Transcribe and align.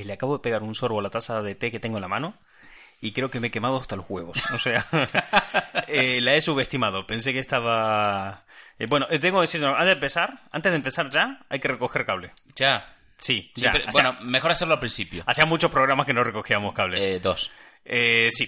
eh, 0.00 0.04
le 0.04 0.12
acabo 0.14 0.36
de 0.38 0.42
pegar 0.42 0.62
un 0.62 0.74
sorbo 0.74 1.00
a 1.00 1.02
la 1.02 1.10
taza 1.10 1.42
de 1.42 1.54
té 1.54 1.70
que 1.70 1.80
tengo 1.80 1.96
en 1.98 2.02
la 2.02 2.08
mano 2.08 2.34
y 3.00 3.12
creo 3.12 3.30
que 3.30 3.40
me 3.40 3.48
he 3.48 3.50
quemado 3.50 3.76
hasta 3.78 3.96
los 3.96 4.06
huevos. 4.08 4.42
O 4.54 4.58
sea, 4.58 4.86
eh, 5.88 6.20
la 6.20 6.34
he 6.34 6.40
subestimado. 6.40 7.06
Pensé 7.06 7.32
que 7.32 7.40
estaba... 7.40 8.44
Eh, 8.78 8.86
bueno, 8.86 9.06
eh, 9.10 9.18
tengo 9.18 9.38
que 9.40 9.42
decir, 9.42 9.64
antes 9.64 9.86
de 9.86 9.92
empezar, 9.92 10.40
antes 10.52 10.72
de 10.72 10.76
empezar 10.76 11.10
ya, 11.10 11.40
hay 11.48 11.58
que 11.58 11.68
recoger 11.68 12.06
cable. 12.06 12.30
Ya. 12.56 12.94
Sí, 13.16 13.50
Sí, 13.54 13.62
ya. 13.62 13.72
pero- 13.72 13.84
bueno, 13.92 14.16
mejor 14.22 14.50
hacerlo 14.52 14.74
al 14.74 14.80
principio. 14.80 15.22
hacía 15.26 15.46
muchos 15.46 15.70
programas 15.70 16.06
que 16.06 16.14
no 16.14 16.24
recogíamos 16.24 16.74
cable. 16.74 17.14
Eh, 17.16 17.20
dos. 17.20 17.50
Eh, 17.84 18.28
sí. 18.32 18.46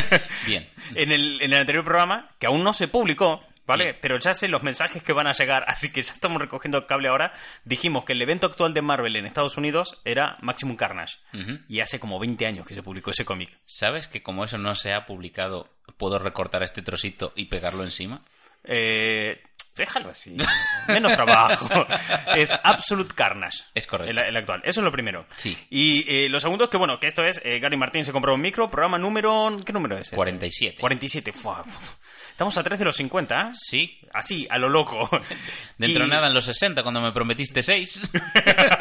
Bien. 0.46 0.68
en, 0.94 1.10
el, 1.12 1.40
en 1.42 1.52
el 1.52 1.60
anterior 1.60 1.84
programa, 1.84 2.28
que 2.38 2.46
aún 2.46 2.62
no 2.62 2.72
se 2.72 2.86
publicó, 2.88 3.42
¿vale? 3.66 3.94
Pero 3.94 4.18
ya 4.18 4.34
sé 4.34 4.48
los 4.48 4.62
mensajes 4.62 5.02
que 5.02 5.12
van 5.12 5.26
a 5.26 5.32
llegar, 5.32 5.64
así 5.68 5.92
que 5.92 6.02
ya 6.02 6.12
estamos 6.12 6.40
recogiendo 6.40 6.86
cable 6.86 7.08
ahora. 7.08 7.32
Dijimos 7.64 8.04
que 8.04 8.12
el 8.12 8.22
evento 8.22 8.46
actual 8.46 8.74
de 8.74 8.82
Marvel 8.82 9.16
en 9.16 9.26
Estados 9.26 9.56
Unidos 9.56 10.00
era 10.04 10.36
Maximum 10.40 10.76
Carnage. 10.76 11.18
Y 11.68 11.80
hace 11.80 12.00
como 12.00 12.18
20 12.18 12.46
años 12.46 12.66
que 12.66 12.74
se 12.74 12.82
publicó 12.82 13.10
ese 13.10 13.24
cómic. 13.24 13.58
¿Sabes 13.66 14.08
que 14.08 14.22
como 14.22 14.44
eso 14.44 14.58
no 14.58 14.74
se 14.74 14.92
ha 14.92 15.06
publicado, 15.06 15.68
puedo 15.96 16.18
recortar 16.18 16.62
este 16.62 16.82
trocito 16.82 17.32
y 17.36 17.46
pegarlo 17.46 17.84
encima? 17.84 18.22
Eh, 18.66 19.42
déjalo 19.76 20.10
así. 20.10 20.36
Menos 20.88 21.12
trabajo. 21.12 21.86
es 22.34 22.54
Absolute 22.62 23.14
Carnage. 23.14 23.64
Es 23.74 23.86
correcto. 23.86 24.10
El, 24.10 24.18
el 24.18 24.36
actual. 24.36 24.60
Eso 24.64 24.80
es 24.80 24.84
lo 24.84 24.90
primero. 24.92 25.26
Sí. 25.36 25.56
Y 25.70 26.04
eh, 26.08 26.28
lo 26.28 26.40
segundo, 26.40 26.68
que 26.70 26.76
bueno, 26.76 26.98
que 26.98 27.06
esto 27.06 27.24
es, 27.24 27.40
eh, 27.44 27.58
Gary 27.58 27.76
Martín 27.76 28.04
se 28.04 28.12
compró 28.12 28.34
un 28.34 28.40
micro, 28.40 28.70
programa 28.70 28.98
número... 28.98 29.54
¿Qué 29.64 29.72
número 29.72 29.96
es? 29.96 30.02
este? 30.08 30.16
47. 30.16 30.78
47. 30.80 31.32
Fua, 31.32 31.62
fua. 31.64 31.82
Estamos 32.30 32.56
a 32.58 32.62
3 32.62 32.78
de 32.78 32.84
los 32.84 32.96
50, 32.96 33.34
¿eh? 33.34 33.50
Sí. 33.54 33.98
Así, 34.12 34.46
a 34.50 34.58
lo 34.58 34.68
loco. 34.68 35.08
Dentro 35.78 36.00
de 36.02 36.06
Y- 36.06 36.10
nada 36.10 36.26
en 36.26 36.34
los 36.34 36.44
60, 36.44 36.82
cuando 36.82 37.00
me 37.00 37.12
prometiste 37.12 37.62
6. 37.62 38.10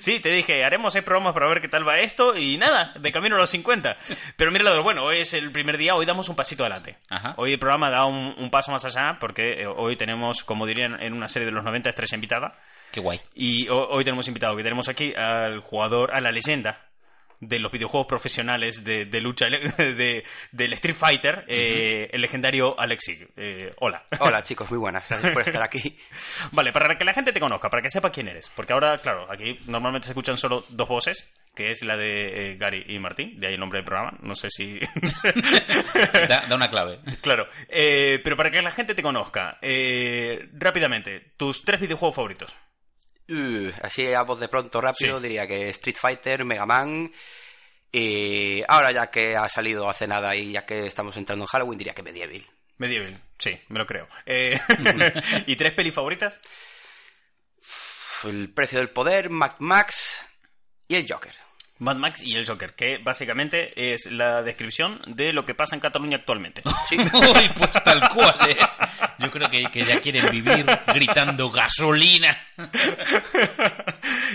Sí, 0.00 0.20
te 0.20 0.30
dije, 0.30 0.64
haremos 0.64 0.92
seis 0.92 1.04
programas 1.04 1.34
para 1.34 1.46
ver 1.48 1.60
qué 1.60 1.68
tal 1.68 1.86
va 1.86 1.98
esto 1.98 2.36
y 2.36 2.56
nada, 2.56 2.92
de 2.98 3.12
camino 3.12 3.36
a 3.36 3.38
los 3.38 3.50
50. 3.50 3.96
Pero 4.36 4.50
mira 4.50 4.64
lo 4.64 4.82
bueno, 4.82 5.04
hoy 5.04 5.18
es 5.18 5.34
el 5.34 5.52
primer 5.52 5.76
día, 5.76 5.94
hoy 5.94 6.06
damos 6.06 6.28
un 6.28 6.36
pasito 6.36 6.64
adelante. 6.64 6.96
Ajá. 7.08 7.34
Hoy 7.36 7.52
el 7.52 7.58
programa 7.58 7.90
da 7.90 8.04
un, 8.06 8.34
un 8.38 8.50
paso 8.50 8.72
más 8.72 8.84
allá 8.84 9.18
porque 9.20 9.62
eh, 9.62 9.66
hoy 9.66 9.96
tenemos, 9.96 10.44
como 10.44 10.66
dirían 10.66 11.00
en 11.02 11.12
una 11.12 11.28
serie 11.28 11.46
de 11.46 11.52
los 11.52 11.62
90, 11.64 11.90
estrella 11.90 12.14
invitada. 12.14 12.54
Qué 12.92 13.00
guay. 13.00 13.20
Y 13.34 13.68
ho- 13.68 13.88
hoy 13.90 14.02
tenemos 14.04 14.26
invitado, 14.28 14.56
que 14.56 14.62
tenemos 14.62 14.88
aquí 14.88 15.14
al 15.14 15.60
jugador, 15.60 16.14
a 16.14 16.20
la 16.20 16.32
leyenda 16.32 16.80
de 17.40 17.58
los 17.58 17.72
videojuegos 17.72 18.06
profesionales 18.06 18.84
de, 18.84 19.06
de 19.06 19.20
lucha, 19.20 19.46
de, 19.78 20.24
del 20.52 20.72
Street 20.74 20.94
Fighter, 20.94 21.44
eh, 21.48 22.08
el 22.12 22.20
legendario 22.20 22.78
Alexi. 22.78 23.18
Eh, 23.36 23.72
hola. 23.78 24.04
Hola 24.18 24.42
chicos, 24.44 24.70
muy 24.70 24.78
buenas, 24.78 25.08
gracias 25.08 25.32
por 25.32 25.42
estar 25.42 25.62
aquí. 25.62 25.96
Vale, 26.52 26.72
para 26.72 26.96
que 26.96 27.04
la 27.04 27.14
gente 27.14 27.32
te 27.32 27.40
conozca, 27.40 27.70
para 27.70 27.82
que 27.82 27.90
sepa 27.90 28.10
quién 28.10 28.28
eres. 28.28 28.50
Porque 28.54 28.72
ahora, 28.72 28.96
claro, 28.98 29.26
aquí 29.30 29.58
normalmente 29.66 30.06
se 30.06 30.12
escuchan 30.12 30.36
solo 30.36 30.64
dos 30.68 30.88
voces, 30.88 31.28
que 31.54 31.70
es 31.70 31.82
la 31.82 31.96
de 31.96 32.52
eh, 32.52 32.56
Gary 32.56 32.84
y 32.88 32.98
Martín, 32.98 33.40
de 33.40 33.48
ahí 33.48 33.54
el 33.54 33.60
nombre 33.60 33.78
del 33.78 33.84
programa. 33.86 34.16
No 34.20 34.34
sé 34.34 34.48
si... 34.50 34.78
Da, 36.28 36.46
da 36.46 36.54
una 36.54 36.68
clave. 36.68 37.00
claro. 37.22 37.48
Eh, 37.68 38.20
pero 38.22 38.36
para 38.36 38.50
que 38.50 38.60
la 38.62 38.70
gente 38.70 38.94
te 38.94 39.02
conozca, 39.02 39.58
eh, 39.62 40.48
rápidamente, 40.52 41.32
tus 41.36 41.64
tres 41.64 41.80
videojuegos 41.80 42.14
favoritos. 42.14 42.54
Uh, 43.30 43.70
así 43.82 44.12
a 44.12 44.22
voz 44.22 44.40
de 44.40 44.48
pronto 44.48 44.80
rápido 44.80 45.18
Sí. 45.18 45.22
diría 45.22 45.46
que 45.46 45.68
Street 45.70 45.96
Fighter, 45.96 46.44
Mega 46.44 46.66
Man 46.66 47.12
y 47.92 48.62
ahora 48.68 48.90
ya 48.92 49.10
que 49.10 49.36
ha 49.36 49.48
salido 49.48 49.88
hace 49.88 50.06
nada 50.08 50.34
y 50.36 50.52
ya 50.52 50.66
que 50.66 50.86
estamos 50.86 51.16
entrando 51.16 51.44
en 51.44 51.48
Halloween 51.48 51.78
diría 51.78 51.94
que 51.94 52.02
Medieval. 52.02 52.44
Medieval, 52.78 53.20
sí, 53.38 53.60
me 53.68 53.78
lo 53.78 53.86
creo. 53.86 54.08
Eh, 54.26 54.58
¿Y 55.46 55.56
tres 55.56 55.72
pelis 55.74 55.94
favoritas? 55.94 56.40
El 58.24 58.52
precio 58.52 58.78
del 58.80 58.90
poder, 58.90 59.30
Mad 59.30 59.54
Max 59.60 60.24
y 60.88 60.96
el 60.96 61.06
Joker. 61.10 61.34
Mad 61.80 61.96
Max 61.96 62.22
y 62.22 62.34
el 62.34 62.46
Joker, 62.46 62.74
que 62.74 62.98
básicamente 62.98 63.92
es 63.92 64.10
la 64.12 64.42
descripción 64.42 65.00
de 65.06 65.32
lo 65.32 65.44
que 65.46 65.54
pasa 65.54 65.74
en 65.74 65.80
Cataluña 65.80 66.18
actualmente. 66.18 66.62
Sí. 66.88 66.96
Pues 67.56 67.72
tal 67.84 68.08
cual, 68.08 68.34
¿eh? 68.48 68.56
Yo 69.18 69.30
creo 69.30 69.48
que, 69.48 69.64
que 69.70 69.84
ya 69.84 70.00
quieren 70.00 70.26
vivir 70.30 70.66
gritando 70.94 71.50
gasolina. 71.50 72.36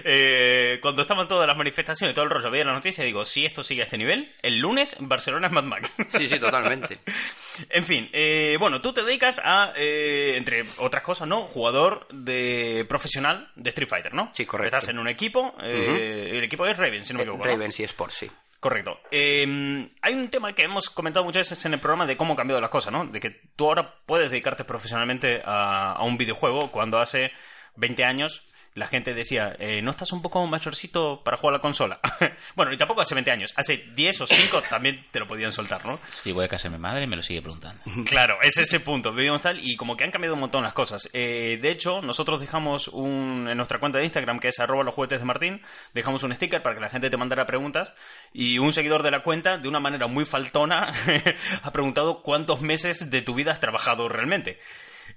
Eh, 0.08 0.78
cuando 0.82 1.02
estaban 1.02 1.28
todas 1.28 1.48
las 1.48 1.58
manifestaciones 1.58 2.12
y 2.12 2.16
todo 2.16 2.26
el 2.26 2.32
rollo, 2.32 2.52
veía 2.52 2.66
la 2.66 2.74
noticia 2.74 3.04
y 3.04 3.08
digo, 3.08 3.26
si 3.26 3.46
esto 3.46 3.64
sigue 3.64 3.82
a 3.82 3.86
este 3.86 3.98
nivel, 3.98 4.34
el 4.42 4.60
lunes 4.60 4.96
Barcelona 5.00 5.48
es 5.48 5.54
Mad 5.54 5.64
Max. 5.64 5.94
Sí, 6.10 6.28
sí, 6.28 6.38
totalmente. 6.38 7.00
en 7.70 7.86
fin, 7.86 8.10
eh, 8.14 8.58
bueno, 8.60 8.82
tú 8.82 8.94
te 8.94 9.04
dedicas 9.04 9.42
a, 9.44 9.74
eh, 9.76 10.36
entre 10.36 10.66
otras 10.78 11.02
cosas, 11.04 11.28
¿no? 11.28 11.44
Jugador 11.44 12.08
de 12.12 12.86
profesional 12.88 13.50
de 13.56 13.70
Street 13.70 13.90
Fighter, 13.90 14.14
¿no? 14.14 14.30
Sí, 14.34 14.46
correcto. 14.46 14.78
Estás 14.78 14.90
en 14.90 15.00
un 15.00 15.08
equipo, 15.08 15.56
eh, 15.64 16.32
el 16.34 16.44
equipo 16.44 16.66
es 16.66 16.78
Raven, 16.78 17.02
si 17.02 17.14
no 17.14 17.18
me 17.18 17.24
equivoco. 17.24 17.35
¿No? 17.38 17.44
Ravens 17.44 17.80
y 17.80 17.84
Sports, 17.84 18.16
sí. 18.16 18.32
Correcto. 18.60 19.00
Eh, 19.12 19.92
hay 20.02 20.14
un 20.14 20.30
tema 20.30 20.54
que 20.54 20.64
hemos 20.64 20.90
comentado 20.90 21.24
muchas 21.24 21.50
veces 21.50 21.66
en 21.66 21.74
el 21.74 21.80
programa 21.80 22.08
de 22.08 22.18
cómo 22.18 22.34
han 22.34 22.38
cambiado 22.38 22.60
las 22.60 22.72
cosas, 22.72 22.92
¿no? 22.92 23.06
De 23.06 23.20
que 23.20 23.30
tú 23.30 23.68
ahora 23.68 24.00
puedes 24.08 24.32
dedicarte 24.32 24.64
profesionalmente 24.64 25.42
a, 25.46 25.92
a 25.92 26.04
un 26.04 26.18
videojuego 26.18 26.72
cuando 26.72 27.00
hace 27.00 27.32
20 27.76 28.04
años 28.04 28.48
la 28.76 28.88
gente 28.88 29.14
decía, 29.14 29.56
eh, 29.58 29.82
¿no 29.82 29.92
estás 29.92 30.12
un 30.12 30.22
poco 30.22 30.46
mayorcito 30.46 31.22
para 31.24 31.38
jugar 31.38 31.54
a 31.54 31.58
la 31.58 31.62
consola? 31.62 32.00
bueno, 32.56 32.74
y 32.74 32.78
tampoco 32.78 33.02
hace 33.02 33.16
20 33.16 33.32
años, 33.32 33.54
hace 33.56 33.78
10 33.96 34.22
o 34.22 34.28
5 34.28 34.64
también 34.70 35.06
te 35.12 35.20
lo 35.20 35.28
podían 35.28 35.54
soltar, 35.54 35.86
¿no? 35.86 35.98
Si 36.10 36.34
voy 36.34 36.46
a 36.46 36.48
casa 36.50 36.68
de 36.68 36.76
mi 36.76 36.82
madre, 36.82 37.08
me 37.08 37.16
lo 37.16 37.24
sigue 37.24 37.42
preguntando. 37.42 37.82
Claro, 38.06 38.38
es 38.42 38.58
ese 38.58 38.80
punto. 38.80 39.14
Vivimos 39.14 39.42
tal 39.42 39.60
y 39.62 39.76
como 39.76 39.98
que 39.98 40.04
han 40.04 40.12
cambiado 40.12 40.36
un 40.36 40.42
montón 40.42 40.64
las 40.64 40.74
cosas. 40.74 41.10
Eh, 41.14 41.58
de 41.62 41.70
hecho, 41.70 42.02
nosotros 42.02 42.40
dejamos 42.40 42.88
un, 42.90 43.48
en 43.50 43.58
nuestra 43.58 43.80
cuenta 43.80 43.98
de 43.98 44.04
Instagram, 44.04 44.40
que 44.40 44.50
es 44.50 44.60
arroba 44.60 44.84
los 44.84 44.94
juguetes 44.94 45.20
de 45.20 45.26
Martín, 45.26 45.62
dejamos 45.94 46.24
un 46.24 46.34
sticker 46.36 46.62
para 46.62 46.76
que 46.76 46.82
la 46.82 46.90
gente 46.90 47.10
te 47.10 47.18
mandara 47.18 47.46
preguntas 47.46 47.94
y 48.34 48.60
un 48.60 48.74
seguidor 48.74 49.04
de 49.04 49.12
la 49.12 49.24
cuenta, 49.24 49.58
de 49.58 49.68
una 49.68 49.80
manera 49.80 50.08
muy 50.08 50.26
faltona, 50.26 50.92
ha 51.64 51.72
preguntado 51.72 52.22
cuántos 52.22 52.62
meses 52.62 53.10
de 53.10 53.22
tu 53.22 53.34
vida 53.34 53.52
has 53.52 53.60
trabajado 53.60 54.10
realmente. 54.10 54.60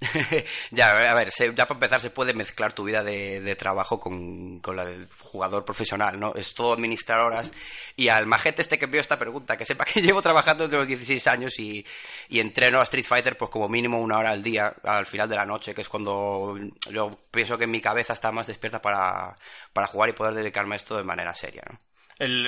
ya, 0.71 0.91
a 1.11 1.15
ver, 1.15 1.31
se- 1.31 1.55
ya 1.55 1.67
para 1.67 1.75
empezar 1.75 2.01
se 2.01 2.11
puede 2.11 2.35
mezclar 2.35 2.73
tu 2.73 2.85
vida 2.85 3.03
de, 3.03 3.57
trabajo 3.57 3.99
con, 3.99 4.61
con 4.61 4.77
la 4.77 4.85
del 4.85 5.09
jugador 5.21 5.65
profesional, 5.65 6.19
¿no? 6.21 6.35
Es 6.35 6.55
todo 6.55 6.73
administrar 6.73 7.21
horas. 7.21 7.51
Y 7.97 8.09
al 8.09 8.27
majete 8.27 8.63
este 8.63 8.79
que 8.79 8.85
envió 8.85 9.01
esta 9.01 9.19
pregunta, 9.19 9.57
que 9.57 9.65
sepa 9.65 9.85
que 9.93 10.01
llevo 10.03 10.23
trabajando 10.23 10.65
desde 10.65 10.77
los 10.79 10.87
16 10.87 11.27
años 11.27 11.59
y, 11.59 11.85
y 12.29 12.41
entreno 12.41 12.81
a 12.81 12.85
Street 12.85 13.05
Fighter 13.07 13.37
pues 13.37 13.51
como 13.51 13.69
mínimo 13.69 13.99
una 14.01 14.19
hora 14.19 14.31
al 14.31 14.43
día, 14.43 14.75
al 14.85 15.07
final 15.07 15.29
de 15.29 15.37
la 15.37 15.47
noche, 15.47 15.75
que 15.75 15.83
es 15.83 15.89
cuando 15.89 16.57
yo 16.91 17.19
pienso 17.31 17.59
que 17.59 17.67
mi 17.67 17.81
cabeza 17.81 18.13
está 18.13 18.31
más 18.33 18.47
despierta 18.47 18.81
para, 18.81 19.37
para 19.73 19.87
jugar 19.87 20.11
y 20.11 20.13
poder 20.13 20.35
dedicarme 20.35 20.75
a 20.75 20.79
esto 20.79 20.97
de 20.97 21.05
manera 21.05 21.35
seria, 21.35 21.63
¿no? 21.71 21.79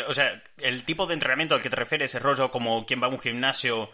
O 0.09 0.12
sea, 0.15 0.43
el 0.59 0.84
tipo 0.84 1.07
de 1.07 1.15
entrenamiento 1.15 1.55
al 1.55 1.62
que 1.62 1.71
te 1.71 1.77
refieres 1.77 2.12
es 2.15 2.21
rollo 2.22 2.51
como 2.51 2.84
quien 2.87 3.01
va 3.01 3.07
a 3.07 3.11
un 3.11 3.21
gimnasio 3.21 3.89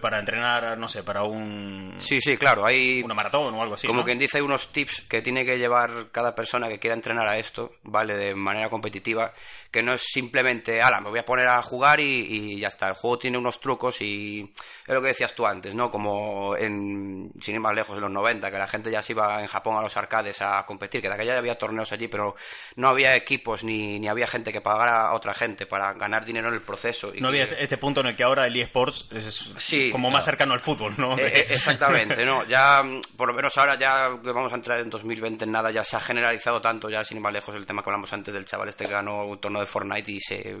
para 0.00 0.18
entrenar, 0.18 0.78
no 0.78 0.88
sé, 0.88 1.02
para 1.02 1.24
un, 1.24 1.94
Sí, 1.98 2.18
sí, 2.20 2.36
claro, 2.38 2.64
hay... 2.64 3.02
una 3.02 3.14
maratón 3.14 3.54
o 3.54 3.62
algo 3.62 3.74
así. 3.74 3.86
Como 3.86 4.00
¿no? 4.00 4.04
quien 4.06 4.18
dice, 4.18 4.38
hay 4.38 4.42
unos 4.42 4.68
tips 4.72 5.02
que 5.02 5.20
tiene 5.20 5.44
que 5.44 5.58
llevar 5.58 6.08
cada 6.10 6.34
persona 6.34 6.68
que 6.68 6.78
quiera 6.78 6.94
entrenar 6.94 7.28
a 7.28 7.36
esto, 7.36 7.74
¿vale? 7.82 8.14
De 8.16 8.34
manera 8.34 8.70
competitiva, 8.70 9.34
que 9.70 9.82
no 9.82 9.92
es 9.92 10.02
simplemente, 10.02 10.80
ala, 10.80 11.00
me 11.00 11.10
voy 11.10 11.18
a 11.18 11.24
poner 11.24 11.48
a 11.48 11.60
jugar 11.62 12.00
y, 12.00 12.04
y 12.04 12.58
ya 12.60 12.68
está. 12.68 12.88
El 12.88 12.94
juego 12.94 13.18
tiene 13.18 13.36
unos 13.36 13.60
trucos 13.60 14.00
y 14.00 14.50
es 14.86 14.94
lo 14.94 15.02
que 15.02 15.08
decías 15.08 15.34
tú 15.34 15.46
antes, 15.46 15.74
¿no? 15.74 15.90
Como 15.90 16.56
en, 16.56 17.30
sin 17.42 17.54
ir 17.56 17.60
más 17.60 17.74
lejos, 17.74 17.94
en 17.96 18.02
los 18.02 18.10
90, 18.10 18.50
que 18.50 18.58
la 18.58 18.68
gente 18.68 18.90
ya 18.90 19.02
se 19.02 19.12
iba 19.12 19.40
en 19.40 19.46
Japón 19.48 19.76
a 19.76 19.82
los 19.82 19.96
arcades 19.98 20.40
a 20.40 20.64
competir, 20.64 21.02
que 21.02 21.08
de 21.08 21.14
aquella 21.14 21.32
ya 21.34 21.38
había 21.38 21.58
torneos 21.58 21.92
allí, 21.92 22.08
pero 22.08 22.36
no 22.76 22.88
había 22.88 23.14
equipos 23.16 23.64
ni, 23.64 23.98
ni 24.00 24.08
había 24.08 24.26
gente 24.28 24.50
que 24.52 24.60
pagara 24.62 25.08
a 25.08 25.14
otra 25.14 25.34
gente 25.34 25.66
para 25.66 25.92
ganar 25.92 26.24
dinero 26.24 26.48
en 26.48 26.54
el 26.54 26.62
proceso. 26.62 27.12
Y 27.14 27.20
No 27.20 27.28
había 27.28 27.44
que- 27.46 27.52
este, 27.52 27.62
este 27.64 27.76
punto 27.78 28.00
en 28.00 28.06
el 28.06 28.16
que 28.16 28.22
ahora 28.22 28.46
el 28.46 28.56
eSports 28.56 29.08
es 29.12 29.50
Sí, 29.58 29.73
como 29.90 30.10
más 30.10 30.24
cercano 30.24 30.54
al 30.54 30.60
fútbol, 30.60 30.94
¿no? 30.96 31.18
Eh, 31.18 31.26
eh, 31.26 31.46
exactamente, 31.50 32.24
¿no? 32.24 32.44
Ya, 32.44 32.82
por 33.16 33.28
lo 33.28 33.34
menos 33.34 33.56
ahora 33.58 33.76
ya 33.76 34.10
que 34.22 34.32
vamos 34.32 34.52
a 34.52 34.56
entrar 34.56 34.80
en 34.80 34.90
2020 34.90 35.44
en 35.44 35.52
nada, 35.52 35.70
ya 35.70 35.84
se 35.84 35.96
ha 35.96 36.00
generalizado 36.00 36.60
tanto, 36.60 36.90
ya 36.90 37.04
sin 37.04 37.18
ir 37.18 37.22
más 37.22 37.32
lejos 37.32 37.54
el 37.54 37.66
tema 37.66 37.82
que 37.82 37.90
hablamos 37.90 38.12
antes 38.12 38.34
del 38.34 38.44
chaval 38.44 38.68
este 38.68 38.86
que 38.86 38.92
ganó 38.92 39.24
un 39.24 39.40
torneo 39.40 39.60
de 39.60 39.66
Fortnite 39.66 40.12
y 40.12 40.20
se 40.20 40.56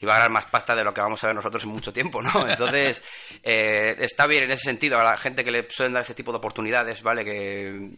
iba 0.00 0.12
a 0.12 0.18
ganar 0.18 0.30
más 0.30 0.46
pasta 0.46 0.74
de 0.74 0.84
lo 0.84 0.92
que 0.92 1.00
vamos 1.00 1.22
a 1.22 1.26
ver 1.28 1.36
nosotros 1.36 1.64
en 1.64 1.70
mucho 1.70 1.92
tiempo, 1.92 2.22
¿no? 2.22 2.30
Entonces, 2.48 3.02
eh, 3.42 3.96
está 3.98 4.26
bien 4.26 4.44
en 4.44 4.50
ese 4.50 4.64
sentido 4.64 4.98
a 4.98 5.04
la 5.04 5.16
gente 5.16 5.44
que 5.44 5.50
le 5.50 5.66
suelen 5.70 5.94
dar 5.94 6.02
ese 6.02 6.14
tipo 6.14 6.32
de 6.32 6.38
oportunidades, 6.38 7.02
¿vale? 7.02 7.24
Que, 7.24 7.90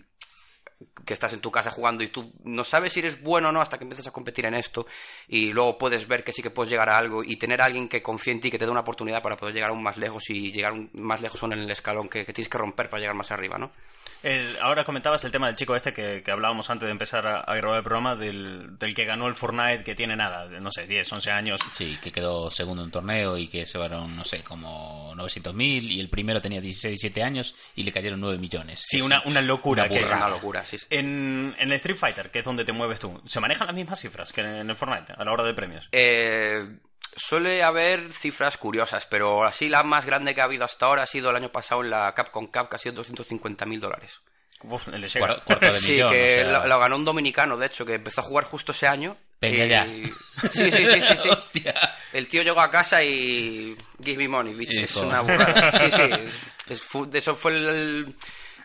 que 1.04 1.12
estás 1.14 1.32
en 1.32 1.40
tu 1.40 1.50
casa 1.50 1.70
jugando 1.70 2.04
y 2.04 2.08
tú 2.08 2.32
no 2.44 2.62
sabes 2.64 2.92
si 2.92 3.00
eres 3.00 3.20
bueno 3.22 3.48
o 3.48 3.52
no 3.52 3.60
hasta 3.60 3.78
que 3.78 3.84
empiezas 3.84 4.06
a 4.06 4.10
competir 4.12 4.46
en 4.46 4.54
esto 4.54 4.86
y 5.26 5.52
luego 5.52 5.76
puedes 5.78 6.06
ver 6.06 6.22
que 6.22 6.32
sí 6.32 6.42
que 6.42 6.50
puedes 6.50 6.70
llegar 6.70 6.88
a 6.88 6.98
algo 6.98 7.24
y 7.24 7.36
tener 7.36 7.60
a 7.62 7.64
alguien 7.64 7.88
que 7.88 8.02
confíe 8.02 8.32
en 8.32 8.40
ti, 8.40 8.50
que 8.50 8.58
te 8.58 8.64
dé 8.64 8.70
una 8.70 8.80
oportunidad 8.80 9.22
para 9.22 9.36
poder 9.36 9.54
llegar 9.54 9.70
aún 9.70 9.82
más 9.82 9.96
lejos 9.96 10.30
y 10.30 10.52
llegar 10.52 10.72
un- 10.74 10.90
más 10.94 11.20
lejos 11.20 11.42
en 11.42 11.52
el 11.52 11.70
escalón 11.70 12.08
que, 12.08 12.24
que 12.24 12.32
tienes 12.32 12.48
que 12.48 12.58
romper 12.58 12.88
para 12.90 13.00
llegar 13.00 13.16
más 13.16 13.30
arriba, 13.30 13.58
¿no? 13.58 13.72
El- 14.22 14.56
ahora 14.62 14.84
comentabas 14.84 15.22
el 15.24 15.30
tema 15.30 15.46
del 15.46 15.54
chico 15.54 15.76
este 15.76 15.92
que, 15.92 16.22
que 16.24 16.30
hablábamos 16.32 16.68
antes 16.70 16.86
de 16.86 16.90
empezar 16.92 17.24
a, 17.26 17.40
a 17.40 17.54
grabar 17.54 17.78
el 17.78 17.84
programa, 17.84 18.16
del, 18.16 18.76
del 18.76 18.92
que 18.94 19.04
ganó 19.04 19.28
el 19.28 19.34
Fortnite, 19.36 19.84
que 19.84 19.94
tiene 19.94 20.16
nada, 20.16 20.48
de, 20.48 20.60
no 20.60 20.72
sé, 20.72 20.86
10, 20.88 21.12
11 21.12 21.30
años. 21.30 21.60
Sí, 21.70 21.96
que 22.02 22.10
quedó 22.10 22.50
segundo 22.50 22.82
en 22.82 22.86
un 22.86 22.92
torneo 22.92 23.38
y 23.38 23.46
que 23.48 23.64
se 23.64 23.78
fueron, 23.78 24.16
no 24.16 24.24
sé, 24.24 24.42
como 24.42 25.14
900.000 25.14 25.92
y 25.92 26.00
el 26.00 26.10
primero 26.10 26.40
tenía 26.40 26.60
16, 26.60 26.92
17 27.00 27.22
años 27.22 27.54
y 27.76 27.84
le 27.84 27.92
cayeron 27.92 28.20
9 28.20 28.38
millones. 28.38 28.82
Sí, 28.84 28.96
Es 28.96 29.02
una, 29.04 29.22
una 29.24 29.40
locura. 29.40 29.84
una 29.84 29.88
que- 29.88 30.00
Es 30.00 30.10
una 30.10 30.28
locura, 30.28 30.64
sí. 30.68 30.78
sí. 30.78 30.86
En, 30.90 31.54
en 31.58 31.68
el 31.72 31.76
Street 31.76 31.96
Fighter, 31.96 32.30
que 32.30 32.40
es 32.40 32.44
donde 32.44 32.64
te 32.64 32.72
mueves 32.72 32.98
tú, 32.98 33.20
¿se 33.24 33.40
manejan 33.40 33.66
las 33.66 33.76
mismas 33.76 34.00
cifras 34.00 34.32
que 34.32 34.40
en 34.42 34.68
el 34.70 34.76
Fortnite 34.76 35.12
a 35.16 35.24
la 35.24 35.32
hora 35.32 35.44
de 35.44 35.54
premios? 35.54 35.88
Eh, 35.92 36.64
suele 37.16 37.62
haber 37.62 38.12
cifras 38.12 38.56
curiosas, 38.58 39.06
pero 39.06 39.44
así 39.44 39.68
la 39.68 39.82
más 39.82 40.06
grande 40.06 40.34
que 40.34 40.40
ha 40.40 40.44
habido 40.44 40.64
hasta 40.64 40.86
ahora 40.86 41.02
ha 41.02 41.06
sido 41.06 41.30
el 41.30 41.36
año 41.36 41.50
pasado 41.50 41.82
en 41.82 41.90
la 41.90 42.14
Capcom 42.14 42.46
Cup, 42.46 42.68
que 42.68 42.76
ha 42.76 42.78
sido 42.78 42.94
250 42.96 43.66
mil 43.66 43.80
dólares. 43.80 44.20
Uf, 44.62 44.88
el 44.88 45.08
cuarto 45.44 45.70
de 45.72 45.78
Sí, 45.78 45.92
millón. 45.92 46.10
que 46.10 46.40
o 46.44 46.50
sea, 46.50 46.58
lo, 46.62 46.66
lo 46.66 46.78
ganó 46.80 46.96
un 46.96 47.04
dominicano, 47.04 47.56
de 47.56 47.66
hecho, 47.66 47.86
que 47.86 47.94
empezó 47.94 48.22
a 48.22 48.24
jugar 48.24 48.44
justo 48.44 48.72
ese 48.72 48.88
año. 48.88 49.16
Venga 49.40 49.64
y- 49.64 49.68
ya. 49.68 49.84
Sí, 50.52 50.68
sí, 50.72 50.72
sí, 50.72 51.00
sí, 51.00 51.16
sí. 51.22 51.28
Hostia. 51.30 51.74
El 52.12 52.26
tío 52.26 52.42
llegó 52.42 52.60
a 52.60 52.68
casa 52.68 53.04
y... 53.04 53.76
Give 54.02 54.16
me 54.18 54.26
money, 54.26 54.54
bitch. 54.54 54.72
Y 54.74 54.82
Es 54.82 54.96
una 54.96 55.20
burrada. 55.20 55.70
Sí, 55.78 55.90
sí. 55.92 56.74
Eso 57.14 57.36
fue 57.36 57.52
el, 57.52 58.16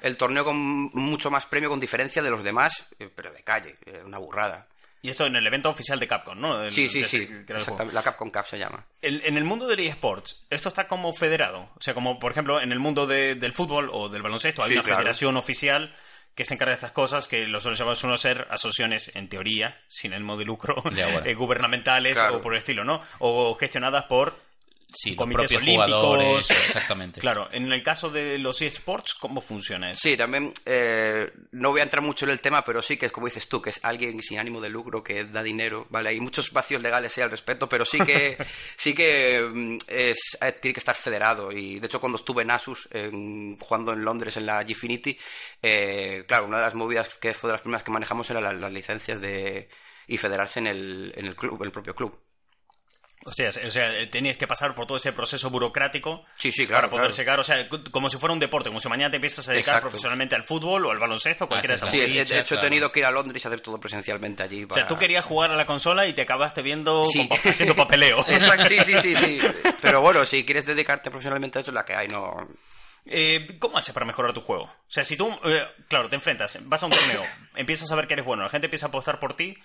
el 0.04 0.16
torneo 0.18 0.46
con 0.46 0.56
mucho 0.94 1.32
más 1.32 1.48
premio, 1.48 1.70
con 1.70 1.80
diferencia 1.80 2.22
de 2.22 2.30
los 2.30 2.44
demás, 2.44 2.86
eh, 3.00 3.10
pero 3.14 3.32
de 3.32 3.42
calle. 3.42 3.78
eh, 3.88 4.04
Una 4.06 4.20
burrada. 4.20 4.68
Y 5.02 5.10
eso 5.10 5.26
en 5.26 5.36
el 5.36 5.46
evento 5.46 5.70
oficial 5.70 6.00
de 6.00 6.08
Capcom, 6.08 6.40
¿no? 6.40 6.64
El- 6.64 6.72
Sí, 6.72 6.88
sí, 6.88 7.04
sí. 7.04 7.28
el. 7.30 7.94
La 7.94 8.02
Capcom 8.04 8.30
Cup 8.32 8.46
se 8.46 8.58
llama. 8.58 8.86
El- 9.02 9.22
en 9.26 9.36
el 9.36 9.44
mundo 9.44 9.68
del 9.68 9.82
eSports, 9.82 10.46
esto 10.50 10.70
está 10.70 10.88
como 10.88 11.12
federado. 11.14 11.70
O 11.76 11.82
sea, 11.82 11.94
como 11.94 12.20
por 12.20 12.32
ejemplo 12.32 12.62
en 12.62 12.72
el 12.72 12.80
mundo 12.80 13.06
de- 13.06 13.36
del 13.36 13.52
fútbol 13.52 13.90
o 13.92 14.08
del 14.08 14.22
baloncesto, 14.22 14.62
hay 14.64 14.70
Sí, 14.70 14.74
una 14.76 14.84
claro. 14.84 15.00
federación 15.00 15.36
oficial 15.36 15.94
que 16.36 16.46
se 16.46 16.54
encarga 16.54 16.72
de 16.72 16.76
estas 16.76 16.94
cosas, 16.94 17.28
que 17.28 17.46
lo 17.48 17.60
suele 17.60 17.78
llamar 17.78 17.96
uno 18.04 18.18
ser 18.18 18.48
asociaciones, 18.50 19.12
en 19.14 19.28
teoría, 19.30 19.78
sin 19.90 20.14
ánimo 20.14 20.36
de 20.38 20.46
lucro, 20.46 20.82
Ya, 20.94 21.06
bueno. 21.12 21.22
eh, 21.28 21.36
gubernamentales 21.36 22.14
Claro. 22.14 22.38
o 22.38 22.42
por 22.42 22.54
el 22.54 22.60
estilo, 22.60 22.84
¿no? 22.86 23.02
O 23.20 23.56
gestionadas 23.56 24.06
por 24.06 24.40
Sí, 24.96 25.12
los 25.12 25.18
comités 25.18 25.52
propios 25.52 25.62
olímpicos. 25.64 25.94
jugadores, 25.96 26.50
exactamente. 26.52 27.20
Claro, 27.24 27.48
en 27.52 27.72
el 27.72 27.82
caso 27.84 28.10
de 28.10 28.38
los 28.38 28.62
eSports, 28.62 29.14
¿cómo 29.14 29.40
funciona 29.42 29.92
eso? 29.92 30.02
Sí, 30.04 30.18
también 30.18 30.52
eh, 30.66 31.32
no 31.52 31.70
voy 31.72 31.80
a 31.80 31.84
entrar 31.84 32.04
mucho 32.04 32.26
en 32.26 32.32
el 32.32 32.42
tema, 32.42 32.64
pero 32.64 32.82
sí 32.82 32.98
que 32.98 33.06
es 33.08 33.12
como 33.12 33.28
dices 33.28 33.48
tú, 33.48 33.62
que 33.62 33.70
es 33.70 33.80
alguien 33.84 34.22
sin 34.22 34.40
ánimo 34.40 34.60
de 34.60 34.70
lucro 34.70 35.04
que 35.04 35.24
da 35.26 35.42
dinero, 35.42 35.88
¿vale? 35.90 36.10
Hay 36.10 36.20
muchos 36.20 36.52
vacíos 36.52 36.82
legales 36.82 37.18
ahí 37.18 37.24
al 37.24 37.32
respecto, 37.32 37.70
pero 37.70 37.86
sí 37.86 38.02
que 38.02 38.38
sí 38.76 38.94
que 38.94 39.42
mm, 39.54 39.78
es, 39.88 40.38
eh, 40.42 40.52
tiene 40.62 40.74
que 40.74 40.80
estar 40.80 40.96
federado. 40.96 41.52
Y 41.52 41.80
de 41.80 41.88
hecho, 41.88 42.00
cuando 42.02 42.18
estuve 42.18 42.42
en 42.44 42.52
Asus, 42.52 42.88
en- 42.92 43.58
jugando 43.58 43.94
en 43.94 44.04
Londres 44.04 44.36
en 44.38 44.46
la 44.46 44.64
Gfinity, 44.64 45.18
eh, 45.62 46.26
claro, 46.28 46.46
una 46.46 46.58
de 46.58 46.64
las 46.64 46.76
movidas 46.76 47.10
que 47.20 47.34
fue 47.34 47.50
de 47.50 47.54
las 47.54 47.62
primeras 47.62 47.84
que 47.84 47.92
manejamos 47.92 48.30
era 48.30 48.42
la- 48.42 48.54
las 48.54 48.72
licencias 48.74 49.22
de 49.22 49.70
y 50.08 50.18
federarse 50.18 50.60
en 50.60 50.68
el, 50.68 51.14
en 51.16 51.26
el 51.26 51.36
club, 51.36 51.56
en 51.62 51.66
el 51.68 51.72
propio 51.72 51.96
club. 51.96 52.20
Hostia, 53.26 53.48
o 53.48 53.72
sea, 53.72 53.98
eh, 54.00 54.08
tenías 54.08 54.36
que 54.36 54.48
pasar 54.48 54.76
por 54.76 54.86
todo 54.86 54.98
ese 54.98 55.14
proceso 55.14 55.50
burocrático 55.50 56.26
Sí, 56.38 56.52
sí, 56.52 56.68
claro, 56.68 56.82
para 56.82 56.92
poder 56.92 57.06
claro. 57.12 57.16
llegar, 57.18 57.40
o 57.40 57.44
sea, 57.46 57.70
como 57.90 58.10
si 58.10 58.18
fuera 58.18 58.34
un 58.34 58.40
deporte, 58.40 58.68
como 58.70 58.82
si 58.82 58.90
mañana 58.90 59.12
te 59.12 59.16
empiezas 59.16 59.48
a 59.48 59.54
dedicar 59.54 59.76
Exacto. 59.76 59.90
profesionalmente 59.92 60.36
al 60.36 60.44
fútbol 60.44 60.86
o 60.86 60.92
al 60.92 61.00
baloncesto, 61.00 61.48
cualquiera 61.48 61.78
de 61.78 61.88
sí, 61.88 62.00
de 62.00 62.40
hecho 62.40 62.56
he 62.56 62.58
tenido 62.58 62.92
que 62.92 63.00
ir 63.00 63.06
a 63.06 63.12
Londres 63.12 63.42
y 63.42 63.48
hacer 63.48 63.62
todo 63.62 63.80
presencialmente 63.80 64.44
allí. 64.44 64.66
O 64.70 64.74
sea, 64.74 64.88
tú 64.88 64.98
querías 64.98 65.24
jugar 65.24 65.52
a 65.52 65.56
la 65.56 65.66
consola 65.66 66.06
y 66.06 66.12
te 66.14 66.24
acabaste 66.24 66.62
viendo 66.62 67.06
Sí. 67.06 67.20
con 67.20 67.30
pa- 67.30 67.50
haciendo 67.50 67.76
papeleo. 67.78 68.26
Exacto, 68.28 68.66
sí, 68.66 68.78
sí, 68.84 69.00
sí, 69.00 69.16
sí. 69.16 69.40
Pero 69.82 70.02
bueno, 70.02 70.26
si 70.26 70.44
quieres 70.44 70.66
dedicarte 70.66 71.10
profesionalmente 71.10 71.60
a 71.60 71.62
eso, 71.62 71.72
es 71.72 71.76
la 71.76 71.86
que 71.86 71.94
hay, 71.96 72.10
no... 72.10 72.36
Eh, 73.06 73.58
¿Cómo 73.60 73.78
haces 73.78 73.94
para 73.94 74.06
mejorar 74.06 74.34
tu 74.34 74.42
juego? 74.42 74.64
O 74.66 74.72
sea, 74.92 75.06
si 75.06 75.16
tú, 75.16 75.30
eh, 75.46 75.66
claro, 75.88 76.10
te 76.10 76.16
enfrentas, 76.18 76.58
vas 76.64 76.84
a 76.84 76.88
un 76.88 76.92
torneo, 76.92 77.26
empiezas 77.56 77.90
a 77.92 77.96
ver 77.96 78.06
que 78.08 78.14
eres 78.16 78.26
bueno, 78.26 78.44
la 78.44 78.50
gente 78.50 78.68
empieza 78.68 78.86
a 78.88 78.90
apostar 78.90 79.20
por 79.20 79.34
ti, 79.36 79.58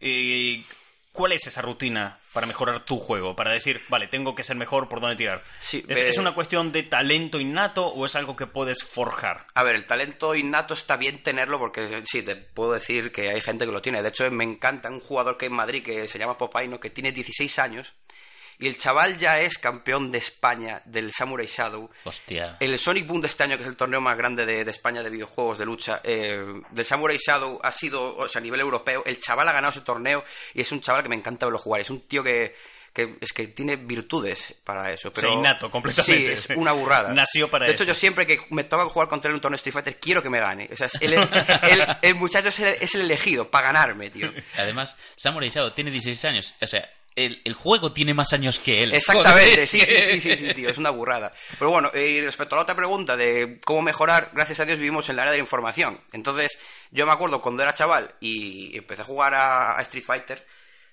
eh, 0.00 0.62
¿cuál 1.12 1.32
es 1.32 1.46
esa 1.46 1.62
rutina 1.62 2.18
para 2.32 2.46
mejorar 2.46 2.84
tu 2.84 2.98
juego? 2.98 3.36
Para 3.36 3.52
decir, 3.52 3.80
vale, 3.88 4.06
tengo 4.06 4.34
que 4.34 4.42
ser 4.42 4.56
mejor, 4.56 4.88
¿por 4.88 5.00
dónde 5.00 5.16
tirar? 5.16 5.42
Sí, 5.60 5.84
¿Es, 5.88 5.98
eh, 5.98 6.08
es 6.08 6.18
una 6.18 6.34
cuestión 6.34 6.72
de 6.72 6.82
talento 6.82 7.40
innato 7.40 7.86
o 7.86 8.06
es 8.06 8.16
algo 8.16 8.36
que 8.36 8.46
puedes 8.46 8.82
forjar? 8.82 9.46
A 9.54 9.62
ver, 9.62 9.74
el 9.74 9.86
talento 9.86 10.34
innato 10.34 10.74
está 10.74 10.96
bien 10.96 11.22
tenerlo 11.22 11.58
porque 11.58 12.02
sí, 12.04 12.22
te 12.22 12.36
puedo 12.36 12.72
decir 12.72 13.12
que 13.12 13.30
hay 13.30 13.40
gente 13.40 13.66
que 13.66 13.72
lo 13.72 13.82
tiene. 13.82 14.02
De 14.02 14.08
hecho, 14.08 14.30
me 14.30 14.44
encanta 14.44 14.88
un 14.88 15.00
jugador 15.00 15.36
que 15.36 15.46
hay 15.46 15.50
en 15.50 15.56
Madrid 15.56 15.82
que 15.82 16.08
se 16.08 16.18
llama 16.18 16.38
Popaino, 16.38 16.80
que 16.80 16.90
tiene 16.90 17.12
16 17.12 17.58
años 17.58 17.94
y 18.60 18.66
el 18.68 18.76
chaval 18.78 19.16
ya 19.18 19.40
es 19.40 19.58
campeón 19.58 20.10
de 20.10 20.18
España 20.18 20.82
del 20.84 21.12
Samurai 21.12 21.46
Shadow. 21.46 21.90
Hostia. 22.04 22.56
El 22.60 22.78
Sonic 22.78 23.06
Boom 23.06 23.22
de 23.22 23.28
este 23.28 23.42
año, 23.42 23.56
que 23.56 23.62
es 23.62 23.68
el 23.68 23.76
torneo 23.76 24.00
más 24.00 24.16
grande 24.16 24.44
de, 24.46 24.64
de 24.64 24.70
España 24.70 25.02
de 25.02 25.10
videojuegos 25.10 25.58
de 25.58 25.64
lucha, 25.66 26.00
eh, 26.04 26.44
del 26.70 26.84
Samurai 26.84 27.16
Shadow 27.18 27.58
ha 27.62 27.72
sido, 27.72 28.16
o 28.16 28.28
sea, 28.28 28.38
a 28.40 28.42
nivel 28.42 28.60
europeo, 28.60 29.02
el 29.06 29.18
chaval 29.18 29.48
ha 29.48 29.52
ganado 29.52 29.72
ese 29.72 29.80
torneo 29.80 30.24
y 30.54 30.60
es 30.60 30.70
un 30.72 30.80
chaval 30.80 31.02
que 31.02 31.08
me 31.08 31.16
encanta 31.16 31.46
verlo 31.46 31.58
jugar. 31.58 31.80
Es 31.80 31.90
un 31.90 32.02
tío 32.06 32.22
que, 32.22 32.54
que 32.92 33.16
es 33.20 33.32
que 33.32 33.46
tiene 33.48 33.76
virtudes 33.76 34.54
para 34.64 34.92
eso. 34.92 35.12
Pero, 35.12 35.28
sea, 35.30 35.38
innato, 35.38 35.70
completamente. 35.70 36.36
Sí, 36.36 36.50
es 36.52 36.56
una 36.56 36.72
burrada. 36.72 37.14
Nació 37.14 37.48
para 37.48 37.66
De 37.66 37.72
hecho, 37.72 37.84
eso. 37.84 37.92
yo 37.92 37.94
siempre 37.94 38.26
que 38.26 38.40
me 38.50 38.64
toca 38.64 38.84
jugar 38.86 39.08
contra 39.08 39.28
él 39.28 39.32
en 39.32 39.36
un 39.36 39.40
torneo 39.40 39.54
de 39.56 39.60
Street 39.60 39.72
Fighter, 39.72 39.98
quiero 40.00 40.22
que 40.22 40.28
me 40.30 40.40
gane. 40.40 40.68
O 40.72 40.76
sea, 40.76 40.86
es 40.88 40.94
el, 41.00 41.14
el- 41.14 41.96
el 42.02 42.14
muchacho 42.16 42.48
es 42.48 42.58
el, 42.60 42.74
es 42.80 42.94
el 42.94 43.00
elegido 43.02 43.50
para 43.50 43.68
ganarme, 43.68 44.10
tío. 44.10 44.32
Además, 44.58 44.96
Samurai 45.16 45.48
Shadow 45.48 45.70
tiene 45.70 45.90
16 45.90 46.24
años. 46.26 46.54
O 46.60 46.66
sea, 46.66 46.88
el, 47.26 47.42
el 47.44 47.54
juego 47.54 47.92
tiene 47.92 48.14
más 48.14 48.32
años 48.32 48.58
que 48.58 48.82
él. 48.82 48.92
Exactamente, 48.92 49.66
sí, 49.66 49.80
sí, 49.80 49.96
sí, 50.02 50.20
sí, 50.20 50.36
sí, 50.36 50.54
tío, 50.54 50.70
es 50.70 50.78
una 50.78 50.90
burrada. 50.90 51.32
Pero 51.58 51.70
bueno, 51.70 51.90
eh, 51.94 52.08
y 52.08 52.20
respecto 52.20 52.54
a 52.54 52.58
la 52.58 52.62
otra 52.62 52.74
pregunta 52.74 53.16
de 53.16 53.60
cómo 53.64 53.82
mejorar, 53.82 54.30
gracias 54.32 54.60
a 54.60 54.64
Dios 54.64 54.78
vivimos 54.78 55.08
en 55.08 55.16
la 55.16 55.22
era 55.22 55.30
de 55.32 55.38
la 55.38 55.42
información. 55.42 56.00
Entonces, 56.12 56.58
yo 56.90 57.06
me 57.06 57.12
acuerdo 57.12 57.40
cuando 57.40 57.62
era 57.62 57.74
chaval 57.74 58.14
y 58.20 58.76
empecé 58.76 59.02
a 59.02 59.06
jugar 59.06 59.34
a, 59.34 59.78
a 59.78 59.82
Street 59.82 60.04
Fighter, 60.04 60.46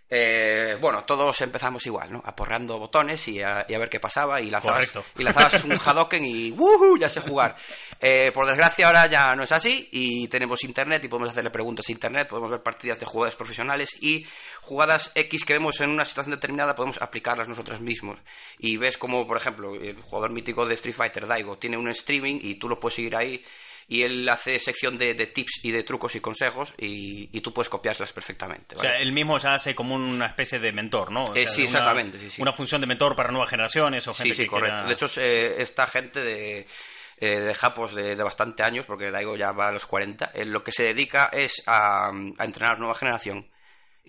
eh, 0.10 0.78
bueno, 0.80 1.04
todos 1.04 1.42
empezamos 1.42 1.86
igual, 1.86 2.12
¿no? 2.14 2.22
Aporreando 2.26 2.80
botones 2.80 3.28
y 3.28 3.42
a, 3.42 3.66
y 3.68 3.74
a 3.74 3.80
ver 3.80 3.90
qué 3.90 4.00
pasaba 4.00 4.40
y 4.40 4.50
lanzabas, 4.50 4.88
Correcto. 4.92 5.06
y 5.18 5.24
lanzabas 5.24 5.64
un 5.66 5.74
Hadoken 5.86 6.24
y 6.24 6.52
¡wuhu! 6.52 6.98
ya 6.98 7.10
sé 7.10 7.20
jugar. 7.20 7.56
Eh, 8.00 8.32
por 8.34 8.46
desgracia 8.46 8.88
ahora 8.88 9.08
ya 9.08 9.36
no 9.36 9.44
es 9.44 9.52
así 9.52 9.90
y 9.92 10.28
tenemos 10.30 10.64
internet 10.64 11.04
y 11.04 11.10
podemos 11.10 11.32
hacerle 11.32 11.50
preguntas 11.50 11.90
a 11.90 11.92
internet, 11.92 12.28
podemos 12.28 12.52
ver 12.52 12.64
partidas 12.64 13.00
de 13.00 13.06
jugadores 13.06 13.36
profesionales 13.36 13.90
y 14.00 14.26
jugadas 14.62 15.12
X 15.14 15.44
que 15.44 15.54
vemos 15.54 15.80
en 15.82 15.90
una 15.90 16.06
situación 16.06 16.36
determinada 16.36 16.76
podemos 16.76 17.02
aplicarlas 17.02 17.50
nosotros 17.50 17.82
mismos. 17.82 18.18
Y 18.60 18.78
ves 18.78 18.98
como, 18.98 19.28
por 19.28 19.38
ejemplo, 19.38 19.76
el 19.76 20.02
jugador 20.02 20.32
mítico 20.32 20.66
de 20.66 20.76
Street 20.76 20.96
Fighter, 20.96 21.28
Daigo, 21.28 21.58
tiene 21.58 21.78
un 21.78 21.90
streaming 21.90 22.40
y 22.42 22.56
tú 22.56 22.70
lo 22.70 22.80
puedes 22.80 22.96
seguir 22.96 23.16
ahí 23.16 23.44
y 23.90 24.04
él 24.04 24.28
hace 24.28 24.60
sección 24.60 24.98
de, 24.98 25.14
de 25.14 25.28
tips 25.28 25.62
y 25.64 25.72
de 25.72 25.84
trucos 25.84 26.16
y 26.16 26.20
consejos 26.20 26.74
y, 26.78 27.30
y 27.32 27.42
tú 27.42 27.54
puedes 27.54 27.70
copiárselas 27.70 28.12
perfectamente. 28.12 28.76
O 28.76 28.80
sea, 28.80 28.98
él 29.00 29.14
mismo 29.14 29.38
ya 29.38 29.54
hace 29.54 29.74
como 29.76 29.96
una 29.96 30.26
especie 30.26 30.60
de 30.60 30.72
mentor, 30.74 31.12
¿no? 31.12 31.24
O 31.24 31.36
Eh, 31.36 31.48
sí, 31.48 31.62
una- 31.62 31.70
exactamente, 31.70 32.20
sí, 32.20 32.30
sí. 32.30 32.42
Una 32.42 32.52
función 32.52 32.82
de 32.82 32.88
mentor 32.88 33.16
para 33.16 33.32
nuevas 33.32 33.50
generaciones 33.50 34.06
o 34.08 34.14
gente 34.14 34.36
Sí, 34.36 34.42
sí, 34.42 34.44
que 34.44 34.50
correcto. 34.50 34.76
quiera- 34.76 34.88
De 34.88 34.94
hecho, 34.94 35.10
eh, 35.22 35.56
esta 35.62 35.88
gente 35.88 36.20
de, 36.22 36.68
eh, 37.20 37.40
de 37.40 37.54
Japos 37.54 37.96
de, 37.96 38.16
de 38.18 38.24
bastante 38.24 38.64
años, 38.64 38.86
porque 38.86 39.10
Daigo 39.10 39.38
ya 39.38 39.54
va 39.54 39.70
a 39.70 39.72
los 39.72 39.86
40, 39.86 40.32
eh, 40.34 40.44
lo 40.46 40.64
que 40.64 40.72
se 40.74 40.84
dedica 40.84 41.30
es 41.32 41.64
a, 41.66 42.10
a 42.10 42.44
entrenar 42.46 42.80
nueva 42.80 42.94
generación. 42.96 43.48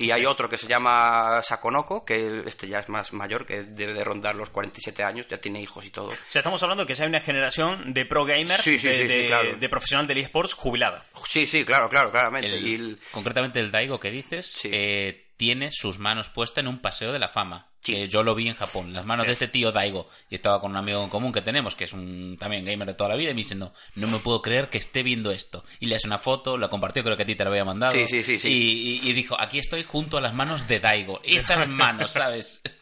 Y 0.00 0.12
hay 0.12 0.25
otro 0.27 0.49
que 0.49 0.56
se 0.56 0.69
llama 0.69 1.41
Sakonoko, 1.43 2.05
que 2.05 2.45
este 2.47 2.69
ya 2.69 2.79
es 2.79 2.89
más 2.89 3.13
mayor, 3.13 3.44
que 3.44 3.65
debe 3.65 3.93
de 3.94 4.05
rondar 4.05 4.37
los 4.37 4.49
47 4.51 5.03
años, 5.03 5.27
ya 5.29 5.39
tiene 5.39 5.61
hijos 5.61 5.84
y 5.84 5.91
todo. 5.91 6.06
O 6.11 6.15
sea, 6.29 6.39
estamos 6.39 6.63
hablando 6.63 6.84
de 6.84 6.87
que 6.87 6.94
ya 6.94 7.03
hay 7.03 7.08
una 7.08 7.20
generación 7.20 7.93
de 7.93 8.06
pro 8.06 8.25
gamers, 8.25 8.63
Sí, 8.63 8.79
sí, 8.79 8.87
de, 8.87 8.94
sí, 8.94 9.01
sí, 9.03 9.08
de- 9.22 9.27
claro. 9.27 9.56
de 9.56 9.69
profesional 9.69 10.06
del 10.06 10.19
eSports 10.19 10.55
jubilada. 10.55 11.05
Sí, 11.29 11.46
sí, 11.49 11.65
claro, 11.65 11.89
claro, 11.89 12.13
claramente. 12.13 12.46
El- 12.56 12.67
Y 12.67 12.75
el- 12.77 13.01
Concretamente 13.11 13.58
el 13.58 13.72
Daigo 13.72 13.99
que 13.99 14.11
dices 14.13 14.46
Sí. 14.46 14.70
eh, 14.72 15.28
tiene 15.39 15.71
sus 15.73 15.99
manos 15.99 16.29
puestas 16.29 16.59
en 16.59 16.69
un 16.69 16.81
paseo 16.81 17.11
de 17.13 17.19
la 17.19 17.29
fama. 17.31 17.71
Sí. 17.81 17.95
Que 17.95 18.09
yo 18.09 18.23
lo 18.23 18.35
vi 18.35 18.49
en 18.49 18.55
Japón, 18.55 18.93
las 18.93 19.07
manos 19.07 19.27
de 19.27 19.33
este 19.33 19.49
tío 19.49 19.73
Daigo. 19.73 20.11
Y 20.29 20.35
estaba 20.35 20.61
con 20.61 20.73
un 20.73 20.77
amigo 20.77 21.03
en 21.03 21.09
común 21.09 21.33
que 21.33 21.41
tenemos, 21.41 21.75
que 21.77 21.85
es 21.85 21.93
un 21.95 22.37
también 22.39 22.65
gamer 22.65 22.89
de 22.89 22.95
toda 22.95 23.09
la 23.11 23.17
vida, 23.17 23.31
y 23.31 23.35
me 23.35 23.39
diciendo, 23.43 23.73
no 23.95 24.09
me 24.09 24.19
puedo 24.19 24.43
creer 24.43 24.69
que 24.69 24.77
esté 24.79 25.03
viendo 25.03 25.31
esto. 25.31 25.65
Y 25.81 25.87
le 25.87 25.95
hace 25.97 26.07
una 26.09 26.19
foto, 26.19 26.59
la 26.59 26.69
compartió, 26.69 27.03
creo 27.05 27.17
que 27.17 27.23
a 27.23 27.27
ti 27.27 27.35
te 27.37 27.45
la 27.45 27.51
había 27.51 27.65
mandado. 27.65 27.93
Sí, 27.95 28.07
sí, 28.09 28.23
sí, 28.23 28.39
sí. 28.39 28.49
Y, 28.51 28.91
y- 29.07 29.11
y 29.11 29.13
dijo, 29.15 29.41
aquí 29.41 29.59
estoy 29.59 29.85
junto 29.85 30.19
a 30.19 30.21
las 30.21 30.35
manos 30.35 30.67
de 30.69 30.81
Daigo. 30.81 31.21
Esas 31.25 31.67
manos, 31.69 32.11
¿sabes? 32.11 32.61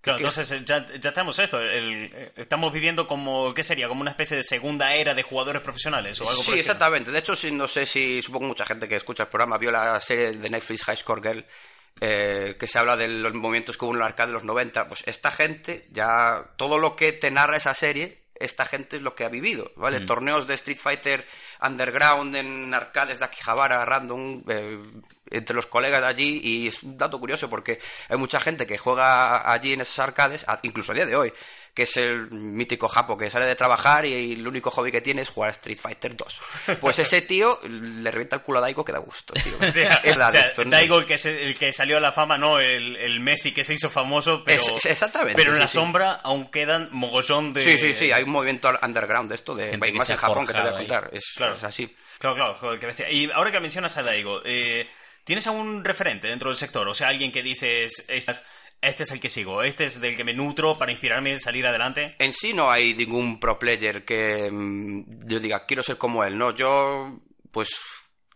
Claro, 0.00 0.18
entonces 0.20 0.52
eh, 0.52 0.62
ya, 0.64 0.86
ya 1.00 1.10
tenemos 1.12 1.36
esto. 1.40 1.60
el- 1.60 2.10
eh, 2.14 2.32
estamos 2.36 2.72
viviendo 2.72 3.08
como, 3.08 3.52
¿qué 3.54 3.64
sería? 3.64 3.88
Como 3.88 4.02
una 4.02 4.12
especie 4.12 4.36
de 4.36 4.44
segunda 4.44 4.94
era 4.94 5.14
de 5.14 5.24
jugadores 5.24 5.62
profesionales 5.62 6.20
o 6.20 6.28
algo 6.28 6.42
Sí, 6.42 6.46
por 6.46 6.54
el 6.54 6.60
estilo. 6.60 6.72
exactamente. 6.74 7.10
De 7.10 7.18
hecho, 7.18 7.34
sí, 7.34 7.50
no 7.50 7.66
sé 7.66 7.86
si, 7.86 8.22
supongo 8.22 8.46
mucha 8.46 8.64
gente 8.64 8.88
que 8.88 8.94
escucha 8.94 9.24
el 9.24 9.28
programa 9.30 9.58
vio 9.58 9.72
la 9.72 9.98
serie 10.00 10.30
de 10.30 10.48
Netflix 10.48 10.84
High 10.84 10.96
Score 10.98 11.20
Girl, 11.22 11.44
eh, 12.00 12.56
que 12.58 12.66
se 12.66 12.78
habla 12.78 12.96
de 12.96 13.08
los 13.08 13.32
movimientos 13.34 13.76
que 13.76 13.84
hubo 13.84 13.92
en 13.92 14.00
el 14.00 14.06
arcade 14.06 14.28
de 14.28 14.34
los 14.34 14.44
90. 14.44 14.88
Pues 14.88 15.02
esta 15.06 15.30
gente, 15.30 15.88
ya 15.92 16.50
todo 16.56 16.78
lo 16.78 16.96
que 16.96 17.12
te 17.12 17.30
narra 17.30 17.56
esa 17.56 17.74
serie, 17.74 18.26
esta 18.38 18.66
gente 18.66 18.96
es 18.96 19.02
lo 19.02 19.14
que 19.14 19.24
ha 19.24 19.28
vivido, 19.28 19.72
¿vale? 19.76 20.00
Torneos 20.00 20.46
de 20.46 20.54
Street 20.54 20.78
Fighter 20.78 21.26
Underground 21.62 22.36
en 22.36 22.74
arcades 22.74 23.18
de 23.18 23.24
Akihabara, 23.24 23.84
random, 23.84 24.42
eh, 24.48 24.78
entre 25.30 25.56
los 25.56 25.66
colegas 25.66 26.00
de 26.02 26.06
allí, 26.06 26.40
y 26.42 26.68
es 26.68 26.82
un 26.82 26.98
dato 26.98 27.18
curioso 27.18 27.48
porque 27.48 27.78
hay 28.08 28.18
mucha 28.18 28.40
gente 28.40 28.66
que 28.66 28.78
juega 28.78 29.50
allí 29.50 29.72
en 29.72 29.80
esas 29.80 30.00
arcades, 30.00 30.44
incluso 30.62 30.92
a 30.92 30.96
día 30.96 31.06
de 31.06 31.16
hoy, 31.16 31.32
que 31.76 31.82
es 31.82 31.96
el 31.98 32.30
mítico 32.30 32.88
Japo 32.88 33.18
que 33.18 33.30
sale 33.30 33.44
de 33.44 33.54
trabajar 33.54 34.06
y 34.06 34.32
el 34.32 34.48
único 34.48 34.70
hobby 34.70 34.90
que 34.90 35.02
tiene 35.02 35.20
es 35.20 35.28
jugar 35.28 35.50
a 35.50 35.52
Street 35.52 35.78
Fighter 35.78 36.16
2. 36.16 36.40
Pues 36.80 36.98
ese 36.98 37.20
tío 37.20 37.60
le 37.68 38.10
revienta 38.10 38.36
el 38.36 38.42
culo 38.42 38.58
a 38.58 38.62
Daigo 38.62 38.82
que 38.82 38.92
da 38.92 38.98
gusto, 38.98 39.34
tío. 39.34 39.52
O 39.60 39.72
sea, 39.72 40.00
Es. 40.02 40.70
Daigo, 40.70 40.98
el 40.98 41.04
que, 41.04 41.18
se- 41.18 41.44
el 41.44 41.54
que 41.56 41.72
salió 41.74 41.98
a 41.98 42.00
la 42.00 42.12
fama, 42.12 42.38
no 42.38 42.58
el, 42.60 42.96
el 42.96 43.20
Messi 43.20 43.52
que 43.52 43.62
se 43.62 43.74
hizo 43.74 43.90
famoso, 43.90 44.42
pero, 44.42 44.62
Es- 44.78 44.86
exactamente, 44.86 45.36
pero 45.36 45.50
en 45.50 45.56
sí, 45.56 45.60
la 45.62 45.68
sí. 45.68 45.74
sombra 45.74 46.12
aún 46.14 46.50
quedan 46.50 46.88
mogollón 46.92 47.52
de... 47.52 47.62
Sí, 47.62 47.76
sí, 47.78 47.92
sí, 47.92 48.10
hay 48.10 48.22
un 48.22 48.30
movimiento 48.30 48.72
underground 48.82 49.28
de 49.28 49.34
esto, 49.34 49.54
de 49.54 49.76
más 49.92 50.08
en 50.08 50.16
Japón 50.16 50.46
que 50.46 50.54
te 50.54 50.60
voy 50.62 50.70
a 50.70 50.76
contar. 50.76 51.10
Es, 51.12 51.24
Claro. 51.36 51.56
es 51.56 51.62
así. 51.64 51.94
Claro, 52.18 52.34
claro, 52.36 52.54
joder, 52.58 52.78
qué 52.78 52.86
bestia. 52.86 53.10
Y 53.10 53.30
ahora 53.30 53.52
que 53.52 53.60
mencionas 53.60 53.94
a 53.98 54.02
Daigo, 54.02 54.40
eh, 54.46 54.88
¿tienes 55.24 55.46
algún 55.46 55.84
referente 55.84 56.28
dentro 56.28 56.48
del 56.48 56.56
sector? 56.56 56.88
O 56.88 56.94
sea, 56.94 57.08
alguien 57.08 57.30
que 57.32 57.42
dices, 57.42 58.04
"Estas- 58.08 58.44
este 58.80 59.02
es 59.04 59.10
el 59.10 59.20
que 59.20 59.30
sigo, 59.30 59.62
este 59.62 59.84
es 59.84 60.00
del 60.00 60.16
que 60.16 60.24
me 60.24 60.34
nutro 60.34 60.78
para 60.78 60.92
inspirarme 60.92 61.34
a 61.34 61.38
salir 61.40 61.66
adelante. 61.66 62.14
En 62.18 62.32
sí 62.32 62.52
no 62.52 62.70
hay 62.70 62.94
ningún 62.94 63.40
pro 63.40 63.58
player 63.58 64.04
que 64.04 64.48
mm, 64.50 65.26
yo 65.26 65.40
diga, 65.40 65.66
quiero 65.66 65.82
ser 65.82 65.98
como 65.98 66.22
él, 66.24 66.38
¿no? 66.38 66.50
Yo, 66.54 67.18
pues, 67.50 67.70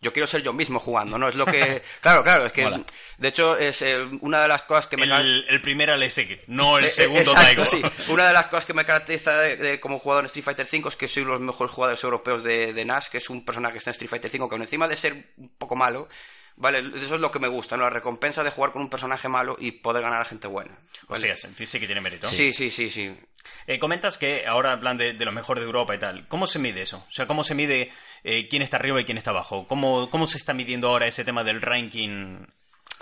yo 0.03 0.13
quiero 0.13 0.27
ser 0.27 0.43
yo 0.43 0.53
mismo 0.55 0.79
jugando, 0.81 1.19
¿no? 1.19 1.29
Es 1.29 1.35
lo 1.35 1.45
que... 1.47 1.83
Claro, 2.01 2.23
claro, 2.25 2.47
es 2.47 2.53
que, 2.53 2.65
Mola. 2.65 2.83
de 3.19 3.29
hecho, 3.29 3.57
es 3.59 3.83
eh, 3.83 3.99
una 4.23 4.41
de 4.43 4.49
las 4.49 4.63
cosas 4.63 4.87
que 4.87 4.97
me... 4.97 5.05
El, 5.05 5.45
el 5.49 5.61
primer 5.61 5.91
Alesek, 5.91 6.45
no 6.49 6.79
el 6.79 6.87
Eh, 6.87 6.89
eh, 6.89 6.91
segundo 6.91 7.21
exacto, 7.33 7.43
Daigo. 7.43 7.65
sí. 7.67 7.83
Una 8.11 8.27
de 8.27 8.33
las 8.33 8.47
cosas 8.47 8.65
que 8.65 8.73
me 8.75 8.85
caracteriza 8.87 9.39
de, 9.39 9.57
de 9.57 9.79
como 9.79 9.99
jugador 9.99 10.25
en 10.25 10.27
Street 10.27 10.45
Fighter 10.45 10.67
V 10.73 10.89
es 10.89 10.97
que 10.97 11.07
soy 11.07 11.23
uno 11.23 11.33
de 11.35 11.39
los 11.41 11.47
mejores 11.47 11.73
jugadores 11.75 12.03
europeos 12.03 12.43
de, 12.43 12.73
de 12.73 12.85
Nash, 12.87 13.09
que 13.09 13.19
es 13.19 13.29
un 13.29 13.45
personaje 13.45 13.75
que 13.75 13.79
está 13.79 13.91
en 13.91 13.93
Street 13.93 14.09
Fighter 14.11 14.31
V, 14.41 14.49
que 14.49 14.57
encima 14.57 14.89
de 14.89 14.97
ser 14.97 15.33
un 15.37 15.51
poco 15.59 15.77
malo, 15.77 16.09
vale, 16.61 16.79
eso 16.79 17.15
es 17.17 17.21
lo 17.21 17.31
que 17.31 17.39
me 17.39 17.49
gusta, 17.49 17.77
¿no? 17.77 17.83
La 17.85 17.91
recompensa 17.91 18.45
de 18.45 18.51
jugar 18.51 18.71
con 18.73 18.83
un 18.83 18.89
personaje 18.89 19.29
malo 19.29 19.57
y 19.59 19.73
poder 19.73 20.03
ganar 20.03 20.21
a 20.21 20.25
gente 20.25 20.47
buena. 20.47 20.79
¿vale? 21.09 21.33
Hostias, 21.33 21.69
sí 21.69 21.81
que 21.81 21.87
tiene 21.87 22.01
mérito. 22.01 22.29
Sí, 22.29 22.53
sí, 22.53 22.71
sí, 22.71 22.91
sí. 22.91 23.15
Eh, 23.67 23.79
comentas 23.79 24.19
que 24.19 24.47
ahora 24.47 24.75
en 24.75 24.81
plan 24.81 24.97
de, 24.97 25.15
de 25.15 25.25
los 25.25 25.35
mejores 25.35 25.63
de 25.63 25.67
Europa 25.67 25.95
y 25.95 25.99
tal. 25.99 26.29
¿Cómo 26.29 26.47
se 26.47 26.59
mide 26.59 26.83
eso? 26.83 27.05
O 27.09 27.13
sea, 27.13 27.27
¿cómo 27.27 27.43
se 27.43 27.55
mide 27.55 27.91
eh, 28.23 28.47
quién 28.49 28.63
está 28.63 28.77
arriba 28.77 29.01
y 29.01 29.05
quién 29.05 29.19
está 29.19 29.31
abajo? 29.31 29.67
¿Cómo, 29.67 30.11
¿Cómo 30.11 30.27
se 30.27 30.39
está 30.39 30.55
midiendo 30.55 30.89
ahora 30.89 31.07
ese 31.07 31.25
tema 31.25 31.43
del 31.43 31.63
ranking? 31.63 32.45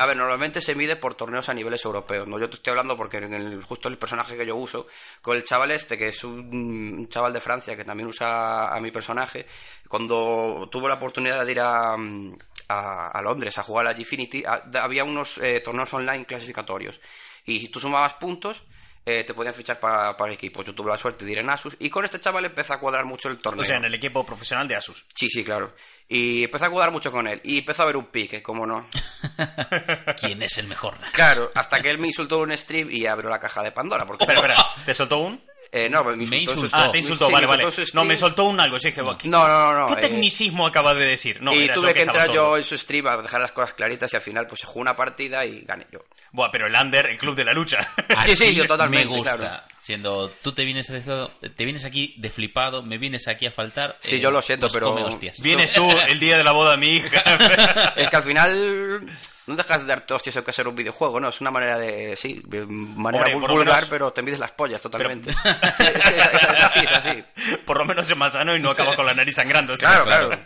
A 0.00 0.06
ver, 0.06 0.16
normalmente 0.16 0.60
se 0.60 0.76
mide 0.76 0.94
por 0.94 1.16
torneos 1.16 1.48
a 1.48 1.54
niveles 1.54 1.84
europeos, 1.84 2.28
¿no? 2.28 2.38
Yo 2.38 2.48
te 2.48 2.54
estoy 2.54 2.70
hablando 2.70 2.96
porque 2.96 3.16
en 3.16 3.34
el, 3.34 3.64
justo 3.64 3.88
el 3.88 3.98
personaje 3.98 4.36
que 4.36 4.46
yo 4.46 4.54
uso, 4.54 4.86
con 5.20 5.36
el 5.36 5.42
chaval 5.42 5.72
este, 5.72 5.98
que 5.98 6.08
es 6.08 6.22
un, 6.22 7.08
chaval 7.08 7.32
de 7.32 7.40
Francia 7.40 7.74
que 7.74 7.84
también 7.84 8.08
usa 8.08 8.72
a 8.72 8.80
mi 8.80 8.92
personaje, 8.92 9.44
cuando 9.88 10.68
tuve 10.70 10.86
la 10.86 10.94
oportunidad 10.94 11.44
de 11.44 11.50
ir 11.50 11.58
a, 11.60 11.96
mm, 11.96 12.38
a, 12.68 13.08
a 13.08 13.22
Londres 13.22 13.56
a 13.58 13.62
jugar 13.62 13.86
a 13.86 13.90
la 13.92 13.98
Gfinity, 13.98 14.44
a- 14.44 14.64
había 14.82 15.04
unos 15.04 15.38
eh, 15.38 15.60
torneos 15.60 15.92
online 15.94 16.24
clasificatorios. 16.26 17.00
Y 17.44 17.60
si 17.60 17.68
tú 17.68 17.80
sumabas 17.80 18.14
puntos, 18.14 18.62
eh, 19.06 19.24
te 19.24 19.32
podían 19.32 19.54
fichar 19.54 19.80
para, 19.80 20.14
para 20.18 20.32
equipos. 20.34 20.66
Yo 20.66 20.74
tuve 20.74 20.90
la 20.90 20.98
suerte 20.98 21.24
de 21.24 21.32
ir 21.32 21.38
en 21.38 21.48
Asus 21.48 21.76
y 21.78 21.88
con 21.88 22.04
este 22.04 22.20
chaval 22.20 22.44
empecé 22.44 22.74
a 22.74 22.78
cuadrar 22.78 23.06
mucho 23.06 23.28
el 23.30 23.38
torneo. 23.40 23.62
O 23.62 23.64
sea, 23.64 23.76
en 23.78 23.86
el 23.86 23.94
equipo 23.94 24.24
profesional 24.26 24.68
de 24.68 24.76
Asus. 24.76 25.06
Sí, 25.14 25.28
sí, 25.30 25.42
claro. 25.42 25.74
Y 26.10 26.44
empecé 26.44 26.66
a 26.66 26.70
cuadrar 26.70 26.92
mucho 26.92 27.10
con 27.10 27.26
él. 27.26 27.40
Y 27.44 27.58
empezó 27.58 27.82
a 27.82 27.84
haber 27.84 27.96
un 27.96 28.06
pique, 28.06 28.42
como 28.42 28.66
no. 28.66 28.86
¿Quién 30.20 30.42
es 30.42 30.58
el 30.58 30.66
mejor? 30.66 30.94
Claro, 31.12 31.50
hasta 31.54 31.80
que 31.80 31.90
él 31.90 31.98
me 31.98 32.08
insultó 32.08 32.36
en 32.44 32.50
un 32.50 32.58
stream 32.58 32.88
y 32.90 33.06
abrió 33.06 33.30
la 33.30 33.40
caja 33.40 33.62
de 33.62 33.72
Pandora. 33.72 34.04
Porque, 34.06 34.24
Espera, 34.24 34.40
espera, 34.40 34.66
¿te 34.84 34.94
soltó 34.94 35.18
un? 35.18 35.42
Eh, 35.70 35.88
no, 35.90 36.02
me 36.04 36.36
insultó, 36.38 36.62
Me. 36.62 36.68
Ah, 36.72 36.90
te 36.90 36.98
insultó, 36.98 37.26
sí, 37.26 37.32
vale, 37.32 37.46
vale. 37.46 37.64
No, 37.92 38.04
me 38.04 38.16
soltó 38.16 38.44
un 38.44 38.58
algo, 38.58 38.78
sí, 38.78 38.88
dije, 38.88 39.02
¿qué, 39.18 39.28
No, 39.28 39.46
no, 39.46 39.72
no. 39.72 39.80
no, 39.80 39.86
¿qué 39.88 39.92
eh, 39.94 40.08
tecnicismo 40.08 40.66
acabas 40.66 40.96
de 40.96 41.04
decir? 41.04 41.42
No, 41.42 41.52
y 41.52 41.64
era 41.64 41.74
tuve 41.74 41.88
yo 41.88 41.94
que 41.94 42.02
entrar 42.02 42.32
yo 42.32 42.56
en 42.56 42.64
su 42.64 42.78
stream 42.78 43.06
a 43.06 43.16
dejar 43.18 43.40
las 43.40 43.52
cosas 43.52 43.74
claritas 43.74 44.12
y 44.12 44.16
al 44.16 44.22
final 44.22 44.46
pues 44.46 44.60
se 44.62 44.66
jugó 44.66 44.80
una 44.80 44.96
partida 44.96 45.44
y 45.44 45.60
gané 45.62 45.86
yo. 45.92 46.00
Buah, 46.32 46.50
pero 46.50 46.66
el 46.66 46.74
Under, 46.74 47.06
el 47.06 47.18
club 47.18 47.34
de 47.34 47.44
la 47.44 47.52
lucha. 47.52 47.86
Sí, 48.26 48.36
sí, 48.36 48.44
Así 48.44 48.54
yo 48.54 48.66
totalmente, 48.66 49.08
Me 49.08 49.16
gusta. 49.16 49.36
claro. 49.36 49.62
Siendo, 49.82 50.28
tú 50.42 50.52
te 50.52 50.64
vienes, 50.64 50.86
de 50.88 50.98
eso- 50.98 51.30
te 51.56 51.64
vienes 51.64 51.84
aquí 51.84 52.14
de 52.18 52.28
flipado, 52.30 52.82
me 52.82 52.98
vienes 52.98 53.26
aquí 53.26 53.46
a 53.46 53.50
faltar. 53.52 53.96
Sí, 54.00 54.16
eh, 54.16 54.20
yo 54.20 54.30
lo 54.30 54.42
siento, 54.42 54.66
pues 54.68 54.74
pero-. 54.74 55.18
Vienes 55.40 55.72
tú 55.74 55.88
el 56.08 56.20
día 56.20 56.36
de 56.36 56.44
la 56.44 56.52
boda 56.52 56.72
de 56.72 56.76
mi 56.78 56.96
hija. 56.96 57.92
es 57.96 58.08
que 58.08 58.16
al 58.16 58.22
final 58.22 59.06
no 59.48 59.56
dejas 59.56 59.80
de 59.80 59.86
darte 59.88 60.14
hostias 60.14 60.36
aunque 60.36 60.52
sea 60.52 60.68
un 60.68 60.76
videojuego, 60.76 61.18
¿no? 61.18 61.28
Es 61.28 61.40
una 61.40 61.50
manera 61.50 61.76
de, 61.78 62.14
sí, 62.16 62.40
manera 62.68 63.34
vulgar, 63.36 63.66
menos- 63.76 63.88
pero 63.90 64.12
te 64.12 64.22
mides 64.22 64.38
las 64.38 64.52
pollas 64.52 64.80
totalmente. 64.80 65.32
Sí, 65.78 65.84
es, 65.84 66.06
es- 66.06 66.42
es 66.42 66.64
así, 66.64 66.78
es 66.80 66.92
así. 66.92 67.24
Por 67.64 67.78
lo 67.78 67.84
menos 67.84 68.08
es 68.10 68.16
más 68.16 68.32
sano 68.34 68.54
y 68.56 68.60
no 68.60 68.70
acaba 68.70 68.94
con 68.96 69.06
la 69.06 69.14
nariz 69.14 69.34
sangrando. 69.34 69.76
¿sí? 69.76 69.80
Claro, 69.80 70.04
claro. 70.04 70.30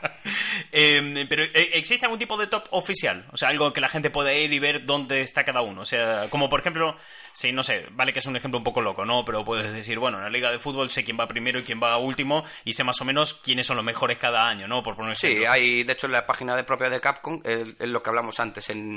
Eh, 0.74 1.26
pero 1.28 1.42
eh, 1.44 1.70
¿existe 1.74 2.06
algún 2.06 2.18
tipo 2.18 2.36
de 2.38 2.46
top 2.46 2.64
oficial? 2.70 3.26
O 3.32 3.36
sea, 3.36 3.48
algo 3.48 3.72
que 3.72 3.80
la 3.80 3.88
gente 3.88 4.08
pueda 4.10 4.32
ir 4.32 4.52
y 4.52 4.58
ver 4.58 4.86
dónde 4.86 5.20
está 5.20 5.44
cada 5.44 5.60
uno. 5.60 5.82
O 5.82 5.84
sea, 5.84 6.28
como 6.30 6.48
por 6.48 6.60
ejemplo, 6.60 6.96
sí, 7.32 7.52
no 7.52 7.62
sé, 7.62 7.86
vale 7.90 8.12
que 8.12 8.20
es 8.20 8.26
un 8.26 8.36
ejemplo 8.36 8.56
un 8.58 8.64
poco 8.64 8.80
loco, 8.80 9.04
¿no? 9.04 9.24
Pero 9.24 9.44
puedes 9.44 9.70
decir, 9.72 9.98
bueno, 9.98 10.18
en 10.18 10.24
la 10.24 10.30
liga 10.30 10.50
de 10.50 10.58
fútbol 10.58 10.90
sé 10.90 11.04
quién 11.04 11.18
va 11.18 11.26
primero 11.28 11.58
y 11.58 11.62
quién 11.62 11.80
va 11.82 11.98
último 11.98 12.44
y 12.64 12.72
sé 12.72 12.84
más 12.84 13.00
o 13.00 13.04
menos 13.04 13.34
quiénes 13.34 13.66
son 13.66 13.76
los 13.76 13.84
mejores 13.84 14.16
cada 14.18 14.48
año, 14.48 14.66
¿no? 14.66 14.82
Por 14.82 14.96
poner 14.96 15.16
Sí, 15.16 15.44
hay, 15.44 15.84
de 15.84 15.92
hecho, 15.92 16.06
en 16.06 16.12
la 16.12 16.26
página 16.26 16.56
de 16.56 16.64
propia 16.64 16.88
de 16.88 17.00
Capcom, 17.00 17.40
es 17.44 17.74
lo 17.80 18.02
que 18.02 18.08
hablamos 18.10 18.38
antes, 18.40 18.70
en 18.70 18.91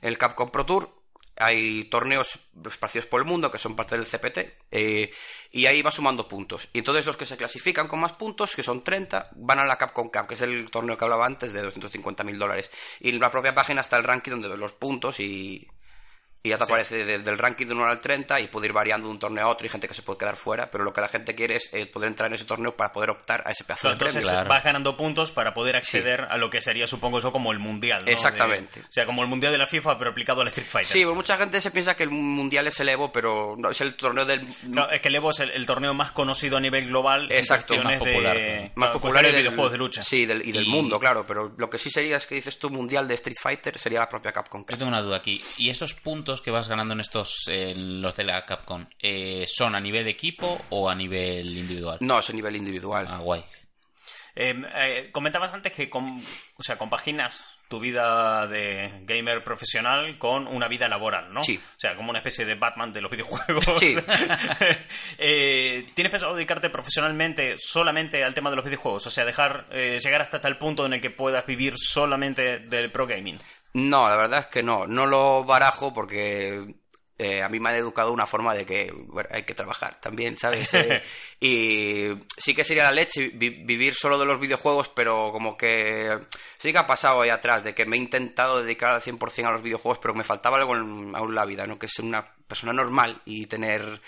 el 0.00 0.18
Capcom 0.18 0.50
Pro 0.50 0.66
Tour, 0.66 0.98
hay 1.38 1.84
torneos 1.84 2.38
esparcidos 2.66 3.06
por 3.06 3.20
el 3.20 3.26
mundo 3.26 3.50
que 3.50 3.58
son 3.58 3.76
parte 3.76 3.96
del 3.96 4.06
CPT, 4.06 4.38
eh, 4.70 5.12
y 5.52 5.66
ahí 5.66 5.82
va 5.82 5.90
sumando 5.90 6.26
puntos. 6.26 6.68
Y 6.72 6.78
entonces 6.78 7.06
los 7.06 7.16
que 7.16 7.26
se 7.26 7.36
clasifican 7.36 7.86
con 7.86 8.00
más 8.00 8.12
puntos, 8.12 8.56
que 8.56 8.62
son 8.62 8.82
30, 8.82 9.30
van 9.36 9.60
a 9.60 9.64
la 9.64 9.78
Capcom 9.78 10.10
Cup, 10.10 10.26
que 10.26 10.34
es 10.34 10.42
el 10.42 10.70
torneo 10.70 10.98
que 10.98 11.04
hablaba 11.04 11.26
antes 11.26 11.52
de 11.52 11.62
250 11.62 12.24
mil 12.24 12.38
dólares. 12.38 12.70
Y 13.00 13.10
en 13.10 13.20
la 13.20 13.30
propia 13.30 13.54
página 13.54 13.80
está 13.80 13.96
el 13.96 14.04
ranking 14.04 14.32
donde 14.32 14.48
ves 14.48 14.58
los 14.58 14.72
puntos 14.72 15.20
y, 15.20 15.68
y 16.42 16.50
ya 16.50 16.58
te 16.58 16.64
aparece 16.64 17.04
desde 17.04 17.30
el 17.30 17.36
ranking 17.36 17.66
de 17.66 17.74
1 17.74 17.84
al 17.86 18.00
30 18.00 18.40
y 18.40 18.46
puede 18.48 18.68
ir 18.68 18.72
variando 18.72 19.08
de 19.08 19.12
un 19.12 19.18
torneo 19.18 19.44
a 19.44 19.48
otro 19.48 19.66
y 19.66 19.68
gente 19.70 19.88
que 19.88 19.94
se 19.94 20.02
puede 20.02 20.18
quedar 20.20 20.36
fuera, 20.36 20.70
pero 20.70 20.84
lo 20.84 20.92
que 20.92 21.00
la 21.00 21.08
gente 21.08 21.34
quiere 21.34 21.56
es 21.56 21.68
eh, 21.72 21.86
poder 21.86 22.08
entrar 22.08 22.28
en 22.30 22.34
ese 22.34 22.44
torneo 22.44 22.76
para 22.76 22.92
poder 22.92 23.10
optar 23.10 23.42
a 23.44 23.50
ese 23.50 23.64
pedazo 23.64 23.82
Claro, 23.82 23.94
de 23.98 24.04
premio. 24.04 24.20
entonces 24.20 24.48
vas 24.48 24.62
ganando 24.64 24.96
puntos 24.96 25.32
para 25.32 25.52
poder 25.52 25.74
acceder 25.76 26.22
a 26.30 26.36
lo 26.36 26.48
que 26.48 26.60
sería, 26.60 26.86
supongo 26.86 27.20
yo, 27.20 27.32
como 27.32 27.50
el 27.52 27.58
mundial. 27.58 28.04
¿no? 28.04 28.10
Exactamente. 28.10 28.80
De- 28.80 28.86
o 28.86 28.92
sea, 28.92 29.04
como 29.04 29.22
el 29.22 29.28
mundial 29.28 29.50
de 29.52 29.58
la 29.58 29.66
FIFA, 29.66 29.98
pero 29.98 30.10
aplicado 30.10 30.40
al 30.42 30.48
Street 30.48 30.68
Fighter. 30.68 30.92
Sí, 30.92 31.04
pues 31.04 31.16
mucha 31.16 31.36
gente 31.36 31.60
se 31.60 31.70
piensa 31.72 31.96
que 31.96 32.04
el 32.04 32.10
mundial 32.10 32.66
es 32.68 32.78
el 32.80 32.88
Evo, 32.88 33.10
pero 33.12 33.56
no, 33.58 33.70
es 33.70 33.80
el 33.80 33.96
torneo 33.96 34.24
del... 34.24 34.46
Claro, 34.72 34.90
es 34.92 35.00
que 35.00 35.08
el 35.08 35.14
Evo 35.16 35.30
es 35.32 35.40
el, 35.40 35.50
el 35.50 35.66
torneo 35.66 35.92
más 35.92 36.12
conocido 36.12 36.56
a 36.56 36.60
nivel 36.60 36.86
global 36.86 37.26
Exacto, 37.32 37.74
en 37.74 37.82
cuestiones 37.82 38.00
más 38.00 38.08
popular, 38.08 38.36
de, 38.36 38.60
más 38.76 38.88
claro, 38.88 39.00
popular 39.00 39.24
de 39.26 39.32
videojuegos 39.32 39.72
de 39.72 39.78
lucha. 39.78 40.02
Sí, 40.04 40.24
del- 40.24 40.46
y 40.46 40.52
del 40.52 40.66
Y- 40.66 40.70
mundo, 40.70 41.00
claro, 41.00 41.24
pero 41.26 41.52
lo 41.56 41.68
que 41.68 41.78
sí 41.78 41.90
sería 41.90 42.16
es 42.16 42.26
que 42.26 42.36
dices 42.36 42.58
tú 42.60 42.70
mundial 42.70 43.08
de 43.08 43.14
Street 43.14 43.36
Fighter 43.42 43.76
sería 43.78 43.98
la 44.00 44.08
propia 44.08 44.30
Capcom. 44.32 44.64
Yo 44.68 44.78
tengo 44.78 44.88
una 44.88 45.02
duda 45.02 45.16
aquí. 45.16 45.42
¿Y 45.56 45.70
esos 45.70 45.94
puntos 45.94 46.27
que 46.36 46.50
vas 46.50 46.68
ganando 46.68 46.94
en 46.94 47.00
estos, 47.00 47.48
en 47.48 48.00
los 48.00 48.16
de 48.16 48.24
la 48.24 48.44
Capcom, 48.44 48.86
eh, 49.00 49.46
son 49.48 49.74
a 49.74 49.80
nivel 49.80 50.06
equipo 50.08 50.60
o 50.70 50.88
a 50.88 50.94
nivel 50.94 51.56
individual? 51.56 51.98
No, 52.00 52.18
es 52.18 52.30
a 52.30 52.32
nivel 52.32 52.56
individual. 52.56 53.06
Ah, 53.08 53.18
guay. 53.18 53.44
Eh, 54.36 54.54
eh, 54.74 55.08
comentabas 55.10 55.52
antes 55.52 55.72
que 55.72 55.90
o 55.92 56.62
sea, 56.62 56.78
compaginas 56.78 57.44
tu 57.68 57.80
vida 57.80 58.46
de 58.46 58.90
gamer 59.02 59.44
profesional 59.44 60.16
con 60.18 60.46
una 60.46 60.68
vida 60.68 60.88
laboral, 60.88 61.32
¿no? 61.32 61.44
Sí. 61.44 61.58
O 61.58 61.80
sea, 61.80 61.94
como 61.94 62.10
una 62.10 62.20
especie 62.20 62.46
de 62.46 62.54
Batman 62.54 62.92
de 62.92 63.00
los 63.00 63.10
videojuegos. 63.10 63.64
Sí. 63.78 63.96
Eh, 65.20 65.90
¿Tienes 65.94 66.10
pensado 66.10 66.34
dedicarte 66.34 66.70
profesionalmente 66.70 67.56
solamente 67.58 68.24
al 68.24 68.34
tema 68.34 68.50
de 68.50 68.56
los 68.56 68.64
videojuegos? 68.64 69.06
O 69.06 69.10
sea, 69.10 69.24
dejar 69.24 69.66
eh, 69.70 69.98
llegar 70.02 70.22
hasta 70.22 70.40
tal 70.40 70.58
punto 70.58 70.86
en 70.86 70.92
el 70.92 71.00
que 71.00 71.10
puedas 71.10 71.44
vivir 71.44 71.74
solamente 71.76 72.60
del 72.60 72.90
pro 72.90 73.06
gaming. 73.06 73.38
No, 73.74 74.08
la 74.08 74.16
verdad 74.16 74.40
es 74.40 74.46
que 74.46 74.62
no. 74.62 74.86
No 74.86 75.06
lo 75.06 75.44
barajo 75.44 75.92
porque 75.92 76.74
eh, 77.18 77.42
a 77.42 77.48
mí 77.48 77.58
me 77.60 77.70
han 77.70 77.76
educado 77.76 78.12
una 78.12 78.26
forma 78.26 78.54
de 78.54 78.64
que 78.64 78.92
bueno, 78.94 79.28
hay 79.32 79.42
que 79.42 79.54
trabajar 79.54 80.00
también, 80.00 80.36
¿sabes? 80.38 80.72
Eh, 80.74 81.02
y 81.40 82.10
sí 82.36 82.54
que 82.54 82.64
sería 82.64 82.84
la 82.84 82.92
leche 82.92 83.30
vi- 83.34 83.64
vivir 83.64 83.94
solo 83.94 84.18
de 84.18 84.24
los 84.26 84.40
videojuegos, 84.40 84.88
pero 84.88 85.30
como 85.32 85.56
que 85.56 86.18
sí 86.58 86.72
que 86.72 86.78
ha 86.78 86.86
pasado 86.86 87.20
ahí 87.20 87.30
atrás, 87.30 87.64
de 87.64 87.74
que 87.74 87.86
me 87.86 87.96
he 87.96 88.00
intentado 88.00 88.62
dedicar 88.62 88.94
al 88.94 89.02
100% 89.02 89.46
a 89.46 89.52
los 89.52 89.62
videojuegos, 89.62 89.98
pero 89.98 90.14
me 90.14 90.24
faltaba 90.24 90.58
algo 90.58 90.74
en, 90.76 91.14
aún 91.14 91.34
la 91.34 91.44
vida, 91.44 91.66
¿no? 91.66 91.78
Que 91.78 91.88
ser 91.88 92.04
una 92.04 92.24
persona 92.46 92.72
normal 92.72 93.20
y 93.24 93.46
tener 93.46 94.00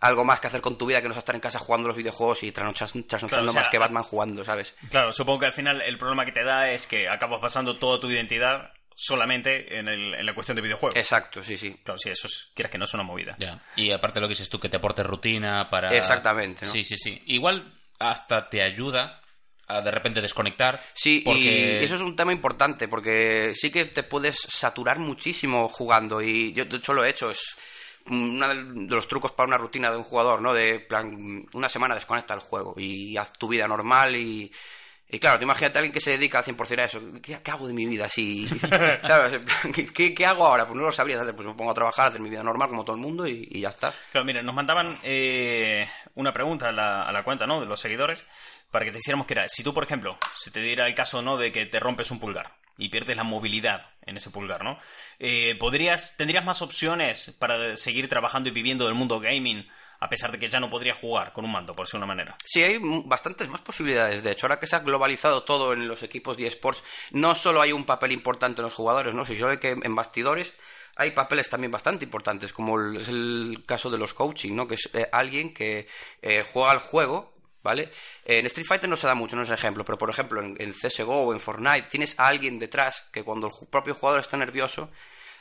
algo 0.00 0.24
más 0.24 0.40
que 0.40 0.48
hacer 0.48 0.60
con 0.60 0.76
tu 0.78 0.86
vida 0.86 1.00
que 1.00 1.06
no 1.08 1.14
es 1.14 1.18
estar 1.18 1.34
en 1.36 1.40
casa 1.40 1.60
jugando 1.60 1.86
los 1.88 1.96
videojuegos 1.96 2.42
y 2.42 2.50
trasnochando 2.50 3.06
Claro, 3.28 3.44
o 3.44 3.52
sea, 3.52 3.60
más 3.60 3.68
que 3.70 3.78
Batman 3.78 4.02
jugando, 4.02 4.44
¿sabes? 4.44 4.74
Claro, 4.90 5.12
supongo 5.12 5.40
que 5.40 5.46
al 5.46 5.52
final 5.52 5.80
el 5.80 5.96
problema 5.98 6.24
que 6.24 6.32
te 6.32 6.42
da 6.42 6.70
es 6.72 6.86
que 6.88 7.08
acabas 7.08 7.40
basando 7.40 7.78
toda 7.78 8.00
tu 8.00 8.10
identidad 8.10 8.72
solamente 8.96 9.78
en, 9.78 9.88
el- 9.88 10.14
en 10.14 10.26
la 10.26 10.34
cuestión 10.34 10.56
de 10.56 10.62
videojuegos. 10.62 10.96
Exacto, 10.98 11.42
sí, 11.42 11.56
sí. 11.58 11.80
Claro, 11.84 11.98
sí, 11.98 12.10
eso 12.10 12.26
es, 12.26 12.50
quieras 12.54 12.70
que 12.70 12.78
no 12.78 12.84
es 12.84 12.94
una 12.94 13.02
movida. 13.02 13.36
Ya. 13.38 13.62
Y 13.76 13.90
aparte 13.90 14.20
lo 14.20 14.26
que 14.26 14.32
dices 14.32 14.48
tú, 14.48 14.58
que 14.60 14.68
te 14.68 14.76
aporte 14.76 15.02
rutina 15.02 15.68
para... 15.70 15.90
Exactamente, 15.94 16.66
¿no? 16.66 16.72
Sí, 16.72 16.84
sí, 16.84 16.96
sí. 16.96 17.22
Igual 17.26 17.72
hasta 17.98 18.48
te 18.48 18.62
ayuda 18.62 19.20
a 19.68 19.80
de 19.80 19.90
repente 19.90 20.20
desconectar. 20.20 20.82
Sí, 20.92 21.22
porque... 21.24 21.78
y 21.80 21.84
eso 21.84 21.94
es 21.94 22.00
un 22.00 22.16
tema 22.16 22.32
importante 22.32 22.88
porque 22.88 23.52
sí 23.54 23.70
que 23.70 23.84
te 23.86 24.02
puedes 24.02 24.36
saturar 24.36 24.98
muchísimo 24.98 25.68
jugando 25.68 26.20
y 26.20 26.52
yo 26.52 26.64
de 26.64 26.76
hecho 26.76 26.92
lo 26.92 27.04
he 27.04 27.10
hecho, 27.10 27.30
es 27.30 27.40
uno 28.06 28.48
de 28.48 28.94
los 28.94 29.06
trucos 29.06 29.30
para 29.30 29.46
una 29.46 29.58
rutina 29.58 29.90
de 29.90 29.96
un 29.96 30.02
jugador, 30.02 30.42
¿no? 30.42 30.52
De 30.52 30.80
plan, 30.80 31.46
una 31.54 31.68
semana 31.68 31.94
desconecta 31.94 32.34
el 32.34 32.40
juego 32.40 32.74
y 32.76 33.16
haz 33.16 33.32
tu 33.34 33.46
vida 33.48 33.68
normal 33.68 34.16
y 34.16 34.52
Y 35.14 35.18
claro, 35.18 35.38
te 35.38 35.44
imagínate 35.44 35.76
a 35.76 35.80
alguien 35.80 35.92
que 35.92 36.00
se 36.00 36.12
dedica 36.12 36.38
al 36.38 36.44
100% 36.46 36.78
a 36.78 36.84
eso. 36.84 36.98
¿Qué, 37.20 37.38
qué 37.42 37.50
hago 37.50 37.66
de 37.66 37.74
mi 37.74 37.84
vida? 37.84 38.08
Si, 38.08 38.46
claro, 39.02 39.42
¿qué, 39.94 40.14
qué 40.14 40.26
hago 40.26 40.46
ahora? 40.46 40.64
Pues 40.66 40.74
no 40.74 40.86
lo 40.86 40.90
sabría. 40.90 41.18
¿sabes? 41.18 41.34
Pues 41.34 41.46
me 41.46 41.52
pongo 41.52 41.70
a 41.70 41.74
trabajar, 41.74 42.06
a 42.06 42.08
hacer 42.08 42.22
mi 42.22 42.30
vida 42.30 42.42
normal 42.42 42.70
como 42.70 42.82
todo 42.82 42.96
el 42.96 43.02
mundo 43.02 43.28
y, 43.28 43.46
y 43.50 43.60
ya 43.60 43.68
está. 43.68 43.92
Claro, 44.10 44.24
mira, 44.24 44.42
nos 44.42 44.54
mandaban 44.54 44.96
eh, 45.02 45.86
una 46.14 46.32
pregunta 46.32 46.70
a 46.70 46.72
la, 46.72 47.02
a 47.02 47.12
la 47.12 47.24
cuenta, 47.24 47.46
¿no? 47.46 47.60
De 47.60 47.66
los 47.66 47.78
seguidores, 47.78 48.24
para 48.70 48.86
que 48.86 48.90
te 48.90 49.00
hiciéramos 49.00 49.26
que 49.26 49.34
era, 49.34 49.50
si 49.50 49.62
tú, 49.62 49.74
por 49.74 49.84
ejemplo, 49.84 50.16
se 50.34 50.50
te 50.50 50.60
diera 50.60 50.86
el 50.86 50.94
caso, 50.94 51.20
¿no? 51.20 51.36
De 51.36 51.52
que 51.52 51.66
te 51.66 51.78
rompes 51.78 52.10
un 52.10 52.18
pulgar 52.18 52.54
y 52.78 52.88
pierdes 52.88 53.14
la 53.14 53.22
movilidad 53.22 53.90
en 54.06 54.16
ese 54.16 54.30
pulgar, 54.30 54.64
¿no? 54.64 54.78
Eh, 55.18 55.56
¿podrías, 55.60 56.16
¿Tendrías 56.16 56.42
más 56.42 56.62
opciones 56.62 57.36
para 57.38 57.76
seguir 57.76 58.08
trabajando 58.08 58.48
y 58.48 58.52
viviendo 58.52 58.86
del 58.86 58.94
mundo 58.94 59.20
gaming 59.20 59.68
a 60.02 60.08
pesar 60.08 60.32
de 60.32 60.38
que 60.38 60.48
ya 60.48 60.58
no 60.60 60.68
podrías 60.68 60.98
jugar 60.98 61.32
con 61.32 61.44
un 61.44 61.52
mando, 61.52 61.74
por 61.74 61.86
decirlo 61.86 62.00
de 62.00 62.04
una 62.06 62.14
manera? 62.14 62.36
Sí, 62.44 62.62
hay 62.62 62.78
bastantes 63.04 63.48
más 63.48 63.60
posibilidades. 63.60 64.22
De 64.22 64.32
hecho, 64.32 64.46
ahora 64.46 64.58
que 64.58 64.66
se 64.66 64.74
ha 64.76 64.80
globalizado 64.80 65.44
todo 65.44 65.72
en 65.72 65.86
los 65.86 66.02
equipos 66.02 66.36
de 66.36 66.46
esports, 66.46 66.82
no 67.12 67.34
solo 67.34 67.60
hay 67.60 67.72
un 67.72 67.84
papel 67.84 68.12
importante 68.12 68.60
en 68.60 68.64
los 68.64 68.74
jugadores, 68.74 69.14
¿no? 69.14 69.24
Si 69.24 69.36
yo 69.36 69.48
que 69.60 69.70
en 69.82 69.94
bastidores 69.94 70.52
hay 70.96 71.12
papeles 71.12 71.48
también 71.48 71.70
bastante 71.70 72.04
importantes, 72.04 72.52
como 72.52 72.78
el- 72.78 72.96
es 72.96 73.08
el 73.08 73.62
caso 73.66 73.90
de 73.90 73.98
los 73.98 74.12
coaching, 74.12 74.54
¿no? 74.54 74.66
Que 74.66 74.74
es 74.74 74.90
eh, 74.92 75.08
alguien 75.12 75.54
que 75.54 75.86
eh, 76.20 76.44
juega 76.52 76.72
al 76.72 76.78
juego, 76.80 77.32
¿vale? 77.62 77.90
En 78.24 78.44
Street 78.46 78.66
Fighter 78.66 78.90
no 78.90 78.96
se 78.96 79.06
da 79.06 79.14
mucho, 79.14 79.36
no 79.36 79.42
es 79.42 79.50
ejemplo, 79.50 79.84
pero 79.84 79.96
por 79.98 80.10
ejemplo 80.10 80.42
en, 80.42 80.56
en 80.60 80.72
CSGO 80.74 81.22
o 81.28 81.32
en 81.32 81.40
Fortnite 81.40 81.88
tienes 81.88 82.18
a 82.18 82.26
alguien 82.26 82.58
detrás 82.58 83.04
que 83.12 83.22
cuando 83.22 83.46
el 83.46 83.68
propio 83.68 83.94
jugador 83.94 84.20
está 84.20 84.36
nervioso 84.36 84.90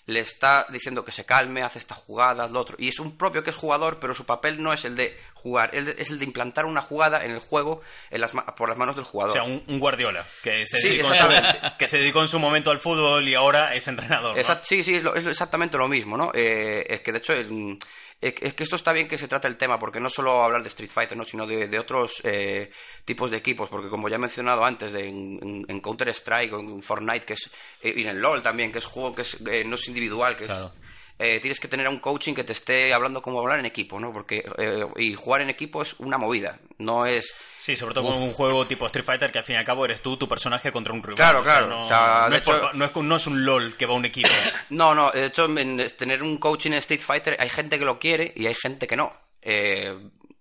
le 0.08 0.20
está 0.20 0.66
diciendo 0.70 1.06
que 1.06 1.12
se 1.12 1.26
calme, 1.26 1.62
hace 1.64 1.80
esta 1.80 1.96
jugada, 1.96 2.46
haz 2.46 2.52
lo 2.52 2.60
otro. 2.60 2.76
Y 2.80 2.88
es 2.90 3.00
un 3.00 3.18
propio 3.18 3.44
que 3.44 3.52
es 3.52 3.56
jugador, 3.56 4.00
pero 4.00 4.14
su 4.16 4.26
papel 4.26 4.62
no 4.62 4.74
es 4.74 4.84
el 4.86 4.96
de 4.96 5.18
jugar, 5.36 5.72
es 5.74 6.10
el 6.12 6.20
de 6.20 6.26
implantar 6.26 6.66
una 6.66 6.82
jugada 6.82 7.24
en 7.24 7.32
el 7.32 7.40
juego 7.40 7.82
en 8.10 8.22
las 8.22 8.32
por 8.56 8.70
las 8.70 8.78
manos 8.78 8.96
del 8.96 9.06
O 9.06 9.08
jugador. 9.08 9.34
sea, 9.34 9.44
un, 9.44 9.64
un 9.68 9.80
Guardiola, 9.80 10.26
que 10.44 10.66
se, 10.68 10.80
Sí, 10.80 10.90
dedicó 10.90 11.14
en 11.14 11.20
su, 11.20 11.28
que 11.80 11.88
se 11.88 11.98
dedicó 11.98 12.22
en 12.22 12.28
su 12.28 12.40
momento 12.40 12.72
al 12.72 12.80
fútbol 12.80 13.28
y 13.28 13.36
ahora 13.36 13.74
es 13.74 13.88
entrenador, 13.88 14.36
¿no? 14.36 14.42
Exact- 14.42 14.64
sí, 14.64 14.84
sí, 14.84 14.96
es, 14.96 15.04
lo- 15.04 15.16
es 15.16 15.26
exactamente 15.26 15.78
lo 15.78 15.88
mismo, 15.88 16.18
¿no? 16.18 16.32
Eh, 16.34 16.86
es 16.90 17.02
que 17.02 17.12
de 17.12 17.18
hecho, 17.20 17.34
el- 17.34 17.78
es 18.22 18.54
que 18.54 18.64
esto 18.64 18.76
está 18.76 18.94
bien 18.94 19.08
que 19.08 19.18
se 19.18 19.28
trate 19.28 19.48
el 19.48 19.58
tema, 19.58 19.80
porque 19.80 20.00
no 20.00 20.10
solo 20.10 20.44
hablar 20.44 20.62
de 20.62 20.70
Street 20.70 20.92
Fighter, 20.92 21.18
¿no? 21.18 21.26
sino 21.26 21.48
de, 21.48 21.80
otros 21.80 22.22
eh, 22.24 22.72
tipos 23.04 23.32
de 23.32 23.38
equipos, 23.38 23.68
porque 23.68 23.90
como 23.90 24.10
ya 24.10 24.18
he 24.18 24.20
mencionado 24.20 24.64
antes, 24.64 24.92
de, 24.92 25.08
en 25.08 25.82
Counter-Strike 25.82 26.54
o 26.54 26.60
en 26.60 26.82
Fortnite, 26.82 27.26
que 27.26 27.34
es, 27.34 27.50
eh, 27.82 27.94
y 27.96 28.02
en 28.02 28.10
el 28.10 28.20
LoL 28.20 28.44
también, 28.44 28.72
que 28.72 28.78
es 28.78 28.86
juego 28.86 29.16
que 29.16 29.24
es, 29.24 29.38
eh, 29.50 29.64
no 29.66 29.76
es 29.76 29.88
individual, 29.88 30.38
que 30.38 30.46
Claro. 30.46 30.68
es... 30.68 30.91
eh, 31.22 31.40
tienes 31.40 31.60
que 31.60 31.68
tener 31.68 31.86
a 31.88 31.90
un 31.90 32.00
coaching 32.00 32.34
que 32.34 32.44
te 32.44 32.54
esté 32.54 32.94
hablando 32.94 33.22
como 33.22 33.40
hablar 33.40 33.60
en 33.60 33.66
equipo, 33.66 34.00
¿no? 34.00 34.12
Porque 34.12 34.44
eh, 34.58 34.86
y 34.98 35.14
jugar 35.14 35.42
en 35.42 35.50
equipo 35.50 35.82
es 35.82 35.94
una 36.00 36.18
movida, 36.18 36.60
no 36.80 37.06
es 37.06 37.34
Sí, 37.58 37.76
sobre 37.76 37.94
todo 37.94 38.06
con 38.06 38.14
un 38.22 38.34
juego 38.34 38.66
tipo 38.66 38.88
Street 38.88 39.06
Fighter 39.06 39.32
que 39.32 39.38
al 39.38 39.44
fin 39.46 39.56
y 39.56 39.60
al 39.60 39.66
cabo 39.66 39.86
eres 39.86 40.02
tú, 40.02 40.18
tu 40.18 40.28
personaje 40.28 40.72
contra 40.72 40.94
un 40.94 41.04
rival. 41.04 41.16
Claro, 41.16 41.42
O 41.42 41.44
sea, 41.46 41.54
claro. 41.60 41.68
no, 41.68 41.82
O 41.84 41.88
sea, 41.88 42.22
no 42.24 42.30
de 42.32 42.36
es 42.38 42.42
por- 42.42 42.56
hecho- 42.56 42.70
no 42.74 42.86
es, 42.86 42.96
no 42.96 43.16
es 43.16 43.28
un 43.28 43.46
LOL 43.46 43.78
que 43.78 43.86
va 43.86 43.94
a 43.94 43.98
un 43.98 44.06
equipo. 44.06 44.30
No, 44.72 44.96
no, 44.96 45.12
de 45.12 45.26
hecho, 45.28 45.46
en 45.58 45.78
tener 45.98 46.24
un 46.24 46.38
coaching 46.40 46.72
en 46.72 46.78
Street 46.80 47.02
Fighter 47.02 47.38
hay 47.40 47.50
gente 47.50 47.78
que 47.78 47.86
lo 47.86 48.00
quiere 48.00 48.34
y 48.36 48.48
hay 48.48 48.56
gente 48.56 48.88
que 48.88 48.96
no. 48.98 49.14
Eh, 49.44 49.96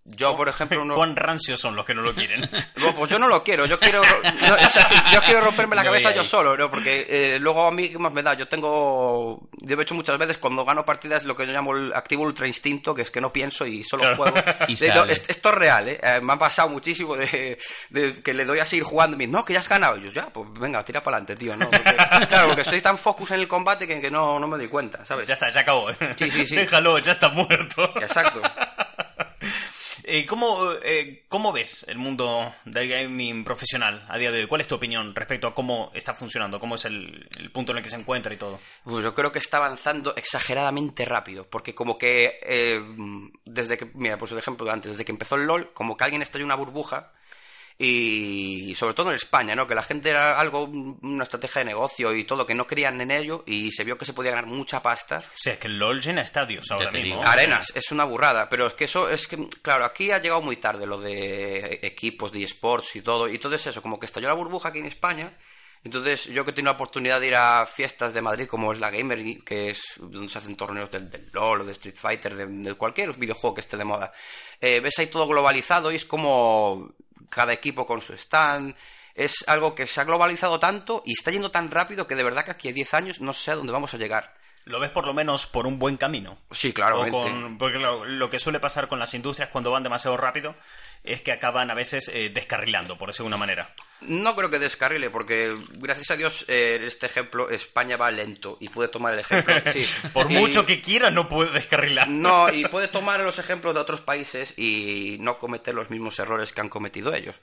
yo, 0.04 0.36
por 0.36 0.48
ejemplo, 0.48 0.84
no... 0.84 0.94
¿Cuán 0.96 1.14
rancios 1.14 1.60
son 1.60 1.76
los 1.76 1.84
que 1.84 1.94
no 1.94 2.02
lo 2.02 2.12
quieren? 2.14 2.48
No, 2.76 2.94
pues 2.94 3.10
yo 3.10 3.18
no 3.18 3.28
lo 3.28 3.42
quiero, 3.44 3.66
yo 3.66 3.78
quiero, 3.78 4.00
no, 4.48 4.56
es 4.56 4.74
así, 4.76 4.94
yo 5.12 5.20
quiero 5.20 5.42
romperme 5.42 5.76
la 5.76 5.84
cabeza 5.84 6.12
yo 6.14 6.24
solo, 6.24 6.56
¿no? 6.56 6.70
Porque 6.70 7.06
eh, 7.08 7.38
luego 7.38 7.66
a 7.66 7.70
mí, 7.70 7.90
¿qué 7.90 7.98
más 7.98 8.10
me 8.12 8.22
da? 8.22 8.32
Yo 8.34 8.48
tengo, 8.48 9.48
yo 9.58 9.78
he 9.78 9.82
hecho 9.82 9.94
muchas 9.94 10.16
veces 10.16 10.38
cuando 10.38 10.64
gano 10.64 10.84
partidas 10.84 11.24
lo 11.24 11.36
que 11.36 11.46
yo 11.46 11.52
llamo 11.52 11.76
el 11.76 11.92
activo 11.92 12.22
ultra 12.22 12.46
instinto, 12.46 12.94
que 12.94 13.02
es 13.02 13.10
que 13.10 13.20
no 13.20 13.30
pienso 13.32 13.66
y 13.66 13.84
solo 13.84 14.02
Claro. 14.02 14.16
juego. 14.16 14.36
Y 14.68 14.76
De- 14.76 15.12
esto 15.28 15.48
es 15.50 15.54
real, 15.54 15.88
¿eh? 15.88 16.00
Eh, 16.02 16.20
Me 16.22 16.32
ha 16.32 16.38
pasado 16.38 16.70
muchísimo 16.70 17.14
de, 17.16 17.58
de 17.90 18.22
que 18.22 18.32
le 18.32 18.44
doy 18.46 18.58
a 18.60 18.64
seguir 18.64 18.84
jugando 18.84 19.16
y 19.16 19.18
me 19.18 19.26
no, 19.26 19.44
que 19.44 19.52
ya 19.52 19.58
has 19.58 19.68
ganado. 19.68 19.98
Y 19.98 20.04
yo, 20.04 20.10
ya, 20.12 20.26
pues 20.32 20.48
venga, 20.58 20.82
tira 20.84 21.02
para 21.02 21.18
adelante, 21.18 21.36
tío, 21.36 21.54
¿no? 21.56 21.70
Porque, 21.70 22.26
claro, 22.28 22.46
porque 22.48 22.62
estoy 22.62 22.80
tan 22.80 22.96
focus 22.96 23.32
en 23.32 23.40
el 23.40 23.48
combate 23.48 23.86
que, 23.86 24.00
que 24.00 24.10
no, 24.10 24.38
no 24.40 24.48
me 24.48 24.56
doy 24.56 24.68
cuenta, 24.68 25.04
¿sabes? 25.04 25.26
ya 25.26 25.34
está, 25.34 25.50
ya 25.50 25.60
acabó. 25.60 25.90
Sí, 26.16 26.30
sí, 26.30 26.46
sí. 26.46 26.56
Déjalo, 26.56 26.98
ya 26.98 27.12
está 27.12 27.28
muerto. 27.28 27.92
Exacto. 28.00 28.40
Eh, 30.12 30.26
¿cómo, 30.26 30.72
eh, 30.82 31.24
¿Cómo 31.28 31.52
ves 31.52 31.86
el 31.86 31.96
mundo 31.96 32.52
del 32.64 32.88
gaming 32.88 33.44
profesional 33.44 34.04
a 34.08 34.18
día 34.18 34.32
de 34.32 34.40
hoy? 34.40 34.46
¿Cuál 34.48 34.60
es 34.60 34.66
tu 34.66 34.74
opinión 34.74 35.14
respecto 35.14 35.46
a 35.46 35.54
cómo 35.54 35.92
está 35.94 36.14
funcionando? 36.14 36.58
¿Cómo 36.58 36.74
es 36.74 36.84
el, 36.84 37.28
punto 37.52 37.70
en 37.70 37.78
el 37.78 37.84
que 37.84 37.90
se 37.90 37.94
encuentra 37.94 38.34
y 38.34 38.36
todo? 38.36 38.58
Pues 38.82 39.04
yo 39.04 39.14
creo 39.14 39.30
que 39.30 39.38
está 39.38 39.58
avanzando 39.58 40.16
exageradamente 40.16 41.04
rápido, 41.04 41.48
porque 41.48 41.76
como 41.76 41.96
que 41.96 42.40
eh, 42.42 42.82
desde 43.44 43.78
que, 43.78 43.88
mira, 43.94 44.18
pues 44.18 44.32
el 44.32 44.38
ejemplo 44.38 44.68
antes, 44.68 44.90
desde 44.90 45.04
que 45.04 45.12
empezó 45.12 45.36
el 45.36 45.46
LOL, 45.46 45.72
como 45.74 45.96
que 45.96 46.02
alguien 46.02 46.22
estalló 46.22 46.44
una 46.44 46.56
burbuja 46.56 47.12
y 47.82 48.74
sobre 48.74 48.92
todo 48.92 49.08
en 49.08 49.16
España, 49.16 49.54
¿no? 49.54 49.66
Que 49.66 49.74
la 49.74 49.82
gente 49.82 50.10
era 50.10 50.38
algo, 50.38 50.64
una 50.64 51.24
estrategia 51.24 51.60
de 51.60 51.64
negocio 51.64 52.14
y 52.14 52.24
todo, 52.24 52.44
que 52.44 52.54
no 52.54 52.66
creían 52.66 53.00
en 53.00 53.10
ello 53.10 53.42
y 53.46 53.70
se 53.70 53.84
vio 53.84 53.96
que 53.96 54.04
se 54.04 54.12
podía 54.12 54.32
ganar 54.32 54.44
mucha 54.44 54.82
pasta. 54.82 55.18
O 55.18 55.22
sea, 55.34 55.54
es 55.54 55.58
que 55.58 55.68
el 55.68 55.78
LOL 55.78 56.02
llena 56.02 56.20
estadios 56.20 56.70
ahora 56.70 56.90
mismo. 56.90 57.16
digo. 57.16 57.26
Arenas, 57.26 57.72
es 57.74 57.90
una 57.90 58.04
burrada, 58.04 58.50
pero 58.50 58.66
es 58.66 58.74
que 58.74 58.84
eso 58.84 59.08
es 59.08 59.26
que, 59.26 59.48
claro, 59.62 59.86
aquí 59.86 60.10
ha 60.10 60.18
llegado 60.18 60.42
muy 60.42 60.56
tarde 60.56 60.86
lo 60.86 61.00
de 61.00 61.80
equipos 61.82 62.30
de 62.32 62.44
esports 62.44 62.96
y 62.96 63.00
todo, 63.00 63.26
y 63.28 63.38
todo 63.38 63.54
es 63.54 63.66
eso, 63.66 63.80
como 63.80 63.98
que 63.98 64.04
estalló 64.04 64.28
la 64.28 64.34
burbuja 64.34 64.68
aquí 64.68 64.80
en 64.80 64.86
España. 64.86 65.32
Entonces, 65.82 66.26
yo 66.26 66.44
que 66.44 66.50
he 66.50 66.52
tenido 66.52 66.72
la 66.72 66.76
oportunidad 66.76 67.18
de 67.18 67.28
ir 67.28 67.34
a 67.34 67.64
fiestas 67.64 68.12
de 68.12 68.20
Madrid, 68.20 68.46
como 68.46 68.74
es 68.74 68.78
la 68.78 68.90
Gamer, 68.90 69.42
que 69.42 69.70
es 69.70 69.94
donde 69.96 70.28
se 70.28 70.36
hacen 70.36 70.54
torneos 70.54 70.90
del, 70.90 71.08
del 71.08 71.30
LOL 71.32 71.62
o 71.62 71.64
de 71.64 71.72
Street 71.72 71.96
Fighter, 71.96 72.36
de, 72.36 72.46
de 72.46 72.74
cualquier 72.74 73.14
videojuego 73.14 73.54
que 73.54 73.62
esté 73.62 73.78
de 73.78 73.86
moda, 73.86 74.12
eh, 74.60 74.80
ves 74.80 74.98
ahí 74.98 75.06
todo 75.06 75.26
globalizado 75.26 75.90
y 75.90 75.96
es 75.96 76.04
como 76.04 76.94
cada 77.30 77.52
equipo 77.52 77.86
con 77.86 78.02
su 78.02 78.12
stand. 78.12 78.74
Es 79.14 79.44
algo 79.46 79.74
que 79.74 79.86
se 79.86 80.00
ha 80.00 80.04
globalizado 80.04 80.60
tanto 80.60 81.02
y 81.06 81.12
está 81.12 81.30
yendo 81.30 81.50
tan 81.50 81.70
rápido 81.70 82.06
que 82.06 82.16
de 82.16 82.24
verdad 82.24 82.44
que 82.44 82.50
aquí 82.50 82.68
a 82.68 82.72
10 82.72 82.94
años 82.94 83.20
no 83.20 83.32
sé 83.32 83.50
a 83.50 83.56
dónde 83.56 83.72
vamos 83.72 83.94
a 83.94 83.98
llegar. 83.98 84.39
Lo 84.66 84.78
ves 84.78 84.90
por 84.90 85.06
lo 85.06 85.14
menos 85.14 85.46
por 85.46 85.66
un 85.66 85.78
buen 85.78 85.96
camino. 85.96 86.38
Sí, 86.50 86.68
O 86.70 86.74
claramente. 86.74 87.10
con- 87.18 87.58
porque 87.58 87.78
lo, 87.78 88.04
lo 88.04 88.28
que 88.30 88.38
suele 88.38 88.60
pasar 88.60 88.88
con 88.88 88.98
las 88.98 89.14
industrias 89.14 89.48
cuando 89.50 89.70
van 89.70 89.82
demasiado 89.82 90.16
rápido 90.16 90.54
es 91.02 91.22
que 91.22 91.32
acaban 91.32 91.70
a 91.70 91.74
veces 91.74 92.08
eh, 92.12 92.28
descarrilando, 92.28 92.98
por 92.98 93.08
decirlo 93.08 93.24
de 93.24 93.28
una 93.28 93.36
manera. 93.38 93.74
No 94.02 94.36
creo 94.36 94.50
que 94.50 94.58
descarrile, 94.58 95.08
porque 95.10 95.54
gracias 95.72 96.10
a 96.10 96.16
Dios, 96.16 96.44
eh, 96.46 96.76
en 96.78 96.84
este 96.86 97.06
ejemplo, 97.06 97.48
España 97.48 97.96
va 97.96 98.10
lento 98.10 98.58
y 98.60 98.68
puede 98.68 98.88
tomar 98.90 99.14
el 99.14 99.20
ejemplo. 99.20 99.54
sí. 99.72 99.86
Por 100.12 100.30
Y- 100.30 100.34
mucho 100.36 100.66
que 100.66 100.80
quiera, 100.82 101.10
no 101.10 101.28
puede 101.28 101.52
descarrilar. 101.52 102.08
No, 102.08 102.52
y 102.52 102.64
puede 102.66 102.88
tomar 102.88 103.18
los 103.20 103.38
ejemplos 103.38 103.72
de 103.74 103.80
otros 103.80 104.02
países 104.02 104.52
y 104.58 105.16
no 105.20 105.38
cometer 105.38 105.74
los 105.74 105.88
mismos 105.90 106.18
errores 106.18 106.52
que 106.52 106.60
han 106.60 106.68
cometido 106.68 107.14
ellos. 107.14 107.36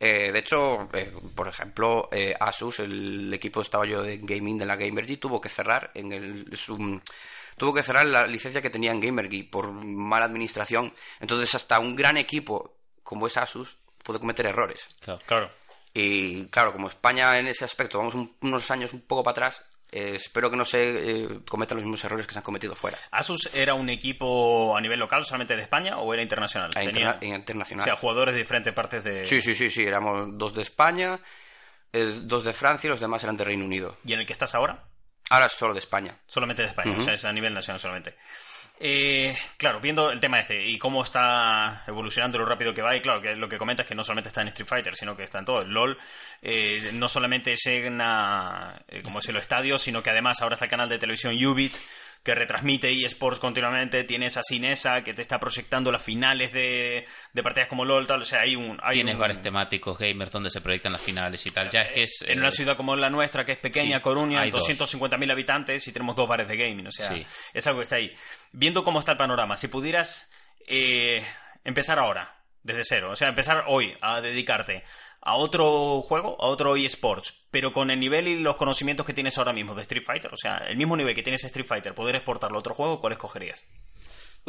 Eh, 0.00 0.30
de 0.32 0.38
hecho, 0.38 0.88
eh, 0.92 1.12
por 1.34 1.48
ejemplo, 1.48 2.08
eh, 2.12 2.34
Asus, 2.38 2.78
el 2.80 3.32
equipo 3.34 3.62
estaba 3.62 3.84
yo 3.86 4.02
de 4.02 4.18
gaming 4.18 4.56
de 4.58 4.66
la 4.66 4.76
Gamergy, 4.76 5.16
tuvo 5.16 5.40
que 5.40 5.48
cerrar 5.48 5.90
en 5.94 6.12
el 6.12 6.56
su- 6.56 7.00
tuvo 7.56 7.74
que 7.74 7.82
cerrar 7.82 8.06
la 8.06 8.26
licencia 8.26 8.62
que 8.62 8.70
tenía 8.70 8.92
en 8.92 9.00
Gamergy 9.00 9.42
por 9.42 9.72
mala 9.72 10.26
administración. 10.26 10.94
Entonces, 11.18 11.52
hasta 11.56 11.80
un 11.80 11.96
gran 11.96 12.16
equipo 12.16 12.76
como 13.02 13.26
es 13.26 13.36
Asus 13.36 13.76
puede 14.04 14.20
cometer 14.20 14.46
errores. 14.46 14.86
Claro. 15.00 15.20
Claro. 15.26 15.50
Y 15.94 16.46
claro, 16.46 16.72
como 16.72 16.88
España 16.88 17.36
en 17.38 17.48
ese 17.48 17.64
aspecto 17.64 17.98
vamos 17.98 18.14
un- 18.14 18.36
unos 18.42 18.70
años 18.70 18.92
un 18.92 19.00
poco 19.00 19.24
para 19.24 19.32
atrás, 19.48 19.64
eh, 19.90 20.12
espero 20.14 20.50
que 20.50 20.56
no 20.56 20.64
se 20.64 21.22
eh, 21.22 21.28
cometan 21.48 21.76
los 21.78 21.84
mismos 21.84 22.04
errores 22.04 22.26
que 22.26 22.32
se 22.32 22.38
han 22.38 22.42
cometido 22.44 22.74
fuera. 22.74 22.98
¿Asus 23.10 23.54
era 23.54 23.74
un 23.74 23.88
equipo 23.88 24.76
a 24.76 24.80
nivel 24.80 24.98
local 24.98 25.24
solamente 25.24 25.56
de 25.56 25.62
España 25.62 25.98
o 25.98 26.12
era 26.12 26.22
internacional? 26.22 26.70
A 26.70 26.80
Tenía- 26.80 26.90
interna- 27.14 27.36
internacional. 27.36 27.82
O 27.82 27.84
sea, 27.84 27.96
jugadores 27.96 28.34
de 28.34 28.40
diferentes 28.40 28.72
partes 28.72 29.04
de... 29.04 29.24
Sí, 29.26 29.40
sí, 29.40 29.54
sí, 29.54 29.70
sí, 29.70 29.84
éramos 29.84 30.28
dos 30.38 30.54
de 30.54 30.62
España, 30.62 31.18
eh, 31.92 32.20
dos 32.22 32.44
de 32.44 32.52
Francia 32.52 32.88
y 32.88 32.90
los 32.90 33.00
demás 33.00 33.22
eran 33.24 33.36
de 33.36 33.44
Reino 33.44 33.64
Unido. 33.64 33.96
¿Y 34.04 34.12
en 34.12 34.20
el 34.20 34.26
que 34.26 34.32
estás 34.32 34.54
ahora? 34.54 34.84
Ahora 35.30 35.46
es 35.46 35.52
solo 35.52 35.72
de 35.74 35.80
España. 35.80 36.16
Solamente 36.26 36.62
de 36.62 36.68
España, 36.68 36.94
o 36.96 37.00
sea, 37.02 37.12
es 37.14 37.24
a 37.24 37.32
nivel 37.32 37.52
nacional 37.52 37.80
solamente. 37.80 38.16
Eh, 38.80 39.36
claro, 39.56 39.80
viendo 39.80 40.12
el 40.12 40.20
tema 40.20 40.38
este 40.38 40.64
y 40.64 40.78
cómo 40.78 41.02
está 41.02 41.82
evolucionando 41.88 42.38
lo 42.38 42.46
rápido 42.46 42.72
que 42.72 42.82
va, 42.82 42.94
y 42.94 43.00
claro, 43.00 43.20
que 43.20 43.34
lo 43.34 43.48
que 43.48 43.58
comentas 43.58 43.84
es 43.84 43.88
que 43.88 43.94
no 43.96 44.04
solamente 44.04 44.28
está 44.28 44.42
en 44.42 44.48
Street 44.48 44.68
Fighter, 44.68 44.94
sino 44.94 45.16
que 45.16 45.24
está 45.24 45.40
en 45.40 45.44
todo. 45.44 45.62
El 45.62 45.70
LOL 45.70 45.98
eh, 46.42 46.90
no 46.94 47.08
solamente 47.08 47.56
llena, 47.56 48.80
eh, 48.86 49.02
como 49.02 49.18
decirlo, 49.18 49.40
estadios, 49.40 49.82
sino 49.82 50.00
que 50.00 50.10
además 50.10 50.40
ahora 50.42 50.54
está 50.54 50.66
el 50.66 50.70
canal 50.70 50.88
de 50.88 50.98
televisión 50.98 51.34
Ubit, 51.34 51.74
que 52.22 52.34
retransmite 52.34 52.90
eSports 52.90 53.38
continuamente, 53.40 54.04
tienes 54.04 54.36
a 54.36 54.42
Cinesa, 54.42 55.02
que 55.02 55.14
te 55.14 55.22
está 55.22 55.38
proyectando 55.40 55.90
las 55.90 56.02
finales 56.02 56.52
de, 56.52 57.06
de 57.32 57.42
partidas 57.42 57.68
como 57.68 57.84
LOL, 57.84 58.06
tal, 58.06 58.20
o 58.22 58.24
sea, 58.24 58.40
hay 58.40 58.54
un... 58.56 58.78
Hay 58.82 58.94
Tienes 58.96 59.14
un- 59.14 59.20
bares 59.20 59.40
temáticos 59.40 59.98
gamers 59.98 60.30
donde 60.30 60.50
se 60.50 60.60
proyectan 60.60 60.92
las 60.92 61.00
finales 61.02 61.44
y 61.46 61.50
tal. 61.50 61.70
Ya 61.70 61.82
es 61.82 61.90
que 61.92 62.02
es. 62.02 62.22
en 62.22 62.38
eh, 62.38 62.40
una 62.40 62.50
ciudad 62.50 62.76
como 62.76 62.96
la 62.96 63.08
nuestra, 63.08 63.44
que 63.44 63.52
es 63.52 63.58
pequeña, 63.58 63.96
sí, 63.98 64.02
Coruña, 64.02 64.42
hay 64.42 64.50
dos. 64.50 64.68
250.000 64.68 65.32
habitantes 65.32 65.88
y 65.88 65.92
tenemos 65.92 66.16
dos 66.16 66.28
bares 66.28 66.48
de 66.48 66.56
gaming. 66.56 66.86
O 66.86 66.92
sea, 66.92 67.08
Sí. 67.08 67.24
es 67.54 67.66
algo 67.66 67.80
que 67.80 67.84
está 67.84 67.96
ahí. 67.96 68.14
Viendo 68.52 68.84
cómo 68.84 68.98
está 68.98 69.12
el 69.12 69.18
panorama, 69.18 69.56
si 69.56 69.68
pudieras 69.68 70.30
eh, 70.66 71.24
empezar 71.64 71.98
ahora, 71.98 72.34
desde 72.62 72.82
cero, 72.84 73.10
o 73.12 73.16
sea, 73.16 73.28
empezar 73.28 73.64
hoy 73.68 73.96
a 74.02 74.20
dedicarte 74.20 74.84
a 75.20 75.36
otro 75.36 76.02
juego, 76.02 76.36
a 76.40 76.46
otro 76.46 76.76
eSports, 76.76 77.34
pero 77.50 77.72
con 77.72 77.90
el 77.90 78.00
nivel 78.00 78.28
y 78.28 78.40
los 78.40 78.56
conocimientos 78.56 79.06
que 79.06 79.14
tienes 79.14 79.38
ahora 79.38 79.52
mismo 79.52 79.74
de 79.74 79.82
Street 79.82 80.04
Fighter, 80.04 80.32
o 80.32 80.36
sea, 80.36 80.58
el 80.58 80.76
mismo 80.76 80.96
nivel 80.96 81.14
que 81.14 81.22
tienes 81.22 81.44
Street 81.44 81.66
Fighter, 81.66 81.94
poder 81.94 82.16
exportarlo 82.16 82.56
a 82.56 82.60
otro 82.60 82.74
juego, 82.74 83.00
¿cuál 83.00 83.12
escogerías? 83.12 83.64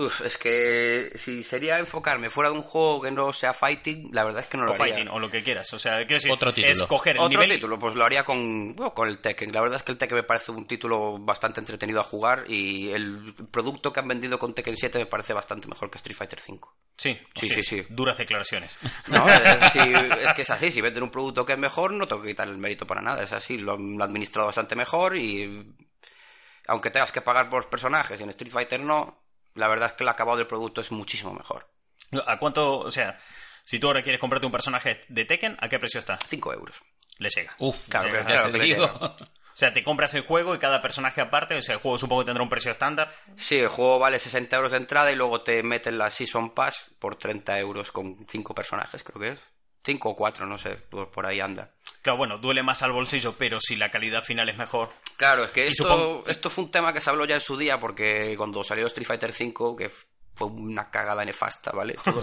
Uf, 0.05 0.21
es 0.21 0.37
que 0.37 1.11
si 1.15 1.43
sería 1.43 1.77
enfocarme 1.77 2.29
fuera 2.29 2.49
de 2.49 2.55
un 2.55 2.61
juego 2.63 3.01
que 3.01 3.11
no 3.11 3.33
sea 3.33 3.53
fighting, 3.53 4.09
la 4.13 4.23
verdad 4.23 4.43
es 4.43 4.47
que 4.47 4.57
no 4.57 4.63
lo 4.65 4.71
O 4.71 4.73
haría. 4.75 4.93
fighting, 4.95 5.09
o 5.09 5.19
lo 5.19 5.29
que 5.29 5.43
quieras. 5.43 5.73
O 5.73 5.79
sea, 5.79 5.97
quiero 5.97 6.13
decir, 6.15 6.31
Otro 6.31 6.53
título. 6.53 6.71
es 6.71 6.83
coger 6.83 7.15
el 7.17 7.21
Otro 7.21 7.29
nivel... 7.41 7.55
título, 7.57 7.77
pues 7.77 7.95
lo 7.95 8.05
haría 8.05 8.23
con, 8.23 8.73
bueno, 8.75 8.93
con 8.93 9.09
el 9.09 9.19
Tekken. 9.19 9.51
La 9.51 9.61
verdad 9.61 9.77
es 9.77 9.83
que 9.83 9.91
el 9.91 9.97
Tekken 9.97 10.15
me 10.15 10.23
parece 10.23 10.51
un 10.51 10.65
título 10.67 11.17
bastante 11.19 11.59
entretenido 11.59 11.99
a 11.99 12.03
jugar 12.03 12.45
y 12.47 12.89
el 12.91 13.33
producto 13.51 13.91
que 13.91 13.99
han 13.99 14.07
vendido 14.07 14.39
con 14.39 14.53
Tekken 14.53 14.77
7 14.77 14.99
me 14.99 15.05
parece 15.05 15.33
bastante 15.33 15.67
mejor 15.67 15.89
que 15.91 15.97
Street 15.97 16.15
Fighter 16.17 16.39
5. 16.39 16.75
Sí, 16.97 17.19
Sí, 17.35 17.49
sí, 17.49 17.63
sí. 17.63 17.85
Duras 17.89 18.17
declaraciones. 18.17 18.77
No, 19.07 19.27
es, 19.27 19.39
sí, 19.73 19.79
es 19.79 20.33
que 20.33 20.43
es 20.43 20.49
así. 20.49 20.71
Si 20.71 20.81
venden 20.81 21.03
un 21.03 21.11
producto 21.11 21.45
que 21.45 21.53
es 21.53 21.59
mejor, 21.59 21.91
no 21.93 22.07
tengo 22.07 22.21
que 22.21 22.29
quitar 22.29 22.47
el 22.47 22.57
mérito 22.57 22.87
para 22.87 23.01
nada. 23.01 23.21
Es 23.23 23.33
así. 23.33 23.57
Lo 23.57 23.73
han 23.73 24.01
administrado 24.01 24.47
bastante 24.47 24.75
mejor 24.75 25.17
y. 25.17 25.73
Aunque 26.67 26.91
tengas 26.91 27.11
que 27.11 27.21
pagar 27.21 27.49
por 27.49 27.59
los 27.63 27.65
personajes 27.69 28.19
y 28.19 28.23
en 28.23 28.29
Street 28.29 28.51
Fighter 28.53 28.79
no, 28.79 29.23
la 29.59 29.67
verdad 29.67 29.89
es 29.89 29.93
que 29.93 30.03
el 30.03 30.09
acabado 30.09 30.37
del 30.37 30.47
producto 30.47 30.81
es 30.81 30.91
muchísimo 30.91 31.33
mejor. 31.33 31.69
¿A 32.25 32.39
cuánto, 32.39 32.79
o 32.79 32.89
sea, 32.91 33.17
si 33.63 33.79
tú 33.79 33.87
ahora 33.87 34.01
quieres 34.01 34.19
comprarte 34.19 34.45
un 34.47 34.51
personaje 34.51 35.01
de 35.09 35.25
Tekken, 35.25 35.57
¿a 35.59 35.69
qué 35.69 35.77
precio 35.79 35.99
está? 35.99 36.17
5 36.27 36.53
euros. 36.53 36.81
Le 37.17 37.29
llega. 37.29 37.53
Uf, 37.59 37.75
Claro, 37.89 38.11
que- 38.11 38.23
claro 38.25 38.45
te 38.47 38.51
que 38.53 38.57
le 38.57 38.63
digo. 38.63 38.85
llega. 38.87 39.05
O 39.05 39.59
sea, 39.59 39.73
te 39.73 39.83
compras 39.83 40.13
el 40.13 40.21
juego 40.21 40.55
y 40.55 40.57
cada 40.59 40.81
personaje 40.81 41.19
aparte, 41.19 41.55
o 41.57 41.61
sea, 41.61 41.75
el 41.75 41.81
juego 41.81 41.97
supongo 41.97 42.21
que 42.21 42.27
tendrá 42.27 42.41
un 42.43 42.49
precio 42.49 42.71
estándar. 42.71 43.13
Sí, 43.35 43.57
el 43.59 43.67
juego 43.67 43.99
vale 43.99 44.17
60 44.17 44.55
euros 44.55 44.71
de 44.71 44.77
entrada 44.77 45.11
y 45.11 45.15
luego 45.17 45.41
te 45.41 45.61
meten 45.63 45.97
la 45.97 46.09
Season 46.09 46.51
Pass 46.55 46.91
por 46.97 47.17
30 47.17 47.59
euros 47.59 47.91
con 47.91 48.25
5 48.29 48.55
personajes, 48.55 49.03
creo 49.03 49.19
que 49.19 49.27
es. 49.33 49.41
5 49.83 50.09
o 50.09 50.15
4, 50.15 50.45
no 50.45 50.57
sé, 50.57 50.75
por 50.77 51.11
por 51.11 51.25
ahí 51.25 51.41
anda. 51.41 51.73
Claro, 52.01 52.17
bueno, 52.17 52.37
duele 52.37 52.63
más 52.63 52.81
al 52.81 52.91
bolsillo, 52.93 53.35
pero 53.37 53.59
si 53.59 53.75
la 53.75 53.91
calidad 53.91 54.23
final 54.23 54.47
es 54.49 54.57
mejor. 54.57 54.89
Claro, 55.17 55.43
es 55.43 55.51
que 55.51 55.67
esto, 55.67 55.83
supongo- 55.83 56.23
esto 56.27 56.49
fue 56.49 56.63
un 56.63 56.71
tema 56.71 56.93
que 56.93 57.01
se 57.01 57.09
habló 57.09 57.25
ya 57.25 57.35
en 57.35 57.41
su 57.41 57.57
día, 57.57 57.79
porque 57.79 58.35
cuando 58.37 58.63
salió 58.63 58.87
Street 58.87 59.05
Fighter 59.07 59.31
V, 59.37 59.75
que 59.77 59.91
fue 60.35 60.47
una 60.47 60.89
cagada 60.89 61.25
nefasta, 61.25 61.71
¿vale? 61.71 61.95
Todo, 62.03 62.21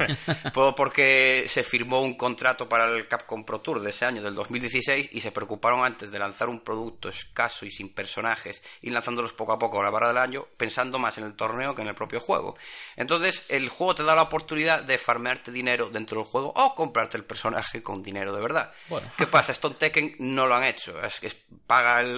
todo 0.55 0.75
porque 0.75 1.45
se 1.49 1.63
firmó 1.63 2.01
un 2.01 2.17
contrato 2.17 2.67
para 2.69 2.87
el 2.89 3.07
Capcom 3.09 3.45
Pro 3.45 3.61
Tour 3.61 3.81
de 3.81 3.91
ese 3.91 4.07
año, 4.07 4.23
del 4.23 4.35
2016, 4.35 5.11
y 5.13 5.21
se 5.21 5.33
preocuparon 5.33 5.85
antes 5.85 6.11
de 6.11 6.19
lanzar 6.19 6.49
un 6.49 6.61
producto 6.61 7.09
escaso 7.11 7.67
y 7.67 7.71
sin 7.71 7.93
personajes, 7.93 8.63
y 8.81 8.89
lanzándolos 8.91 9.33
poco 9.35 9.53
a 9.53 9.59
poco 9.59 9.81
a 9.81 9.83
la 9.85 9.91
barra 9.91 10.09
del 10.09 10.19
año, 10.19 10.47
pensando 10.57 10.99
más 10.99 11.19
en 11.19 11.25
el 11.25 11.35
torneo 11.35 11.75
que 11.75 11.83
en 11.83 11.89
el 11.89 11.95
propio 11.95 12.21
juego. 12.21 12.57
Entonces, 12.97 13.45
el 13.51 13.69
juego 13.69 13.95
te 13.95 14.03
da 14.05 14.15
la 14.15 14.23
oportunidad 14.23 14.83
de 14.83 14.97
farmearte 14.99 15.53
dinero 15.53 15.91
dentro 15.91 16.19
del 16.21 16.27
juego 16.27 16.53
o 16.57 16.75
comprarte 16.75 17.19
el 17.19 17.25
personaje 17.25 17.83
con 17.83 18.03
dinero 18.03 18.35
de 18.35 18.41
verdad. 18.41 18.73
Bueno. 18.89 19.09
¿Qué 19.19 19.27
pasa? 19.27 19.53
Esto 19.53 19.69
en 19.69 19.75
Tekken 19.75 20.17
no 20.21 20.47
lo 20.47 20.55
han 20.55 20.65
hecho. 20.65 20.99
Es 21.03 21.21
que 21.21 21.27
es- 21.27 21.37
paga 21.67 22.01
el, 22.01 22.09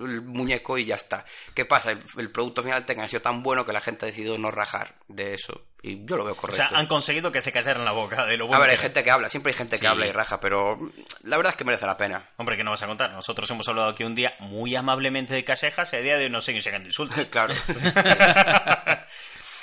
el 0.00 0.22
muñeco 0.22 0.78
y 0.78 0.86
ya 0.86 0.94
está. 0.96 1.24
¿Qué 1.54 1.64
pasa? 1.66 1.90
El, 1.90 2.02
el 2.16 2.30
producto 2.30 2.62
final 2.62 2.80
de 2.80 2.86
Tekken 2.86 3.04
ha 3.04 3.08
sido 3.08 3.20
tan 3.22 3.42
bueno 3.42 3.66
que 3.66 3.72
la 3.72 3.80
gente 3.80 4.06
ha 4.06 4.08
decidido 4.08 4.38
no 4.38 4.50
rajar 4.50 4.94
de 5.08 5.31
eso. 5.34 5.66
Y 5.82 6.04
yo 6.04 6.16
lo 6.16 6.24
veo 6.24 6.34
O 6.34 6.36
correcto. 6.36 6.56
sea, 6.68 6.78
han 6.78 6.86
conseguido 6.86 7.32
que 7.32 7.40
se 7.40 7.50
callaran 7.52 7.84
la 7.84 7.92
boca 7.92 8.24
de 8.26 8.36
lo 8.36 8.44
A 8.44 8.48
bueno 8.48 8.60
ver, 8.60 8.70
hay 8.70 8.76
que- 8.76 8.82
gente 8.82 9.02
que 9.02 9.10
habla, 9.10 9.28
siempre 9.28 9.52
hay 9.52 9.58
gente 9.58 9.76
que 9.76 9.80
Sí. 9.80 9.86
habla 9.86 10.06
y 10.06 10.12
raja, 10.12 10.38
pero 10.40 10.78
la 11.24 11.36
verdad 11.36 11.52
es 11.52 11.56
que 11.56 11.64
merece 11.64 11.86
la 11.86 11.96
pena. 11.96 12.30
Hombre, 12.36 12.56
¿qué 12.56 12.64
no 12.64 12.70
vas 12.70 12.82
a 12.82 12.86
contar? 12.86 13.10
Nosotros 13.12 13.50
hemos 13.50 13.66
hablado 13.68 13.88
aquí 13.88 14.04
un 14.04 14.14
día 14.14 14.34
muy 14.40 14.76
amablemente 14.76 15.34
de 15.34 15.44
callejas 15.44 15.92
y 15.92 15.96
a 15.96 16.00
día 16.00 16.16
de 16.16 16.24
hoy 16.24 16.30
nos 16.30 16.44
siguen 16.44 16.62
llegando 16.62 16.86
insultos. 16.88 17.26
claro. 17.30 17.54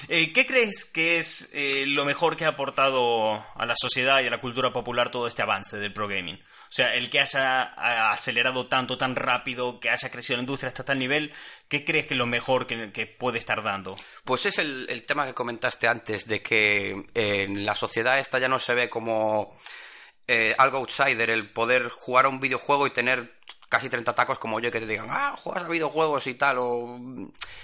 Eh, 0.08 0.32
¿Qué 0.34 0.46
crees 0.46 0.86
que 0.86 1.18
es 1.18 1.50
eh, 1.54 1.84
lo 1.88 2.06
mejor 2.06 2.38
que 2.38 2.46
ha 2.46 2.50
aportado 2.50 3.44
a 3.56 3.66
la 3.66 3.76
sociedad 3.76 4.22
y 4.22 4.28
a 4.28 4.30
la 4.30 4.42
cultura 4.42 4.72
popular 4.72 5.12
todo 5.12 5.28
este 5.28 5.42
avance 5.42 5.78
del 5.78 5.94
pro 5.94 6.08
gaming? 6.08 6.36
O 6.36 6.72
sea, 6.72 6.94
el 6.94 7.10
que 7.10 7.20
haya 7.20 7.64
ha 7.64 8.12
acelerado 8.12 8.68
tanto, 8.68 8.98
tan 8.98 9.16
rápido, 9.16 9.80
que 9.80 9.90
haya 9.90 10.10
crecido 10.10 10.38
la 10.38 10.44
industria 10.44 10.70
hasta 10.70 10.86
tal 10.86 11.00
nivel, 11.00 11.34
¿qué 11.68 11.84
crees 11.84 12.06
que 12.06 12.14
es 12.14 12.18
lo 12.18 12.28
mejor 12.28 12.68
que, 12.68 13.08
puede 13.08 13.40
estar 13.40 13.64
dando? 13.64 13.96
Pues 14.24 14.46
es 14.46 14.60
el, 14.60 15.04
tema 15.04 15.26
que 15.26 15.34
comentaste 15.34 15.88
antes, 15.88 16.28
de 16.28 16.42
que 16.42 17.08
eh, 17.16 17.48
la 17.50 17.76
sociedad 17.76 18.20
esta 18.20 18.40
ya 18.40 18.48
no 18.48 18.60
se 18.60 18.76
ve 18.76 18.90
como 18.90 19.58
eh, 20.28 20.54
algo 20.60 20.78
outsider, 20.78 21.32
el 21.32 21.50
poder 21.50 21.90
jugar 21.90 22.26
a 22.26 22.30
un 22.30 22.40
videojuego 22.40 22.86
y 22.86 22.92
tener 22.92 23.34
casi 23.70 23.88
30 23.90 24.14
tacos 24.16 24.40
como 24.40 24.60
yo 24.60 24.72
que 24.72 24.80
te 24.80 24.88
digan, 24.88 25.08
ah, 25.10 25.36
juegas 25.38 25.64
a 25.64 25.68
videojuegos 25.68 26.28
y 26.28 26.34
tal, 26.34 26.58
o... 26.60 27.00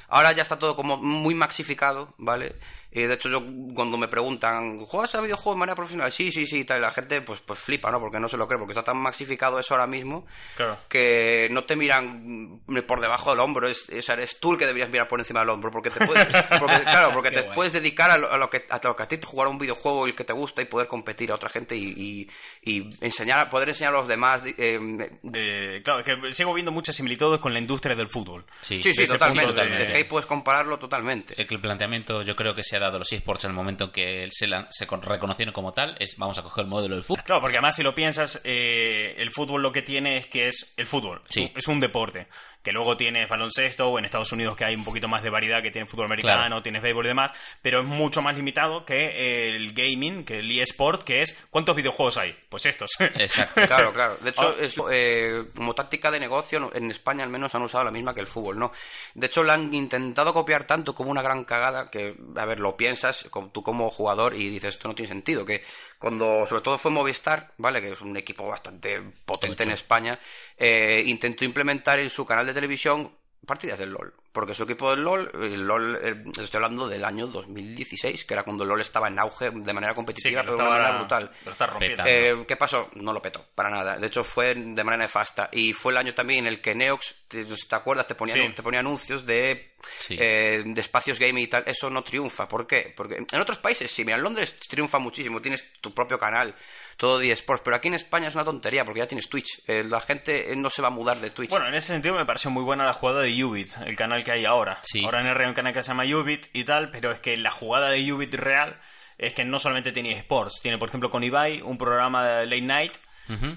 Ahora 0.07 0.31
ya 0.31 0.43
está 0.43 0.57
todo 0.59 0.75
como 0.75 0.97
muy 0.97 1.33
maxificado, 1.33 2.13
¿vale? 2.17 2.55
Y 2.95 3.03
de 3.03 3.13
hecho 3.13 3.29
yo 3.29 3.43
cuando 3.75 3.97
me 3.97 4.07
preguntan, 4.07 4.79
¿juegas 4.85 5.13
a 5.15 5.21
videojuegos 5.21 5.55
de 5.55 5.59
manera 5.59 5.75
profesional? 5.75 6.11
Sí, 6.11 6.31
sí, 6.31 6.47
sí, 6.47 6.61
y 6.61 6.65
tal, 6.65 6.79
y 6.79 6.81
la 6.81 6.91
gente 6.91 7.21
pues, 7.21 7.41
pues 7.45 7.59
flipa, 7.59 7.91
¿no? 7.91 7.99
Porque 7.99 8.19
no 8.19 8.27
se 8.29 8.37
lo 8.37 8.47
cree, 8.47 8.57
porque 8.57 8.71
está 8.71 8.83
tan 8.83 8.97
maxificado 8.97 9.59
eso 9.59 9.73
ahora 9.73 9.85
mismo 9.85 10.25
Claro. 10.55 10.77
que 10.89 11.49
no 11.51 11.65
te 11.65 11.75
miran 11.75 12.61
por 12.87 13.01
debajo 13.01 13.31
del 13.31 13.41
hombro, 13.41 13.67
es, 13.67 13.89
es- 13.89 14.07
eres 14.09 14.39
tú 14.39 14.53
el 14.53 14.57
que 14.57 14.65
deberías 14.65 14.89
mirar 14.89 15.07
por 15.07 15.19
encima 15.19 15.41
del 15.41 15.49
hombro, 15.49 15.69
porque 15.71 15.89
te 15.89 16.05
puedes, 16.05 16.25
porque, 16.59 16.79
claro, 16.83 17.11
porque 17.13 17.29
Qué 17.29 17.35
te 17.35 17.41
guay. 17.43 17.55
puedes 17.55 17.73
dedicar 17.73 18.09
a 18.11 18.17
lo, 18.17 18.31
a 18.31 18.37
lo 18.37 18.49
que 18.49 18.65
a 18.69 18.79
lo 18.83 18.95
que 18.95 19.03
a 19.03 19.07
ti 19.07 19.17
te 19.17 19.27
jugar 19.27 19.49
un 19.49 19.57
videojuego 19.57 20.07
y 20.07 20.11
el 20.11 20.15
que 20.15 20.23
te 20.23 20.31
gusta 20.33 20.61
y 20.61 20.65
poder 20.65 20.87
competir 20.87 21.31
a 21.31 21.35
otra 21.35 21.49
gente 21.49 21.75
y, 21.75 21.83
y- 21.97 22.29
y 22.63 22.89
enseñar, 23.01 23.49
poder 23.49 23.69
enseñar 23.69 23.93
a 23.93 23.97
los 23.97 24.07
demás. 24.07 24.41
eh, 24.57 24.79
De- 25.21 25.81
claro, 25.83 25.99
es 25.99 26.05
que 26.05 26.33
sigo 26.33 26.53
viendo 26.53 26.71
muchas 26.71 26.95
similitudes 26.95 27.39
con 27.41 27.51
la 27.53 27.59
industria 27.59 27.95
del 27.95 28.07
fútbol. 28.07 28.45
Sí, 28.61 28.81
sí, 28.81 29.05
totalmente. 29.05 29.53
de- 29.53 29.83
Es 29.83 29.89
que 29.89 29.97
ahí 29.97 30.03
puedes 30.05 30.25
compararlo 30.25 30.79
totalmente. 30.79 31.35
El 31.41 31.59
planteamiento 31.59 32.21
yo 32.21 32.35
creo 32.35 32.53
que 32.55 32.63
se 32.63 32.77
ha 32.77 32.79
dado 32.85 32.99
los 32.99 33.11
esports 33.11 33.43
en 33.45 33.51
el 33.51 33.55
momento 33.55 33.85
en 33.85 33.91
que 33.91 34.27
se, 34.31 34.47
la- 34.47 34.67
se 34.69 34.87
con- 34.87 35.01
reconocieron 35.01 35.53
como 35.53 35.71
tal 35.73 35.95
es 35.99 36.17
vamos 36.17 36.37
a 36.37 36.43
coger 36.43 36.63
el 36.65 36.69
modelo 36.69 36.95
del 36.95 37.03
fútbol. 37.03 37.23
Claro, 37.23 37.41
porque 37.41 37.57
además 37.57 37.75
si 37.75 37.83
lo 37.83 37.93
piensas, 37.95 38.41
eh, 38.43 39.15
el 39.17 39.31
fútbol 39.31 39.61
lo 39.61 39.71
que 39.71 39.81
tiene 39.81 40.17
es 40.17 40.27
que 40.27 40.47
es 40.47 40.73
el 40.77 40.85
fútbol. 40.85 41.21
Sí. 41.25 41.51
Es 41.55 41.67
un 41.67 41.79
deporte. 41.79 42.27
Que 42.65 42.71
luego 42.73 42.97
tienes 42.97 43.29
baloncesto 43.29 43.87
o 43.87 43.99
en 43.99 44.05
Estados 44.05 44.31
Unidos 44.31 44.55
que 44.57 44.65
hay 44.65 44.73
un 44.75 44.83
poquito 44.83 45.07
más 45.07 45.21
de 45.21 45.29
variedad, 45.29 45.61
que 45.61 45.69
tiene 45.71 45.87
fútbol 45.87 46.07
americano, 46.07 46.47
Claro. 46.47 46.61
tienes 46.63 46.81
béisbol 46.81 47.05
y 47.05 47.09
demás, 47.09 47.31
pero 47.61 47.81
es 47.81 47.85
mucho 47.85 48.21
más 48.23 48.35
limitado 48.35 48.83
que 48.83 49.45
el 49.55 49.71
gaming, 49.73 50.25
que 50.25 50.39
el 50.39 50.59
eSport, 50.59 51.03
que 51.03 51.21
es 51.21 51.37
¿cuántos 51.51 51.75
videojuegos 51.75 52.17
hay? 52.17 52.35
Pues 52.49 52.65
estos. 52.65 52.89
Exacto. 52.99 53.61
Claro, 53.67 53.93
claro. 53.93 54.17
De 54.21 54.31
hecho, 54.31 54.41
Ah. 54.57 54.61
es, 54.61 54.75
eh, 54.91 55.43
como 55.55 55.75
táctica 55.75 56.09
de 56.09 56.19
negocio, 56.19 56.71
en 56.73 56.89
España 56.89 57.23
al 57.23 57.29
menos 57.29 57.53
han 57.53 57.61
usado 57.61 57.83
la 57.83 57.91
misma 57.91 58.13
que 58.15 58.21
el 58.21 58.27
fútbol, 58.27 58.57
¿no? 58.57 58.71
De 59.13 59.27
hecho, 59.27 59.43
la 59.43 59.53
han 59.53 59.71
intentado 59.73 60.33
copiar 60.33 60.65
tanto 60.65 60.95
como 60.95 61.11
una 61.11 61.21
gran 61.21 61.43
cagada 61.45 61.91
que, 61.91 62.15
a 62.35 62.45
ver, 62.45 62.59
lo 62.59 62.75
piensas 62.75 63.27
como- 63.29 63.51
tú 63.51 63.61
como 63.61 63.91
jugador 63.91 64.33
y 64.33 64.49
dices, 64.49 64.69
esto 64.75 64.87
no 64.87 64.95
tiene 64.95 65.09
sentido. 65.09 65.45
Que 65.45 65.63
cuando, 65.99 66.45
sobre 66.47 66.61
todo 66.61 66.77
fue 66.77 66.91
Movistar, 66.91 67.53
¿vale? 67.57 67.81
Que 67.81 67.91
es 67.91 68.01
un 68.01 68.15
equipo 68.17 68.47
bastante 68.47 69.01
potente 69.25 69.63
en 69.63 69.71
España, 69.71 70.19
eh, 70.57 71.03
intentó 71.05 71.45
implementar 71.45 71.99
en 71.99 72.09
su 72.09 72.25
canal 72.25 72.45
de 72.45 72.53
televisión 72.53 73.11
partidas 73.45 73.79
del 73.79 73.91
LOL. 73.91 74.13
Porque 74.31 74.53
su 74.53 74.63
equipo 74.63 74.89
del 74.91 75.03
LOL, 75.03 75.31
el 75.33 75.65
LOL, 75.65 75.99
eh, 76.01 76.23
estoy 76.41 76.57
hablando 76.57 76.89
del 76.89 77.05
año 77.05 77.27
2016, 77.27 78.25
que 78.25 78.33
era 78.33 78.43
cuando 78.43 78.63
el 78.63 78.69
LOL 78.69 78.81
estaba 78.81 79.07
en 79.07 79.17
auge 79.17 79.51
de 79.51 79.73
manera 79.73 79.93
competitiva, 79.93 80.41
pero 80.41 80.57
de 80.57 80.61
una 80.61 80.69
manera 80.69 80.89
estaba, 80.89 81.19
brutal. 81.19 81.31
lo 81.45 81.51
está 81.51 81.67
rompiendo. 81.67 82.03
Eh, 82.05 82.43
¿Qué 82.45 82.57
pasó? 82.57 82.89
No 82.95 83.13
lo 83.13 83.21
petó, 83.21 83.45
para 83.55 83.69
nada. 83.69 83.97
De 83.97 84.07
hecho, 84.07 84.25
fue 84.25 84.53
de 84.55 84.83
manera 84.83 85.03
nefasta. 85.03 85.49
Y 85.53 85.71
fue 85.71 85.93
el 85.93 85.97
año 85.99 86.13
también 86.13 86.45
en 86.45 86.47
el 86.47 86.61
que 86.61 86.75
Neox, 86.75 87.15
te, 87.43 87.55
te 87.55 87.75
acuerdas, 87.75 88.07
te 88.07 88.15
ponía, 88.15 88.35
Sí. 88.35 88.49
te 88.55 88.63
ponía 88.63 88.79
anuncios 88.79 89.25
de, 89.25 89.73
Sí. 89.99 90.15
eh, 90.19 90.61
de 90.65 90.81
espacios 90.81 91.19
gaming 91.19 91.43
y 91.43 91.47
tal. 91.47 91.63
Eso 91.67 91.89
no 91.89 92.03
triunfa. 92.03 92.47
¿Por 92.47 92.65
qué? 92.67 92.93
Porque 92.95 93.17
en 93.31 93.41
otros 93.41 93.57
países 93.57 93.91
sí. 93.91 94.05
Mira, 94.05 94.17
en 94.17 94.23
Londres 94.23 94.55
triunfa 94.69 94.99
muchísimo. 94.99 95.41
Tienes 95.41 95.63
tu 95.81 95.93
propio 95.93 96.17
canal, 96.19 96.55
todo 96.97 97.19
de 97.19 97.31
eSports. 97.31 97.63
Pero 97.63 97.75
aquí 97.75 97.87
en 97.87 97.95
España 97.95 98.27
es 98.27 98.35
una 98.35 98.45
tontería 98.45 98.85
porque 98.85 98.99
ya 98.99 99.07
tienes 99.07 99.27
Twitch. 99.27 99.61
Eh, 99.67 99.83
la 99.83 99.99
gente 100.01 100.51
eh, 100.51 100.55
no 100.55 100.69
se 100.69 100.81
va 100.81 100.89
a 100.89 100.91
mudar 100.91 101.19
de 101.19 101.29
Twitch. 101.31 101.49
Bueno, 101.49 101.67
en 101.67 101.73
ese 101.75 101.87
sentido 101.93 102.15
me 102.15 102.25
pareció 102.25 102.51
muy 102.51 102.63
buena 102.63 102.85
la 102.85 102.93
jugada 102.93 103.21
de 103.21 103.43
Ubit, 103.43 103.69
el 103.85 103.95
canal 103.97 104.23
que 104.23 104.31
hay 104.31 104.45
ahora. 104.45 104.79
Sí. 104.83 105.03
Ahora 105.03 105.21
en 105.21 105.27
el 105.27 105.37
hay 105.37 105.47
un 105.47 105.53
canal 105.53 105.73
que 105.73 105.83
se 105.83 105.87
llama 105.89 106.05
Ubit 106.05 106.47
y 106.53 106.63
tal, 106.63 106.89
pero 106.91 107.11
es 107.11 107.19
que 107.19 107.35
la 107.37 107.51
jugada 107.51 107.89
de 107.89 108.13
Ubit 108.13 108.33
real 108.35 108.79
es 109.17 109.33
que 109.33 109.45
no 109.45 109.57
solamente 109.59 109.91
tiene 109.93 110.11
sports, 110.17 110.59
tiene 110.61 110.77
por 110.77 110.89
ejemplo 110.89 111.09
con 111.09 111.23
Ibai 111.23 111.61
un 111.61 111.77
programa 111.77 112.25
de 112.27 112.45
late 112.47 112.61
night 112.61 112.97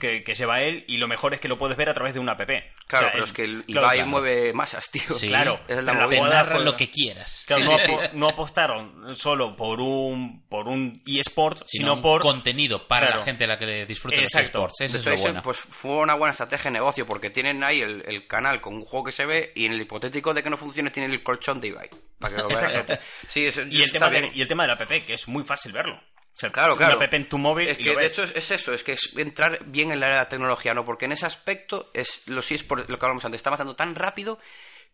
que, 0.01 0.23
que 0.25 0.35
lleva 0.35 0.61
él 0.63 0.85
y 0.89 0.97
lo 0.99 1.09
mejor 1.09 1.35
es 1.35 1.41
que 1.41 1.49
lo 1.49 1.59
puedes 1.59 1.77
ver 1.77 1.89
a 1.89 1.95
través 1.95 2.15
de 2.15 2.21
una 2.21 2.33
app. 2.33 2.41
claro, 2.47 2.63
O 2.87 2.99
sea, 2.99 3.13
pero 3.13 3.25
es, 3.25 3.33
que 3.33 3.45
el 3.45 3.65
claro, 3.65 3.87
Ibai 3.87 3.97
claro. 3.99 4.11
mueve 4.11 4.53
masas, 4.53 4.91
tío. 4.91 5.03
Sí, 5.11 5.29
claro. 5.29 5.61
Es 5.69 5.83
la 5.83 5.93
narra 5.95 6.59
lo 6.59 6.77
que 6.77 6.91
quieras. 6.91 7.45
Claro, 7.47 7.65
Sí, 7.65 7.71
no, 7.71 7.79
sí, 7.79 7.87
sí. 7.87 7.93
apo- 7.93 8.11
no 8.15 8.29
apostaron 8.29 9.17
solo 9.17 9.55
por 9.57 9.81
un 9.81 10.47
por 10.49 10.69
un 10.69 10.93
eSport, 11.07 11.63
sino, 11.67 11.95
un 11.95 12.03
por 12.03 12.23
contenido 12.23 12.87
para 12.89 13.07
Claro. 13.07 13.21
la 13.21 13.25
gente 13.27 13.45
a 13.45 13.47
la 13.49 13.59
que 13.59 13.67
le 13.67 13.87
disfruta 13.87 14.21
los 14.21 14.35
esports. 14.35 14.81
Eso 14.81 14.99
es 14.99 15.05
lo 15.07 15.17
bueno. 15.17 15.43
pues 15.43 15.59
fue 15.59 15.97
una 15.97 16.15
buena 16.15 16.33
estrategia 16.33 16.71
de 16.71 16.79
negocio 16.79 17.07
porque 17.07 17.31
tienen 17.31 17.63
ahí 17.65 17.81
el, 17.81 18.03
el 18.07 18.27
canal 18.27 18.61
con 18.61 18.75
un 18.75 18.83
juego 18.83 19.05
que 19.05 19.13
se 19.13 19.27
ve 19.27 19.53
y 19.55 19.67
en 19.67 19.73
el 19.73 19.81
hipotético 19.83 20.33
de 20.35 20.43
que 20.43 20.51
no 20.51 20.57
funcione 20.57 20.91
tienen 20.91 21.13
el 21.13 21.23
colchón 21.23 21.61
de 21.61 21.69
Ibai. 21.69 21.91
Para 22.19 22.35
que 22.35 22.43
lo 22.43 22.49
vea 22.49 22.61
la 22.61 22.67
Exacto. 22.69 22.93
gente. 22.95 23.05
Sí, 23.29 23.47
eso, 23.47 23.61
y 23.71 23.83
el 23.83 23.93
tema 23.93 24.11
de, 24.11 24.31
y 24.35 24.41
el 24.43 24.49
tema 24.49 24.65
de 24.65 24.69
la 24.69 24.75
app 24.75 24.89
que 24.89 25.15
es 25.15 25.29
muy 25.29 25.45
fácil 25.45 25.73
verlo. 25.73 26.01
O 26.39 26.41
sea, 26.41 26.51
Claro, 26.51 26.75
una 26.77 26.87
claro. 26.87 27.03
app 27.03 27.15
en 27.15 27.29
tu 27.29 27.37
móvil 27.37 27.67
Es 27.67 27.81
y 27.81 27.83
que 27.83 27.95
lo 27.95 27.99
de 27.99 28.07
hecho 28.07 28.23
es, 28.23 28.31
es 28.37 28.53
eso, 28.53 28.73
es 28.73 28.85
que 28.85 28.93
es 28.93 29.13
entrar 29.17 29.59
bien 29.65 29.91
en 29.91 29.99
la 29.99 30.07
era 30.07 30.15
de 30.15 30.23
la 30.23 30.29
tecnología, 30.29 30.73
¿no? 30.73 30.85
Porque 30.85 31.07
en 31.07 31.11
ese 31.13 31.27
aspecto 31.27 31.91
es 31.95 32.23
los 32.27 32.49
eSports, 32.53 32.89
lo 32.89 32.97
que 32.97 33.05
hablamos 33.05 33.25
antes, 33.25 33.41
está 33.41 33.51
avanzando 33.51 33.75
tan 33.75 33.97
rápido 33.97 34.39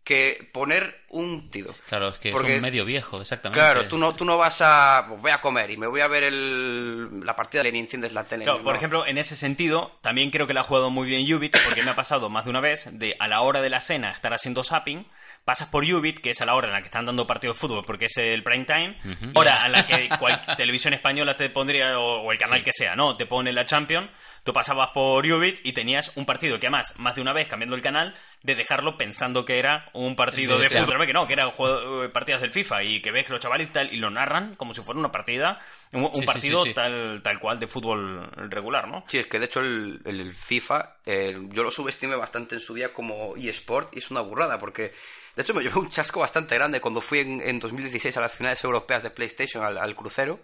que 0.05 0.49
poner 0.53 1.03
un 1.09 1.51
tío. 1.51 1.75
Claro, 1.89 2.09
es 2.11 2.19
que 2.19 2.31
Porque- 2.31 2.51
es 2.53 2.57
un 2.57 2.63
medio 2.63 2.85
viejo, 2.85 3.21
exactamente. 3.21 3.59
Claro, 3.59 3.87
tú 3.87 3.97
no, 3.99 4.15
tú 4.15 4.25
no 4.25 4.37
vas 4.37 4.61
a... 4.61 5.07
pues 5.09 5.21
voy 5.23 5.31
a 5.31 5.41
comer 5.41 5.71
y 5.71 5.77
me 5.77 5.87
voy 5.87 6.01
a 6.03 6.09
ver 6.09 6.25
el, 6.25 7.25
la 7.25 7.35
partida 7.35 7.61
de 7.63 7.71
Lenin, 7.71 7.85
enciendes 7.85 8.13
la 8.13 8.25
tele. 8.25 8.45
Claro, 8.45 8.59
no. 8.59 8.65
por 8.65 8.77
ejemplo, 8.77 9.07
en 9.07 9.17
ese 9.19 9.35
sentido, 9.37 9.99
también 10.03 10.31
creo 10.31 10.47
que 10.47 10.53
la 10.55 10.61
ha 10.61 10.65
jugado 10.65 10.91
muy 10.91 11.07
bien 11.07 11.23
Ubit, 11.35 11.57
porque 11.65 11.83
me 11.83 11.91
ha 11.91 11.97
pasado 11.97 12.29
más 12.29 12.45
de 12.45 12.51
una 12.51 12.61
vez 12.61 12.87
de 12.93 13.17
a 13.19 13.29
la 13.29 13.41
hora 13.41 13.63
de 13.63 13.71
la 13.71 13.81
cena 13.81 14.11
estar 14.11 14.33
haciendo 14.35 14.63
zapping, 14.63 15.07
pasas 15.45 15.69
por 15.69 15.85
Ubit, 15.85 16.19
que 16.21 16.31
es 16.31 16.41
a 16.41 16.47
la 16.47 16.55
hora 16.55 16.67
en 16.69 16.75
la 16.75 16.81
que 16.81 16.87
están 16.87 17.07
dando 17.07 17.27
partido 17.27 17.53
de 17.55 17.59
fútbol, 17.59 17.85
porque 17.87 18.07
es 18.07 18.17
el 18.19 18.43
prime 18.43 18.65
time, 18.67 18.97
hora 19.35 19.63
a 19.65 19.69
la 19.69 19.87
que 19.87 20.09
cual 20.19 20.41
televisión 20.57 20.95
española 20.95 21.37
te 21.37 21.49
pondría, 21.51 21.99
o, 21.99 22.23
o 22.23 22.33
el 22.33 22.39
canal 22.39 22.63
que 22.63 22.73
sea, 22.73 22.95
¿no? 22.97 23.17
Te 23.17 23.27
pone 23.27 23.53
la 23.53 23.65
Champions, 23.65 24.11
tú 24.43 24.53
pasabas 24.53 24.91
por 24.91 25.25
Ubit 25.25 25.61
y 25.65 25.73
tenías 25.73 26.13
un 26.17 26.27
partido 26.27 26.59
que 26.61 26.67
además, 26.67 26.93
más 26.99 27.15
de 27.15 27.23
una 27.23 27.33
vez 27.33 27.49
cambiando 27.49 27.77
el 27.77 27.83
canal, 27.83 28.15
de 28.45 28.55
dejarlo 28.55 28.97
pensando 28.99 29.45
que 29.47 29.59
era 29.59 29.89
un 29.95 30.15
partido 30.17 30.59
de 30.59 30.69
Claro. 30.69 30.87
fútbol, 30.87 31.07
que 31.07 31.13
no, 31.15 31.27
que 31.27 31.33
eran 31.33 31.51
juego- 31.51 32.13
partidas 32.13 32.43
del 32.43 32.53
FIFA, 32.53 32.85
y 32.85 33.01
que 33.01 33.11
ves 33.11 33.25
que 33.25 33.33
los 33.33 33.41
chavales 33.41 33.69
y 33.69 33.73
tal, 33.73 33.93
y 33.93 33.97
lo 33.97 34.11
narran 34.11 34.55
como 34.55 34.75
si 34.75 34.83
fuera 34.83 35.01
una 35.01 35.11
partida, 35.11 35.61
un, 35.93 36.05
un 36.05 36.13
Sí, 36.13 36.21
sí, 36.21 36.27
partido 36.27 36.63
sí, 36.63 36.69
sí. 36.69 36.75
tal, 36.75 37.21
tal 37.25 37.41
cual 37.41 37.59
de 37.59 37.67
fútbol 37.67 38.31
regular, 38.51 38.87
¿no? 38.87 39.03
Sí, 39.09 39.17
es 39.19 39.27
que 39.27 39.39
de 39.39 39.47
hecho 39.47 39.61
el, 39.61 40.01
el- 40.05 40.21
el 40.21 40.35
FIFA, 40.35 40.97
eh, 41.07 41.37
yo 41.49 41.63
lo 41.63 41.71
subestimé 41.71 42.17
bastante 42.17 42.55
en 42.55 42.61
su 42.61 42.75
día 42.75 42.93
como 42.93 43.35
eSport 43.35 43.97
y 43.97 43.99
es 44.01 44.11
una 44.11 44.21
burrada 44.21 44.61
porque 44.61 44.93
de 45.37 45.43
hecho 45.43 45.55
me 45.55 45.63
llevé 45.63 45.79
un 45.81 45.89
chasco 45.89 46.21
bastante 46.21 46.55
grande 46.55 46.83
cuando 46.83 47.01
fui 47.01 47.21
en, 47.21 47.41
en 47.41 47.59
2016 47.59 48.15
a 48.19 48.21
las 48.21 48.33
finales 48.35 48.63
europeas 48.63 49.03
de 49.03 49.11
PlayStation 49.11 49.65
al, 49.65 49.79
al 49.79 49.97
crucero. 49.97 50.39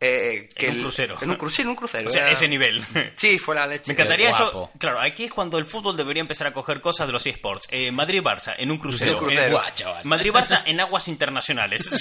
Eh, 0.00 0.48
que 0.54 0.66
En 0.66 0.72
un 0.72 0.76
el- 0.78 0.82
crucero. 0.82 1.18
En 1.22 1.30
un 1.30 1.36
crucero, 1.36 1.66
en 1.66 1.70
un 1.70 1.76
crucero. 1.76 2.08
O 2.10 2.12
sea, 2.12 2.22
era- 2.22 2.32
ese 2.32 2.48
nivel. 2.48 2.84
Sí, 3.16 3.38
fue 3.38 3.54
la 3.54 3.66
leche. 3.66 3.84
Me 3.88 3.92
encantaría 3.94 4.30
eso. 4.30 4.70
Claro, 4.78 5.00
aquí 5.00 5.24
es 5.24 5.32
cuando 5.32 5.58
el 5.58 5.64
fútbol 5.64 5.96
debería 5.96 6.20
empezar 6.20 6.46
a 6.46 6.52
coger 6.52 6.80
cosas 6.80 7.06
de 7.06 7.12
los 7.12 7.26
eSports. 7.26 7.68
Eh, 7.70 7.90
Madrid-Barça 7.92 8.54
en 8.58 8.70
un 8.70 8.78
crucero. 8.78 9.12
En 9.12 9.16
un 9.18 9.24
crucero. 9.24 9.60
Eh. 9.60 9.84
Madrid-Barça 10.04 10.62
en 10.66 10.80
aguas 10.80 11.08
internacionales. 11.08 11.88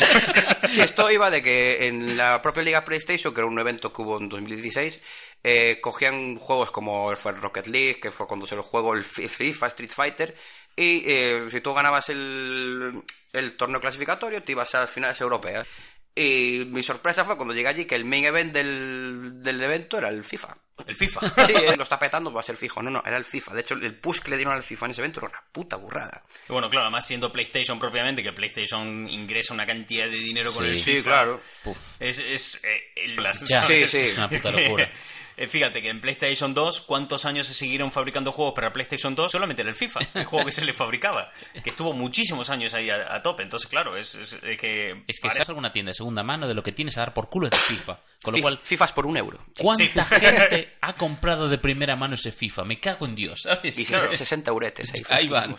Sí, 0.74 0.82
esto 0.82 1.12
iba 1.12 1.30
de 1.30 1.44
que 1.44 1.86
en 1.88 2.18
la 2.18 2.42
propia 2.42 2.64
Liga 2.64 2.84
PlayStation, 2.84 3.32
que 3.34 3.42
era 3.42 3.48
un 3.48 3.60
evento 3.60 3.94
que 3.94 4.02
hubo 4.02 4.18
en 4.20 4.28
2016, 4.28 5.00
eh, 5.44 5.80
cogían 5.82 6.36
juegos 6.38 6.72
como 6.72 7.16
fue 7.16 7.34
el 7.34 7.42
Rocket 7.42 7.68
League, 7.68 8.00
que 8.00 8.12
fue 8.12 8.26
cuando 8.26 8.48
se 8.48 8.56
lo 8.56 8.64
juego 8.64 8.94
el 8.96 9.04
Fi- 9.04 9.28
FIFA, 9.28 9.68
Street 9.68 9.92
Fighter, 9.94 10.36
y 10.76 11.04
eh, 11.06 11.48
si 11.52 11.62
tú 11.62 11.74
ganabas 11.76 12.10
el, 12.10 13.04
el 13.34 13.56
torneo 13.58 13.80
clasificatorio, 13.80 14.42
te 14.42 14.54
ibas 14.54 14.74
a 14.74 14.80
las 14.82 14.90
finales 14.90 15.20
europeas. 15.22 15.68
Y 16.16 16.66
mi 16.68 16.84
sorpresa 16.84 17.26
fue 17.26 17.36
cuando 17.36 17.54
llegué 17.56 17.70
allí 17.70 17.86
que 17.86 17.96
el 17.96 18.06
main 18.06 18.26
event 18.26 18.54
del, 18.54 19.42
del 19.42 19.62
evento 19.64 19.98
era 19.98 20.10
el 20.10 20.24
FIFA. 20.24 20.56
el 20.86 20.96
FIFA. 20.96 21.22
Sí, 21.48 21.54
eh, 21.54 21.76
lo 21.76 21.82
está 21.84 21.98
petando, 21.98 22.32
va 22.32 22.42
a 22.42 22.44
ser 22.44 22.56
fijo. 22.56 22.84
No, 22.84 22.92
no, 22.92 23.02
era 23.06 23.18
el 23.18 23.26
FIFA. 23.26 23.54
De 23.56 23.62
hecho, 23.62 23.74
el 23.74 23.96
push 23.96 24.20
que 24.20 24.30
le 24.30 24.38
dieron 24.38 24.54
al 24.54 24.62
FIFA 24.62 24.86
en 24.86 24.92
ese 24.92 25.02
evento 25.02 25.20
era 25.22 25.30
una 25.30 25.42
puta 25.52 25.76
burrada. 25.76 26.24
Y 26.48 26.52
bueno, 26.54 26.70
claro, 26.70 26.86
además 26.86 27.08
siendo 27.08 27.32
PlayStation 27.34 27.80
propiamente, 27.80 28.22
que 28.22 28.32
PlayStation 28.32 29.10
ingresa 29.10 29.56
una 29.56 29.66
cantidad 29.66 30.06
de 30.06 30.18
dinero 30.18 30.54
con 30.54 30.64
Sí. 30.66 30.70
el 30.70 30.78
FIFA. 30.78 30.98
Sí, 30.98 31.04
claro. 31.04 31.42
Puf. 31.64 31.78
Es, 32.00 32.20
es 32.20 32.60
eh, 32.64 32.92
el- 32.96 33.18
Ya. 33.48 33.64
Sí, 33.68 33.88
sí. 33.88 33.98
Es 33.98 34.18
una 34.18 34.30
puta 34.30 34.52
locura. 34.52 34.92
Eh, 35.38 35.48
Fíjate 35.48 35.82
que 35.82 35.90
en 35.90 36.00
PlayStation 36.02 36.54
2, 36.54 36.82
¿cuántos 36.82 37.26
años 37.26 37.48
se 37.48 37.54
siguieron 37.54 37.92
fabricando 37.92 38.32
juegos 38.32 38.54
para 38.54 38.72
PlayStation 38.72 39.16
2? 39.16 39.32
Solamente 39.32 39.62
era 39.62 39.70
el 39.70 39.76
FIFA, 39.76 40.00
el 40.14 40.26
juego 40.26 40.46
que 40.46 40.52
se 40.52 40.64
le 40.66 40.74
fabricaba. 40.74 41.32
Que 41.64 41.70
estuvo 41.70 41.94
muchísimos 41.94 42.50
años 42.50 42.74
ahí 42.74 42.90
a, 42.90 43.16
a 43.16 43.22
tope. 43.24 43.44
Entonces, 43.44 43.68
claro, 43.70 43.98
es, 43.98 44.16
es- 44.16 44.34
es 44.44 44.58
que. 44.58 45.04
Es 45.08 45.20
que 45.20 45.30
si 45.30 45.40
alguna 45.48 45.72
tienda 45.72 45.90
de 45.90 45.94
segunda 45.96 46.24
mano, 46.24 46.48
de 46.48 46.54
lo 46.54 46.64
que 46.64 46.72
tienes 46.72 46.98
a 46.98 47.02
dar 47.02 47.14
por 47.14 47.30
culo 47.30 47.48
es 47.48 47.52
de 47.52 47.58
FIFA. 47.58 48.00
Con 48.22 48.36
lo 48.36 48.42
cual, 48.42 48.60
FIFAs 48.64 48.92
por 48.94 49.06
un 49.06 49.18
euro. 49.18 49.40
¿cuánta 49.60 50.06
gente 50.06 50.76
ha 50.82 50.94
comprado 50.94 51.50
de 51.50 51.58
primera 51.58 51.96
mano 51.96 52.16
ese 52.16 52.32
FIFA? 52.32 52.64
Me 52.64 52.80
cago 52.80 53.06
en 53.06 53.16
Dios, 53.16 53.42
¿sabes? 53.42 53.78
Y 53.78 53.86
Claro. 53.86 54.14
60 54.14 54.50
euretes 54.52 54.94
ahí. 54.94 55.04
Ahí 55.10 55.28
van. 55.28 55.56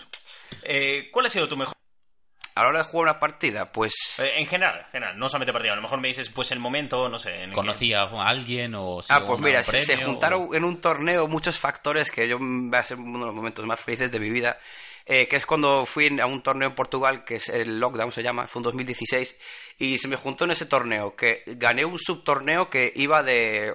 Eh, 0.62 1.08
¿Cuál 1.12 1.26
ha 1.26 1.28
sido 1.28 1.48
tu 1.48 1.56
mejor? 1.56 1.74
A 2.57 2.62
la 2.62 2.69
hora 2.69 2.79
de 2.79 2.85
jugar 2.85 3.11
una 3.11 3.19
partida, 3.21 3.73
pues... 3.73 3.95
Eh, 4.21 4.35
en 4.37 4.47
general, 4.47 4.81
en 4.87 4.93
general, 4.93 5.19
no 5.19 5.29
solamente 5.29 5.53
partida. 5.53 5.73
A 5.73 5.77
lo 5.77 5.83
mejor 5.83 6.01
me 6.01 6.07
dices, 6.09 6.29
pues 6.31 6.53
el 6.53 6.61
momento, 6.61 7.09
no 7.09 7.19
sé. 7.19 7.35
En 7.35 7.43
el 7.43 7.49
que- 7.51 7.55
¿Conocía 7.55 8.03
a 8.03 8.27
alguien 8.29 8.75
o 8.77 9.03
si 9.03 9.12
Ah, 9.12 9.27
pues 9.27 9.40
mira, 9.40 9.64
se, 9.64 9.97
juntaron 9.97 10.49
o- 10.51 10.55
en 10.55 10.64
un 10.64 10.81
torneo 10.81 11.27
muchos 11.27 11.59
factores 11.59 12.11
que 12.12 12.29
yo 12.29 12.38
mm, 12.38 12.73
va 12.73 12.79
a 12.79 12.85
ser 12.85 12.99
uno 12.99 13.19
de 13.19 13.25
los 13.27 13.35
momentos 13.35 13.67
más 13.67 13.81
felices 13.81 14.12
de 14.12 14.21
mi 14.21 14.31
vida, 14.31 14.57
eh, 15.05 15.27
que 15.27 15.35
es 15.37 15.47
cuando 15.47 15.85
fui 15.85 16.17
a 16.21 16.27
un 16.27 16.43
torneo 16.45 16.69
en 16.69 16.75
Portugal, 16.77 17.25
que 17.25 17.37
es 17.37 17.49
el 17.49 17.81
Lockdown 17.81 18.12
se 18.12 18.23
llama, 18.23 18.47
fue 18.47 18.61
en 18.61 18.64
2016, 18.64 19.37
y 19.79 19.99
se 19.99 20.07
me 20.07 20.14
juntó 20.17 20.45
en 20.45 20.53
ese 20.53 20.67
torneo, 20.67 21.17
que 21.17 21.43
gané 21.47 21.85
un 21.85 21.99
subtorneo 21.99 22.71
que 22.71 22.93
iba 22.95 23.23
de... 23.25 23.75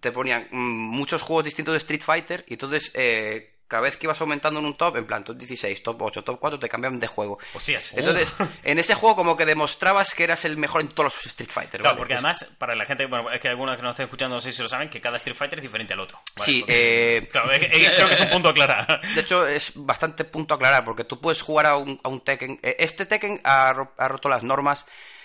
te 0.00 0.12
ponían 0.12 0.48
mm, 0.50 0.56
muchos 0.58 1.22
juegos 1.22 1.44
distintos 1.46 1.72
de 1.72 1.78
Street 1.78 2.02
Fighter, 2.02 2.44
y 2.46 2.52
entonces... 2.54 2.90
eh, 2.94 3.48
cada 3.72 3.84
vez 3.84 3.96
que 3.96 4.04
ibas 4.06 4.20
aumentando 4.20 4.60
en 4.60 4.66
un 4.66 4.76
top, 4.76 4.98
en 4.98 5.06
plan 5.06 5.24
top 5.24 5.36
16, 5.38 5.82
top 5.82 6.02
8, 6.02 6.22
top 6.22 6.38
4, 6.38 6.58
te 6.60 6.68
cambiaban 6.68 7.00
de 7.00 7.06
juego. 7.06 7.38
Hostias. 7.54 7.94
Entonces, 7.96 8.34
en 8.64 8.78
ese 8.78 8.94
juego 8.94 9.16
como 9.16 9.34
que 9.34 9.46
demostrabas 9.46 10.14
que 10.14 10.24
eras 10.24 10.44
el 10.44 10.58
mejor 10.58 10.82
en 10.82 10.88
todos 10.88 11.14
los 11.14 11.26
Street 11.26 11.48
Fighter. 11.50 11.80
Claro, 11.80 11.94
¿vale? 11.94 11.98
porque 11.98 12.14
Pues- 12.14 12.24
además, 12.42 12.46
para 12.58 12.74
la 12.74 12.84
gente, 12.84 13.06
bueno, 13.06 13.30
es 13.30 13.40
que 13.40 13.48
algunos 13.48 13.76
que 13.76 13.82
nos 13.82 13.92
estén 13.92 14.04
escuchando 14.04 14.36
no 14.36 14.40
sé 14.40 14.52
si 14.52 14.60
lo 14.60 14.68
saben, 14.68 14.90
que 14.90 15.00
cada 15.00 15.16
Street 15.16 15.36
Fighter 15.36 15.58
es 15.58 15.62
diferente 15.62 15.94
al 15.94 16.00
otro. 16.00 16.20
¿vale? 16.36 16.52
Sí, 16.52 16.60
Porque- 16.60 17.16
eh, 17.16 17.28
Claro, 17.28 17.50
es- 17.52 17.62
es- 17.62 17.90
creo 17.92 18.08
que 18.08 18.14
es 18.14 18.20
un 18.20 18.30
punto 18.30 18.48
a 18.48 18.50
aclarar. 18.52 19.00
De 19.14 19.20
hecho, 19.22 19.46
es 19.46 19.72
bastante 19.74 20.24
punto 20.24 20.52
a 20.52 20.56
aclarar, 20.58 20.84
porque 20.84 21.04
tú 21.04 21.20
puedes 21.20 21.40
jugar 21.40 21.66
a 21.66 21.76
un, 21.78 21.98
a 22.04 22.08
un 22.08 22.20
Tekken. 22.20 22.60
eh, 22.62 22.76
Este 22.78 23.06
Tekken 23.06 23.40
ha, 23.44 23.70
ha 23.96 24.08
roto 24.08 24.28
las 24.28 24.42
normas 24.42 24.84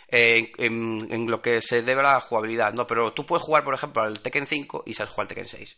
eh, 0.10 0.54
en, 0.58 1.06
en 1.12 1.30
lo 1.30 1.42
que 1.42 1.62
se 1.62 1.82
debe 1.82 2.00
a 2.00 2.14
la 2.14 2.20
jugabilidad, 2.22 2.72
¿no? 2.74 2.88
Pero 2.88 3.12
tú 3.12 3.26
puedes 3.26 3.44
jugar, 3.46 3.66
por 3.66 3.74
ejemplo, 3.74 4.02
al 4.04 4.22
Tekken 4.22 4.48
5 4.48 4.84
y 4.86 4.94
sabes 4.94 5.12
jugar 5.12 5.26
al 5.26 5.28
Tekken 5.28 5.48
6. 5.50 5.78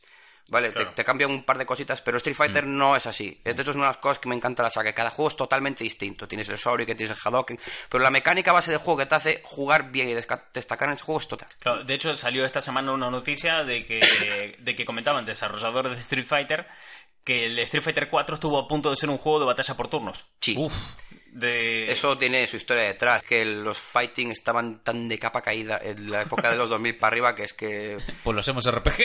¿Vale? 0.49 0.71
Claro. 0.73 0.89
Te, 0.89 0.95
te 0.95 1.03
cambian 1.05 1.31
un 1.31 1.43
par 1.43 1.57
de 1.57 1.65
cositas, 1.65 2.01
pero 2.01 2.17
Street 2.17 2.35
Fighter 2.35 2.65
no 2.65 2.95
es 2.95 3.05
así. 3.05 3.39
De 3.43 3.51
hecho, 3.51 3.61
es 3.71 3.75
una 3.75 3.85
de 3.85 3.89
las 3.91 3.97
cosas 3.97 4.19
que 4.19 4.27
me 4.29 4.35
encanta 4.35 4.63
la 4.63 4.69
saga. 4.69 4.89
que 4.91 4.95
Cada 4.95 5.09
juego 5.11 5.29
es 5.29 5.35
totalmente 5.35 5.83
distinto. 5.83 6.27
Tienes 6.27 6.49
el 6.49 6.57
Shoryuken, 6.57 6.97
tienes 6.97 7.15
el 7.17 7.21
Hadoken, 7.23 7.59
pero 7.89 8.03
la 8.03 8.09
mecánica 8.11 8.51
base 8.51 8.71
del 8.71 8.79
juego 8.79 8.97
que 8.99 9.05
te 9.05 9.15
hace 9.15 9.41
jugar 9.45 9.91
bien 9.91 10.09
y 10.09 10.13
desca- 10.13 10.45
destacar 10.53 10.89
en 10.89 10.95
ese 10.95 11.03
juego 11.03 11.19
es 11.19 11.27
total. 11.27 11.47
Claro, 11.59 11.83
de 11.83 11.93
hecho, 11.93 12.15
salió 12.15 12.45
esta 12.45 12.61
semana 12.61 12.91
una 12.93 13.09
noticia 13.09 13.63
de 13.63 13.85
que, 13.85 14.55
de 14.59 14.75
que 14.75 14.85
comentaban 14.85 15.25
desarrolladores 15.25 15.93
de 15.93 15.99
Street 15.99 16.25
Fighter 16.25 16.67
que 17.23 17.45
el 17.45 17.59
Street 17.59 17.83
Fighter 17.83 18.09
4 18.09 18.35
estuvo 18.35 18.57
a 18.57 18.67
punto 18.67 18.89
de 18.89 18.95
ser 18.95 19.09
un 19.09 19.17
juego 19.17 19.39
de 19.41 19.45
batalla 19.45 19.75
por 19.75 19.87
turnos. 19.87 20.25
Sí. 20.41 20.55
Uf, 20.57 20.73
De... 21.31 21.91
Eso 21.91 22.17
tiene 22.17 22.47
su 22.47 22.57
historia 22.57 22.83
detrás, 22.83 23.21
que 23.23 23.45
los 23.45 23.77
fighting 23.77 24.31
estaban 24.31 24.83
tan 24.83 25.07
de 25.07 25.19
capa 25.19 25.41
caída 25.41 25.79
en 25.83 26.09
la 26.09 26.21
época 26.23 26.49
de 26.49 26.57
los 26.57 26.67
2000 26.69 26.97
para 26.97 27.07
arriba 27.11 27.35
que 27.35 27.43
es 27.43 27.53
que... 27.53 27.97
pues 28.23 28.35
los 28.35 28.47
hemos 28.47 28.69
RPG. 28.69 28.97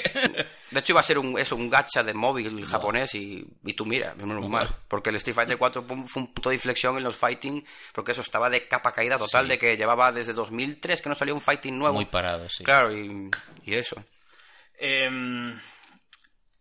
De 0.71 0.81
hecho 0.81 0.93
iba 0.93 1.01
a 1.01 1.05
ser 1.05 1.19
un, 1.19 1.39
eso, 1.39 1.55
un 1.57 1.69
gacha 1.69 2.03
de 2.03 2.15
móvil 2.15 2.65
japonés 2.67 3.15
y, 3.15 3.47
y 3.65 3.73
tú 3.75 3.85
mira, 3.87 4.15
es 4.19 4.25
normal. 4.25 4.69
Porque 4.89 5.11
el 5.11 5.17
Street 5.17 5.35
Fighter 5.37 5.59
4 5.59 5.83
fue 5.87 5.97
un 5.97 6.09
fue 6.09 6.23
un 6.23 6.33
punto 6.33 6.49
de 6.49 6.55
inflexión 6.57 6.97
en 6.97 7.05
los 7.05 7.17
fighting, 7.17 7.65
porque 7.93 8.13
eso 8.13 8.23
estaba 8.23 8.49
de 8.51 8.67
capa 8.67 8.93
caída 8.93 9.19
total, 9.19 9.45
Sí. 9.45 9.51
de 9.51 9.59
que 9.59 9.77
llevaba 9.77 10.11
desde 10.11 10.33
2003 10.33 11.03
que 11.03 11.09
no 11.09 11.15
salía 11.15 11.35
un 11.35 11.41
fighting 11.43 11.79
nuevo. 11.79 11.95
Muy 11.95 12.07
parado, 12.07 12.49
sí. 12.49 12.65
Claro, 12.65 12.91
y, 12.97 13.31
y 13.67 13.75
eso. 13.75 14.03
Em, 14.79 15.59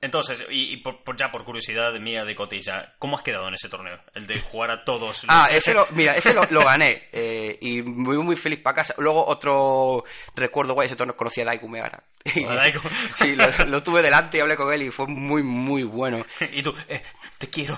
entonces, 0.03 0.43
y, 0.49 0.73
y 0.73 0.77
por, 0.77 1.03
por- 1.03 1.17
ya 1.17 1.31
por 1.31 1.43
curiosidad 1.45 1.93
mía 1.93 2.25
de 2.25 2.35
cotilla, 2.35 2.93
¿cómo 2.99 3.17
has 3.17 3.23
quedado 3.23 3.47
en 3.47 3.55
ese 3.55 3.69
torneo? 3.69 3.99
El 4.13 4.27
de 4.27 4.39
jugar 4.41 4.71
a 4.71 4.83
todos. 4.85 5.23
los- 5.23 5.25
Ah, 5.27 5.47
ese 5.51 5.73
lo, 5.73 5.87
mira, 5.91 6.15
ese 6.15 6.33
lo, 6.33 6.45
lo 6.51 6.61
gané 6.63 7.07
eh, 7.11 7.57
y 7.61 7.81
muy 7.81 8.17
muy 8.17 8.35
feliz 8.35 8.59
para 8.59 8.75
casa. 8.75 8.93
Luego 8.97 9.25
otro 9.27 10.03
recuerdo 10.35 10.73
guay, 10.73 10.85
ese 10.87 10.95
torneo 10.95 11.15
conocí 11.17 11.41
a 11.41 11.45
Daigo 11.45 11.67
Megara. 11.67 12.03
Y-. 12.35 12.45
Sí, 13.17 13.35
lo, 13.35 13.65
lo 13.65 13.83
tuve 13.83 14.01
delante 14.01 14.37
y 14.37 14.41
hablé 14.41 14.55
con 14.55 14.71
él 14.73 14.83
y 14.83 14.91
fue 14.91 15.07
muy 15.07 15.43
muy 15.43 15.83
bueno. 15.83 16.25
Y 16.53 16.61
tú, 16.63 16.73
eh, 16.87 17.01
te 17.37 17.49
quiero. 17.49 17.77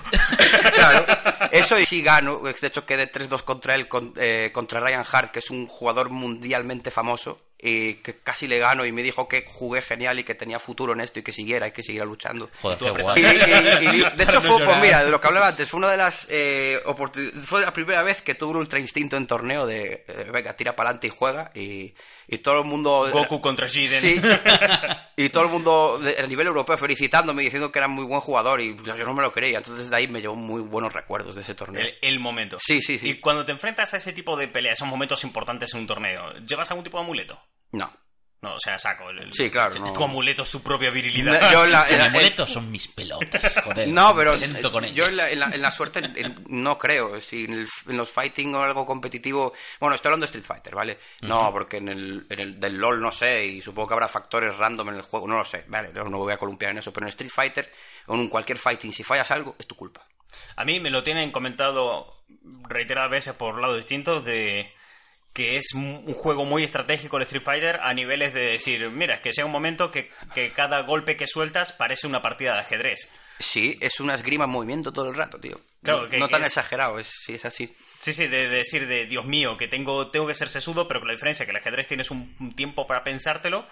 Claro, 0.74 1.06
eso 1.52 1.78
y 1.78 1.84
sí 1.86 2.02
gano. 2.02 2.38
De 2.38 2.66
hecho, 2.66 2.84
quedé 2.86 3.10
3-2 3.10 3.42
contra 3.42 3.74
él, 3.74 3.88
con- 3.88 4.12
eh, 4.16 4.50
contra 4.52 4.80
Ryan 4.80 5.04
Hart, 5.10 5.30
que 5.32 5.38
es 5.40 5.50
un 5.50 5.66
jugador 5.66 6.10
mundialmente 6.10 6.90
famoso. 6.90 7.42
Y 7.58 7.94
que 7.94 8.18
casi 8.18 8.46
le 8.46 8.58
gano 8.58 8.84
y 8.84 8.92
me 8.92 9.02
dijo 9.02 9.26
que 9.28 9.44
jugué 9.48 9.80
genial 9.80 10.18
y 10.18 10.24
que 10.24 10.34
tenía 10.34 10.58
futuro 10.58 10.92
en 10.92 11.00
esto 11.00 11.20
y 11.20 11.22
que 11.22 11.32
siguiera 11.32 11.66
y 11.66 11.72
que 11.72 11.82
siguiera 11.82 12.04
luchando. 12.04 12.50
Joder, 12.60 12.76
Tú 12.78 12.84
qué 12.84 12.90
apretas- 12.90 13.18
Y, 13.18 13.22
guay. 13.22 13.96
y- 13.96 14.00
y- 14.02 14.16
de 14.16 14.22
hecho, 14.24 14.42
fue, 14.42 14.64
pues 14.64 14.78
mira, 14.78 15.02
de 15.04 15.10
lo 15.10 15.20
que 15.20 15.26
hablaba 15.26 15.48
antes, 15.48 15.68
fue 15.70 15.78
una 15.78 15.90
de 15.90 15.96
las 15.96 16.26
eh, 16.30 16.78
oportun- 16.84 17.32
Fue 17.44 17.62
la 17.62 17.72
primera 17.72 18.02
vez 18.02 18.20
que 18.20 18.34
tuve 18.34 18.50
un 18.50 18.56
ultra 18.58 18.78
instinto 18.78 19.16
en 19.16 19.26
torneo 19.26 19.66
de, 19.66 20.04
eh, 20.06 20.26
venga, 20.30 20.54
tira 20.54 20.76
para 20.76 20.90
adelante 20.90 21.06
y 21.06 21.10
juega. 21.16 21.50
Y, 21.54 21.94
y 22.28 22.38
todo 22.38 22.60
el 22.60 22.64
mundo. 22.64 23.08
Goku 23.12 23.40
contra 23.40 23.68
Jiden. 23.68 24.00
Sí. 24.00 24.20
y 25.16 25.28
todo 25.28 25.44
el 25.44 25.50
mundo 25.50 26.00
a 26.02 26.26
nivel 26.26 26.46
europeo 26.46 26.76
felicitándome, 26.76 27.42
diciendo 27.42 27.70
que 27.70 27.78
era 27.78 27.88
muy 27.88 28.04
buen 28.04 28.20
jugador 28.20 28.60
y 28.60 28.76
yo 28.76 29.04
no 29.04 29.14
me 29.14 29.22
lo 29.22 29.32
creía. 29.32 29.58
Entonces 29.58 29.90
de 29.90 29.96
ahí 29.96 30.08
me 30.08 30.20
llevó 30.20 30.34
muy 30.34 30.62
buenos 30.62 30.92
recuerdos 30.92 31.34
de 31.34 31.42
ese 31.42 31.54
torneo. 31.54 31.82
El, 31.82 31.94
el 32.02 32.18
momento. 32.18 32.58
Sí, 32.60 32.82
sí, 32.82 32.98
sí. 32.98 33.10
Y 33.10 33.20
cuando 33.20 33.44
te 33.44 33.52
enfrentas 33.52 33.94
a 33.94 33.96
ese 33.96 34.12
tipo 34.12 34.36
de 34.36 34.48
pelea, 34.48 34.72
esos 34.72 34.88
momentos 34.88 35.24
importantes 35.24 35.72
en 35.74 35.80
un 35.80 35.86
torneo, 35.86 36.32
¿llevas 36.46 36.70
algún 36.70 36.84
tipo 36.84 36.98
de 36.98 37.04
amuleto? 37.04 37.40
No. 37.72 37.92
No, 38.42 38.54
o 38.54 38.58
sea, 38.60 38.78
saco. 38.78 39.08
el- 39.10 39.18
el- 39.20 39.32
Sí, 39.32 39.50
claro, 39.50 39.74
no. 39.80 39.92
Tu 39.92 40.04
amuleto 40.04 40.42
es 40.42 40.50
tu 40.50 40.62
propia 40.62 40.90
virilidad. 40.90 41.50
Yo 41.50 41.64
la- 41.66 41.84
en 41.88 41.92
Mi 41.92 41.98
la- 41.98 42.04
amuleto 42.04 42.46
son 42.46 42.70
mis 42.70 42.86
pelotas, 42.86 43.60
joder. 43.64 43.88
No, 43.88 44.14
pero 44.14 44.32
Me 44.32 44.36
siento 44.38 44.70
con 44.70 44.84
yo 44.86 45.06
en 45.06 45.16
la, 45.16 45.30
en 45.30 45.40
la- 45.40 45.50
en 45.50 45.62
la 45.62 45.70
suerte 45.72 46.00
en- 46.00 46.44
no 46.48 46.78
creo. 46.78 47.20
Si 47.20 47.44
en, 47.44 47.54
el- 47.54 47.68
en 47.88 47.96
los 47.96 48.10
fighting 48.10 48.54
o 48.54 48.62
algo 48.62 48.84
competitivo. 48.86 49.52
Bueno, 49.80 49.96
estoy 49.96 50.10
hablando 50.10 50.26
de 50.26 50.30
Street 50.38 50.44
Fighter, 50.44 50.74
¿vale? 50.74 50.98
No, 51.22 51.50
porque 51.50 51.78
en 51.78 51.88
el, 51.88 52.26
en 52.28 52.40
el 52.40 52.60
del 52.60 52.76
LOL 52.76 53.00
no 53.00 53.10
sé, 53.10 53.44
y 53.46 53.62
supongo 53.62 53.88
que 53.88 53.94
habrá 53.94 54.08
factores 54.08 54.54
random 54.56 54.90
en 54.90 54.94
el 54.96 55.02
juego, 55.02 55.26
no 55.26 55.38
lo 55.38 55.44
sé, 55.44 55.64
¿vale? 55.68 55.90
No, 55.92 56.04
no 56.04 56.10
me 56.10 56.16
voy 56.18 56.32
a 56.34 56.38
columpiar 56.38 56.70
en 56.72 56.78
eso, 56.78 56.92
pero 56.92 57.06
en 57.06 57.10
Street 57.10 57.30
Fighter 57.34 57.72
o 58.06 58.14
en 58.14 58.20
un 58.20 58.28
cualquier 58.28 58.58
fighting, 58.58 58.92
si 58.92 59.02
fallas 59.02 59.30
algo, 59.30 59.56
es 59.58 59.66
tu 59.66 59.74
culpa. 59.74 60.06
A 60.56 60.64
mí 60.64 60.78
me 60.78 60.90
lo 60.90 61.02
tienen 61.02 61.32
comentado 61.32 62.22
reiteradas 62.68 63.10
veces 63.10 63.34
por 63.34 63.58
lados 63.60 63.76
distintos 63.78 64.24
de 64.24 64.72
que 65.36 65.56
es 65.58 65.74
un 65.74 66.10
juego 66.14 66.46
muy 66.46 66.64
estratégico 66.64 67.18
el 67.18 67.24
Street 67.24 67.42
Fighter 67.42 67.78
a 67.82 67.92
niveles 67.92 68.32
de 68.32 68.40
decir, 68.40 68.88
mira, 68.88 69.16
es 69.16 69.20
que 69.20 69.34
sea 69.34 69.44
un 69.44 69.52
momento 69.52 69.90
que, 69.90 70.10
que 70.34 70.50
cada 70.50 70.80
golpe 70.80 71.14
que 71.18 71.26
sueltas 71.26 71.74
parece 71.74 72.06
una 72.06 72.22
partida 72.22 72.54
de 72.54 72.60
ajedrez. 72.60 73.10
Sí, 73.38 73.76
es 73.82 74.00
una 74.00 74.14
esgrima 74.14 74.44
en 74.44 74.50
movimiento 74.50 74.94
todo 74.94 75.10
el 75.10 75.14
rato, 75.14 75.38
tío. 75.38 75.60
Claro, 75.82 76.04
no 76.04 76.08
que- 76.08 76.18
no 76.18 76.26
que 76.28 76.32
tan 76.32 76.40
es- 76.40 76.46
exagerado, 76.48 76.98
es, 76.98 77.08
sí, 77.26 77.34
es 77.34 77.44
así. 77.44 77.74
Sí, 78.00 78.14
sí, 78.14 78.28
de, 78.28 78.48
de 78.48 78.56
decir 78.56 78.86
de 78.86 79.04
Dios 79.04 79.26
mío, 79.26 79.58
que 79.58 79.68
tengo, 79.68 80.10
tengo 80.10 80.26
que 80.26 80.34
ser 80.34 80.48
sesudo, 80.48 80.88
pero 80.88 81.00
con 81.00 81.08
la 81.08 81.12
diferencia 81.12 81.44
que 81.44 81.50
el 81.50 81.58
ajedrez 81.58 81.86
tienes 81.86 82.10
un, 82.10 82.34
un 82.40 82.56
tiempo 82.56 82.86
para 82.86 83.04
pensártelo. 83.04 83.66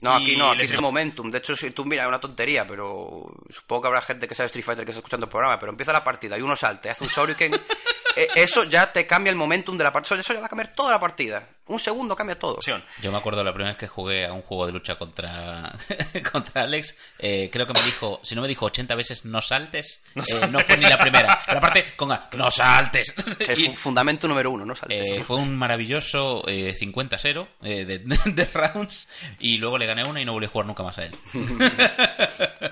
No, 0.00 0.12
aquí 0.14 0.36
no, 0.36 0.50
aquí 0.50 0.62
es 0.64 0.80
momentum. 0.80 1.30
De 1.30 1.38
hecho, 1.38 1.56
si 1.56 1.70
tú 1.70 1.84
mira, 1.84 2.02
es 2.02 2.08
una 2.08 2.20
tontería, 2.20 2.66
pero 2.66 3.32
supongo 3.48 3.82
que 3.82 3.88
habrá 3.88 4.02
gente 4.02 4.28
que 4.28 4.34
sabe 4.34 4.48
Street 4.48 4.64
Fighter 4.64 4.84
que 4.84 4.90
está 4.90 4.98
escuchando 4.98 5.26
el 5.26 5.30
programa, 5.30 5.58
pero 5.58 5.72
empieza 5.72 5.92
la 5.92 6.04
partida 6.04 6.36
y 6.36 6.42
uno 6.42 6.56
salta 6.56 6.88
y 6.88 6.90
hace 6.90 7.04
un 7.04 7.10
Shoryuken, 7.10 7.54
eh, 8.16 8.28
eso 8.34 8.64
ya 8.64 8.92
te 8.92 9.06
cambia 9.06 9.30
el 9.30 9.36
momentum 9.36 9.78
de 9.78 9.84
la 9.84 9.92
partida. 9.92 10.20
Eso 10.20 10.34
ya 10.34 10.40
va 10.40 10.46
a 10.46 10.50
cambiar 10.50 10.74
toda 10.74 10.90
la 10.90 11.00
partida. 11.00 11.48
Un 11.66 11.78
segundo 11.80 12.14
cambia 12.14 12.38
todo. 12.38 12.58
Yo 12.60 13.10
me 13.10 13.16
acuerdo 13.16 13.42
la 13.42 13.50
primera 13.52 13.70
vez 13.72 13.78
que 13.78 13.88
jugué 13.88 14.26
a 14.26 14.32
un 14.34 14.42
juego 14.42 14.66
de 14.66 14.72
lucha 14.72 14.96
contra, 14.96 15.72
contra 16.32 16.62
Alex, 16.62 16.94
eh, 17.18 17.48
creo 17.50 17.66
que 17.66 17.72
me 17.72 17.82
dijo, 17.82 18.20
si 18.22 18.34
no 18.34 18.42
me 18.42 18.48
dijo 18.48 18.66
80 18.66 18.94
veces 18.94 19.24
no 19.24 19.40
saltes, 19.40 20.04
eh, 20.14 20.20
no 20.50 20.60
fue 20.60 20.76
ni 20.76 20.84
la 20.84 20.98
primera. 20.98 21.40
Pero 21.46 21.58
aparte, 21.58 21.96
con 21.96 22.12
a, 22.12 22.28
no 22.36 22.50
saltes. 22.50 23.14
El 23.40 23.58
Y, 23.64 23.66
fu- 23.68 23.76
fundamento 23.76 24.28
número 24.28 24.50
uno, 24.50 24.66
¿no? 24.66 24.76
Saltes, 24.76 25.08
eh, 25.08 25.24
fue 25.24 25.36
un 25.38 25.56
maravilloso 25.56 26.46
eh, 26.46 26.74
50-0 26.78 27.48
eh, 27.62 27.84
de, 27.86 27.98
de 28.32 28.44
rounds 28.52 29.08
y 29.38 29.56
luego 29.56 29.78
le 29.78 29.86
gané 29.86 30.02
una 30.06 30.20
y 30.20 30.24
no 30.26 30.32
volví 30.34 30.44
a 30.46 30.50
jugar 30.50 30.66
nunca 30.66 30.82
más 30.82 30.98
a 30.98 31.04
él. 31.04 31.14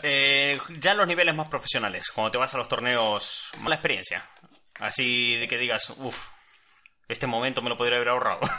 Eh, 0.02 0.58
ya 0.80 0.92
en 0.92 0.96
los 0.98 1.06
niveles 1.06 1.34
más 1.34 1.48
profesionales, 1.48 2.10
cuando 2.14 2.30
te 2.30 2.38
vas 2.38 2.52
a 2.54 2.58
los 2.58 2.68
torneos, 2.68 3.48
mala 3.58 3.76
experiencia. 3.76 4.28
Así 4.78 5.36
de 5.36 5.48
que 5.48 5.58
digas, 5.58 5.90
uff, 5.96 6.26
este 7.12 7.26
momento 7.26 7.62
me 7.62 7.68
lo 7.70 7.76
podría 7.76 7.96
haber 7.96 8.08
ahorrado. 8.08 8.40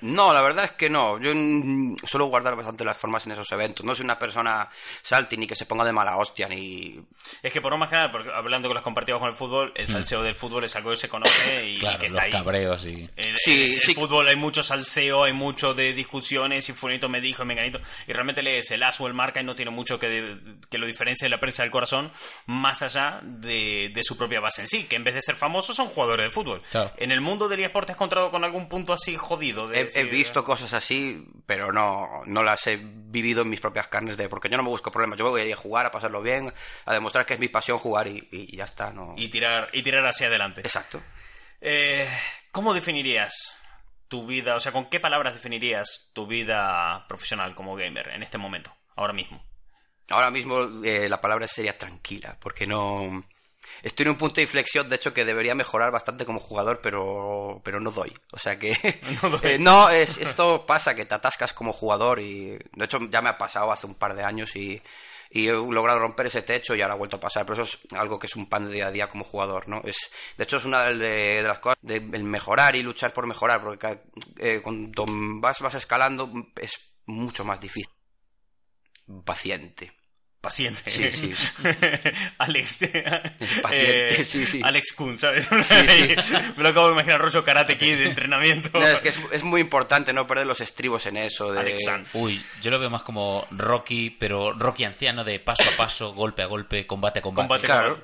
No, 0.00 0.32
la 0.32 0.40
verdad 0.42 0.64
es 0.64 0.70
que 0.72 0.88
no. 0.90 1.20
Yo 1.20 1.32
mm, 1.34 1.96
suelo 2.04 2.26
guardar 2.26 2.56
bastante 2.56 2.84
las 2.84 2.96
formas 2.96 3.24
en 3.26 3.32
esos 3.32 3.50
eventos. 3.52 3.84
No 3.84 3.94
soy 3.94 4.04
una 4.04 4.18
persona 4.18 4.68
salty 5.02 5.36
ni 5.36 5.46
que 5.46 5.54
se 5.56 5.66
ponga 5.66 5.84
de 5.84 5.92
mala 5.92 6.16
hostia 6.16 6.48
ni... 6.48 6.98
es 7.42 7.52
que 7.52 7.60
por 7.60 7.72
lo 7.72 7.78
más 7.78 7.90
general, 7.90 8.10
porque 8.10 8.30
hablando 8.32 8.68
con 8.68 8.74
los 8.74 8.82
compartidos 8.84 9.20
con 9.20 9.28
el 9.28 9.36
fútbol, 9.36 9.72
el 9.76 9.86
salseo 9.86 10.22
del 10.22 10.34
fútbol 10.34 10.64
es 10.64 10.74
algo 10.76 10.90
que 10.90 10.96
se 10.96 11.08
conoce 11.08 11.68
y 11.68 11.78
claro, 11.78 11.98
que 11.98 12.04
los 12.08 12.12
está 12.14 12.22
ahí. 12.24 12.30
cabreos 12.32 12.86
y... 12.86 13.08
En, 13.16 13.36
Sí, 13.38 13.66
en 13.66 13.72
el 13.74 13.80
sí. 13.80 13.94
fútbol 13.94 14.26
hay 14.28 14.36
mucho 14.36 14.62
salseo, 14.62 15.24
hay 15.24 15.32
mucho 15.32 15.74
de 15.74 15.92
discusiones 15.92 16.68
y 16.68 16.72
fulanito 16.72 17.08
me 17.08 17.20
dijo 17.20 17.42
y 17.42 17.46
menganito. 17.46 17.80
Y 18.06 18.12
realmente 18.12 18.42
lees 18.42 18.70
el 18.70 18.82
as 18.82 19.00
o 19.00 19.06
el 19.06 19.14
marca 19.14 19.40
y 19.40 19.44
no 19.44 19.54
tiene 19.54 19.70
mucho 19.70 19.98
que, 19.98 20.36
que 20.70 20.78
lo 20.78 20.86
diferencie 20.86 21.26
de 21.26 21.30
la 21.30 21.40
prensa 21.40 21.62
del 21.62 21.70
corazón 21.70 22.10
más 22.46 22.82
allá 22.82 23.20
de, 23.22 23.90
de 23.94 24.02
su 24.02 24.16
propia 24.16 24.40
base 24.40 24.62
en 24.62 24.68
sí, 24.68 24.84
que 24.84 24.96
en 24.96 25.04
vez 25.04 25.14
de 25.14 25.22
ser 25.22 25.34
famosos 25.36 25.76
son 25.76 25.88
jugadores 25.88 26.26
de 26.26 26.30
fútbol. 26.30 26.62
Claro. 26.70 26.92
En 26.96 27.12
el 27.12 27.20
mundo 27.20 27.48
del 27.48 27.60
eSport 27.60 27.86
te 27.86 27.92
has 27.92 27.97
encontrado 27.98 28.30
con 28.30 28.44
algún 28.44 28.68
punto 28.68 28.92
así 28.92 29.16
jodido. 29.16 29.68
De 29.68 29.88
He, 29.92 30.04
visto 30.04 30.44
cosas 30.44 30.72
así, 30.72 31.26
pero 31.46 31.72
no, 31.72 32.22
no 32.26 32.42
las 32.42 32.66
he 32.68 32.78
vivido 32.80 33.42
en 33.42 33.50
mis 33.50 33.60
propias 33.60 33.88
carnes 33.88 34.16
de... 34.16 34.28
Porque 34.28 34.48
yo 34.48 34.56
no 34.56 34.62
me 34.62 34.68
busco 34.68 34.92
problemas. 34.92 35.18
Yo 35.18 35.28
voy 35.28 35.50
a 35.50 35.56
jugar, 35.56 35.86
a 35.86 35.90
pasarlo 35.90 36.22
bien, 36.22 36.52
a 36.84 36.94
demostrar 36.94 37.26
que 37.26 37.34
es 37.34 37.40
mi 37.40 37.48
pasión 37.48 37.78
jugar 37.78 38.06
y, 38.06 38.28
y 38.30 38.56
ya 38.56 38.64
está, 38.64 38.92
¿no? 38.92 39.14
Y 39.16 39.28
tirar, 39.28 39.68
y 39.72 39.82
tirar 39.82 40.06
hacia 40.06 40.28
adelante. 40.28 40.60
Exacto. 40.60 41.02
Eh, 41.60 42.08
¿Cómo 42.52 42.72
definirías 42.72 43.56
tu 44.06 44.26
vida? 44.26 44.54
O 44.54 44.60
sea, 44.60 44.72
¿con 44.72 44.88
qué 44.88 45.00
palabras 45.00 45.34
definirías 45.34 46.10
tu 46.12 46.26
vida 46.26 47.04
profesional 47.08 47.54
como 47.54 47.76
gamer 47.76 48.08
en 48.08 48.22
este 48.22 48.38
momento, 48.38 48.74
ahora 48.96 49.12
mismo? 49.12 49.44
Ahora 50.10 50.30
mismo 50.30 50.60
eh, 50.84 51.08
la 51.08 51.20
palabra 51.20 51.46
sería 51.48 51.76
tranquila, 51.76 52.38
porque 52.40 52.66
no... 52.66 53.24
Estoy 53.82 54.04
en 54.04 54.10
un 54.10 54.16
punto 54.16 54.36
de 54.36 54.42
inflexión, 54.42 54.88
de 54.88 54.96
hecho, 54.96 55.14
que 55.14 55.24
debería 55.24 55.54
mejorar 55.54 55.92
bastante 55.92 56.24
como 56.24 56.40
jugador, 56.40 56.80
pero, 56.82 57.60
pero 57.64 57.80
no 57.80 57.90
doy. 57.90 58.12
O 58.32 58.38
sea 58.38 58.58
que... 58.58 58.72
No 59.22 59.30
doy. 59.30 59.40
eh, 59.44 59.58
no, 59.58 59.88
es, 59.88 60.18
esto 60.18 60.66
pasa, 60.66 60.94
que 60.94 61.04
te 61.04 61.14
atascas 61.14 61.52
como 61.52 61.72
jugador 61.72 62.20
y... 62.20 62.58
De 62.72 62.84
hecho, 62.84 62.98
ya 63.08 63.22
me 63.22 63.28
ha 63.28 63.38
pasado 63.38 63.70
hace 63.70 63.86
un 63.86 63.94
par 63.94 64.14
de 64.14 64.24
años 64.24 64.56
y, 64.56 64.82
y 65.30 65.48
he 65.48 65.52
logrado 65.52 66.00
romper 66.00 66.26
ese 66.26 66.42
techo 66.42 66.74
y 66.74 66.82
ahora 66.82 66.94
ha 66.94 66.98
vuelto 66.98 67.16
a 67.16 67.20
pasar. 67.20 67.46
Pero 67.46 67.62
eso 67.62 67.78
es 67.78 67.92
algo 67.94 68.18
que 68.18 68.26
es 68.26 68.36
un 68.36 68.48
pan 68.48 68.66
de 68.66 68.74
día 68.74 68.88
a 68.88 68.92
día 68.92 69.08
como 69.08 69.24
jugador, 69.24 69.68
¿no? 69.68 69.82
Es, 69.84 70.10
de 70.36 70.44
hecho, 70.44 70.56
es 70.56 70.64
una 70.64 70.84
de, 70.84 70.96
de 70.96 71.42
las 71.42 71.60
cosas 71.60 71.78
de 71.82 71.96
el 71.96 72.24
mejorar 72.24 72.74
y 72.74 72.82
luchar 72.82 73.12
por 73.12 73.26
mejorar, 73.26 73.62
porque 73.62 74.00
eh, 74.38 74.60
cuando 74.62 75.04
vas, 75.40 75.60
vas 75.60 75.74
escalando 75.74 76.30
es 76.56 76.78
mucho 77.06 77.44
más 77.44 77.60
difícil. 77.60 77.92
Paciente. 79.24 79.97
Paciente. 80.40 80.88
Sí, 80.90 81.10
sí. 81.12 81.48
Alex. 82.38 82.78
Paciente, 83.62 84.24
sí, 84.24 84.46
sí. 84.46 84.60
Alex 84.62 84.92
Kun, 84.92 85.18
¿sabes? 85.18 85.46
sí. 85.62 85.74
Me 86.56 86.62
lo 86.62 86.68
acabo 86.68 86.86
de 86.86 86.92
imaginar 86.92 87.20
rollo 87.20 87.44
karate 87.44 87.76
kid 87.76 87.98
de 87.98 88.06
entrenamiento. 88.06 88.70
No, 88.78 88.86
es 88.86 89.00
que 89.00 89.08
es, 89.08 89.18
es 89.32 89.42
muy 89.42 89.60
importante 89.60 90.12
no 90.12 90.26
perder 90.28 90.46
los 90.46 90.60
estribos 90.60 91.06
en 91.06 91.16
eso. 91.16 91.52
De... 91.52 91.58
Alex 91.60 91.84
San. 91.84 92.06
Uy, 92.12 92.40
yo 92.62 92.70
lo 92.70 92.78
veo 92.78 92.88
más 92.88 93.02
como 93.02 93.46
Rocky, 93.50 94.10
pero 94.10 94.52
Rocky 94.52 94.84
anciano 94.84 95.24
de 95.24 95.40
paso 95.40 95.64
a 95.68 95.76
paso, 95.76 96.12
golpe 96.14 96.42
a 96.42 96.46
golpe, 96.46 96.86
combate 96.86 97.18
a 97.18 97.22
combate. 97.22 97.48
Combate. 97.48 97.66
Claro. 97.66 98.00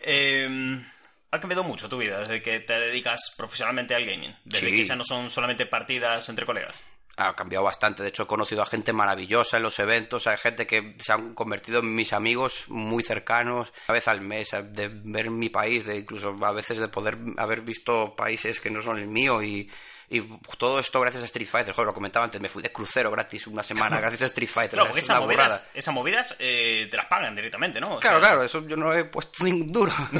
Eh, 0.00 0.84
ha 1.30 1.40
cambiado 1.40 1.62
mucho 1.64 1.88
tu 1.88 1.98
vida 1.98 2.20
desde 2.20 2.42
que 2.42 2.60
te 2.60 2.72
dedicas 2.78 3.32
profesionalmente 3.36 3.94
al 3.94 4.04
gaming. 4.04 4.34
Desde 4.44 4.70
Sí. 4.70 4.76
que 4.76 4.84
ya 4.84 4.96
no 4.96 5.04
son 5.04 5.30
solamente 5.30 5.66
partidas 5.66 6.28
entre 6.28 6.46
colegas. 6.46 6.80
Ha 7.18 7.34
cambiado 7.34 7.64
bastante. 7.64 8.02
De 8.02 8.10
hecho, 8.10 8.24
he 8.24 8.26
conocido 8.26 8.62
a 8.62 8.66
gente 8.66 8.92
maravillosa 8.92 9.56
en 9.56 9.62
los 9.62 9.78
eventos. 9.78 10.26
Hay 10.26 10.36
gente 10.36 10.66
que 10.66 10.96
se 11.02 11.12
han 11.12 11.32
convertido 11.34 11.80
en 11.80 11.94
mis 11.94 12.12
amigos 12.12 12.64
muy 12.68 13.02
cercanos. 13.02 13.72
Una 13.88 13.94
vez 13.94 14.06
al 14.08 14.20
mes, 14.20 14.50
de 14.72 14.88
ver 14.92 15.30
mi 15.30 15.48
país, 15.48 15.86
de 15.86 15.96
incluso 15.96 16.36
a 16.44 16.52
veces 16.52 16.78
de 16.78 16.88
poder 16.88 17.16
haber 17.38 17.62
visto 17.62 18.14
países 18.14 18.60
que 18.60 18.70
no 18.70 18.82
son 18.82 18.98
el 18.98 19.06
mío 19.06 19.42
y. 19.42 19.70
y 20.10 20.20
todo 20.58 20.78
esto 20.78 21.00
gracias 21.00 21.22
a 21.22 21.26
Street 21.26 21.48
Fighter. 21.48 21.72
Joder, 21.74 21.86
lo 21.86 21.94
comentaba 21.94 22.24
antes, 22.26 22.38
me 22.38 22.50
fui 22.50 22.62
de 22.62 22.70
crucero 22.70 23.10
gratis 23.10 23.46
una 23.46 23.62
semana 23.62 23.98
gracias 24.00 24.20
a 24.22 24.26
Street 24.26 24.50
Fighter. 24.50 24.72
Claro, 24.74 24.88
porque 24.88 25.00
es 25.00 25.06
esas 25.06 25.18
movidas, 25.20 25.64
esas 25.72 25.94
movidas 25.94 26.36
eh, 26.38 26.86
te 26.90 26.96
las 26.98 27.06
pagan 27.06 27.34
directamente, 27.34 27.80
¿no? 27.80 27.94
O 27.94 27.98
Claro, 27.98 28.18
sea, 28.20 28.28
claro, 28.28 28.42
eso 28.42 28.60
yo 28.68 28.76
no 28.76 28.92
he 28.92 29.04
puesto 29.06 29.42
ningún 29.42 29.72
duro. 29.72 29.92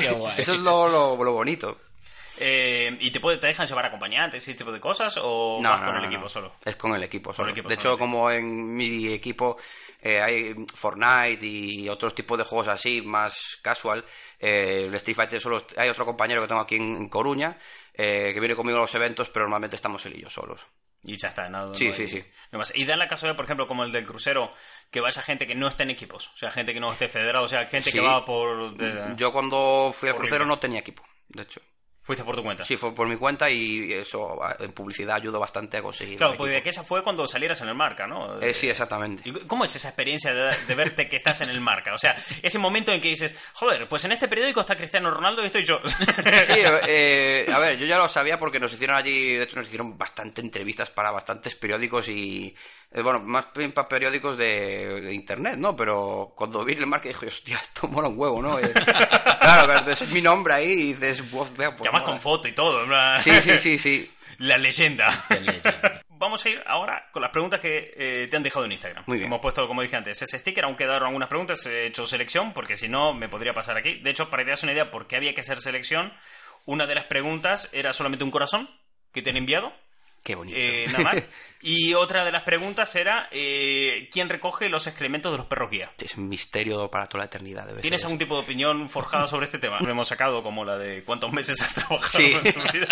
Qué 0.00 0.10
guay. 0.10 0.34
eso 0.36 0.52
es 0.52 0.60
lo, 0.60 0.86
lo, 0.88 1.22
lo 1.24 1.32
bonito. 1.32 1.78
Eh, 2.40 2.96
¿Y 3.00 3.10
te, 3.10 3.20
puede, 3.20 3.38
te 3.38 3.46
dejan 3.48 3.66
llevar 3.66 3.86
acompañantes 3.86 4.42
ese 4.42 4.54
tipo 4.56 4.72
de 4.72 4.80
cosas? 4.80 5.18
¿O 5.22 5.58
No, 5.62 5.70
vas 5.70 5.80
no, 5.80 5.86
con 5.86 5.96
el 5.96 6.02
no. 6.02 6.08
equipo 6.08 6.28
solo? 6.28 6.54
Es 6.64 6.76
con 6.76 6.94
el 6.94 7.02
equipo 7.02 7.32
solo. 7.32 7.48
el 7.48 7.52
equipo 7.52 7.68
de 7.68 7.76
solo, 7.76 7.90
hecho, 7.94 7.98
como 7.98 8.30
en 8.30 8.74
mi 8.74 9.12
equipo 9.12 9.56
eh, 10.00 10.20
hay 10.20 10.54
Fortnite 10.74 11.44
y 11.46 11.88
otros 11.88 12.14
tipos 12.14 12.36
de 12.38 12.44
juegos 12.44 12.68
así, 12.68 13.02
más 13.02 13.58
casual, 13.62 14.04
eh, 14.38 14.84
el 14.86 14.94
Street 14.94 15.16
Fighter 15.16 15.40
solo 15.40 15.64
hay 15.76 15.88
otro 15.88 16.04
compañero 16.04 16.40
que 16.42 16.48
tengo 16.48 16.60
aquí 16.60 16.76
en, 16.76 16.96
en 16.96 17.08
Coruña 17.08 17.56
eh, 17.94 18.30
que 18.34 18.40
viene 18.40 18.56
conmigo 18.56 18.78
a 18.78 18.82
los 18.82 18.94
eventos, 18.94 19.28
pero 19.28 19.44
normalmente 19.44 19.76
estamos 19.76 20.04
él 20.06 20.16
y 20.16 20.22
yo 20.22 20.30
solos. 20.30 20.60
Y 21.04 21.16
ya 21.20 21.28
está, 21.30 21.48
nada. 21.48 21.74
Sí, 21.74 21.88
no 21.88 21.94
sí, 21.94 22.06
sí. 22.06 22.24
más. 22.52 22.72
Y 22.76 22.84
da 22.84 22.96
la 22.96 23.08
casualidad, 23.08 23.34
por 23.36 23.44
ejemplo, 23.44 23.66
como 23.66 23.82
el 23.82 23.90
del 23.90 24.04
crucero, 24.06 24.50
que 24.88 25.00
vaya 25.00 25.20
gente 25.20 25.48
que 25.48 25.54
no 25.56 25.66
esté 25.66 25.82
en 25.82 25.90
equipos. 25.90 26.28
O 26.28 26.36
sea, 26.36 26.48
gente 26.52 26.72
que 26.72 26.78
no 26.78 26.92
esté 26.92 27.08
federado, 27.08 27.44
o 27.44 27.48
sea, 27.48 27.66
gente 27.66 27.90
Sí. 27.90 27.98
que 27.98 28.04
va 28.04 28.24
por... 28.24 28.76
de- 28.76 29.14
Yo 29.16 29.32
cuando 29.32 29.92
fui 29.92 30.08
al 30.08 30.14
crucero 30.14 30.46
no 30.46 30.60
tenía 30.60 30.78
equipo, 30.78 31.02
de 31.28 31.42
hecho. 31.42 31.60
Fuiste 32.04 32.24
por 32.24 32.34
tu 32.34 32.42
cuenta. 32.42 32.64
Sí, 32.64 32.76
fue 32.76 32.92
por 32.92 33.06
mi 33.06 33.16
cuenta 33.16 33.48
y 33.48 33.92
eso 33.92 34.40
en 34.58 34.72
publicidad 34.72 35.16
ayudó 35.16 35.38
bastante 35.38 35.76
a 35.76 35.82
conseguir. 35.82 36.16
Claro, 36.16 36.32
el 36.32 36.36
porque 36.36 36.50
de 36.50 36.56
equipo. 36.58 36.64
que 36.64 36.70
esa 36.70 36.82
fue 36.82 37.02
cuando 37.04 37.28
salieras 37.28 37.60
en 37.60 37.68
el 37.68 37.76
marca, 37.76 38.08
¿no? 38.08 38.40
Eh, 38.40 38.52
sí, 38.52 38.68
exactamente. 38.68 39.22
¿Y 39.24 39.32
¿Cómo 39.46 39.62
es 39.62 39.76
esa 39.76 39.88
experiencia 39.88 40.34
de, 40.34 40.56
de 40.66 40.74
verte 40.74 41.08
que 41.08 41.14
estás 41.14 41.42
en 41.42 41.50
el 41.50 41.60
marca? 41.60 41.94
O 41.94 41.98
sea, 41.98 42.16
ese 42.42 42.58
momento 42.58 42.90
en 42.90 43.00
que 43.00 43.08
dices, 43.08 43.38
joder, 43.52 43.86
pues 43.86 44.04
en 44.04 44.10
este 44.10 44.26
periódico 44.26 44.60
está 44.60 44.74
Cristiano 44.74 45.12
Ronaldo 45.12 45.42
y 45.42 45.46
estoy 45.46 45.64
yo. 45.64 45.80
Sí, 46.44 46.54
eh, 46.88 47.46
a 47.52 47.58
ver, 47.60 47.78
yo 47.78 47.86
ya 47.86 47.98
lo 47.98 48.08
sabía 48.08 48.38
porque 48.38 48.58
nos 48.58 48.72
hicieron 48.72 48.96
allí, 48.96 49.36
de 49.36 49.44
hecho 49.44 49.56
nos 49.56 49.66
hicieron 49.66 49.96
bastante 49.96 50.40
entrevistas 50.40 50.90
para 50.90 51.12
bastantes 51.12 51.54
periódicos 51.54 52.08
y, 52.08 52.54
eh, 52.94 53.00
bueno, 53.02 53.20
más 53.20 53.46
bien 53.54 53.72
para 53.72 53.88
periódicos 53.88 54.36
de, 54.36 55.00
de 55.00 55.14
internet, 55.14 55.56
¿no? 55.56 55.74
Pero 55.74 56.32
cuando 56.36 56.64
vi 56.64 56.74
el 56.74 56.86
marca 56.86 57.08
dije, 57.08 57.26
hostia, 57.26 57.56
esto 57.56 57.88
mola 57.88 58.08
un 58.08 58.18
huevo, 58.18 58.42
¿no? 58.42 58.58
Eh, 58.58 58.72
claro, 59.40 59.84
ves 59.84 60.08
mi 60.10 60.20
nombre 60.20 60.54
ahí 60.54 60.72
y 60.72 60.92
dices, 60.94 61.30
"Buah, 61.30 61.48
vea, 61.56 61.70
pues 61.70 61.84
Llamas 61.84 62.02
mola". 62.02 62.12
con 62.12 62.20
foto 62.20 62.48
y 62.48 62.52
todo. 62.52 62.84
Sí, 63.20 63.32
sí, 63.40 63.58
sí, 63.58 63.78
sí. 63.78 64.10
La 64.38 64.58
leyenda. 64.58 65.24
Qué 65.28 65.40
leyenda. 65.40 66.02
Vamos 66.08 66.44
a 66.44 66.48
ir 66.50 66.62
ahora 66.66 67.08
con 67.12 67.20
las 67.22 67.32
preguntas 67.32 67.58
que 67.58 67.94
eh, 67.96 68.28
te 68.30 68.36
han 68.36 68.42
dejado 68.44 68.64
en 68.64 68.72
Instagram. 68.72 69.02
Muy 69.06 69.18
bien. 69.18 69.26
Hemos 69.26 69.40
puesto, 69.40 69.66
como 69.66 69.82
dije 69.82 69.96
antes, 69.96 70.22
ese 70.22 70.38
sticker, 70.38 70.64
aún 70.64 70.76
quedaron 70.76 71.08
algunas 71.08 71.28
preguntas, 71.28 71.66
he 71.66 71.86
hecho 71.86 72.06
selección, 72.06 72.52
porque 72.52 72.76
si 72.76 72.88
no, 72.88 73.12
me 73.12 73.28
podría 73.28 73.52
pasar 73.54 73.76
aquí. 73.76 73.98
De 73.98 74.10
hecho, 74.10 74.30
para 74.30 74.42
que 74.42 74.44
te 74.46 74.50
das 74.50 74.62
una 74.62 74.72
idea 74.72 74.90
por 74.90 75.08
qué 75.08 75.16
había 75.16 75.34
que 75.34 75.40
hacer 75.40 75.58
selección, 75.60 76.12
una 76.64 76.86
de 76.86 76.94
las 76.94 77.04
preguntas 77.06 77.68
era 77.72 77.92
solamente 77.92 78.22
un 78.24 78.30
corazón 78.30 78.70
que 79.12 79.20
te 79.20 79.30
han 79.30 79.36
enviado 79.36 79.72
Qué 80.22 80.34
bonito. 80.34 80.56
Eh, 80.58 80.86
nada 80.92 81.04
más. 81.04 81.22
Y 81.64 81.94
otra 81.94 82.24
de 82.24 82.32
las 82.32 82.42
preguntas 82.42 82.92
era, 82.96 83.28
eh, 83.30 84.08
¿quién 84.10 84.28
recoge 84.28 84.68
los 84.68 84.88
excrementos 84.88 85.30
de 85.30 85.38
los 85.38 85.46
perros 85.46 85.70
guía? 85.70 85.92
Es 85.96 86.16
un 86.16 86.28
misterio 86.28 86.90
para 86.90 87.06
toda 87.08 87.20
la 87.20 87.26
eternidad. 87.26 87.68
debe 87.68 87.80
¿Tienes 87.80 88.00
ser 88.00 88.06
algún 88.08 88.18
tipo 88.18 88.34
de 88.34 88.40
opinión 88.42 88.88
forjada 88.88 89.28
sobre 89.28 89.44
este 89.46 89.60
tema? 89.60 89.78
Lo 89.80 89.88
hemos 89.88 90.08
sacado 90.08 90.42
como 90.42 90.64
la 90.64 90.76
de 90.76 91.04
cuántos 91.04 91.32
meses 91.32 91.60
has 91.62 91.72
trabajado 91.72 92.08
Sí. 92.18 92.32
en 92.32 92.52
tu 92.52 92.60
vida. 92.72 92.88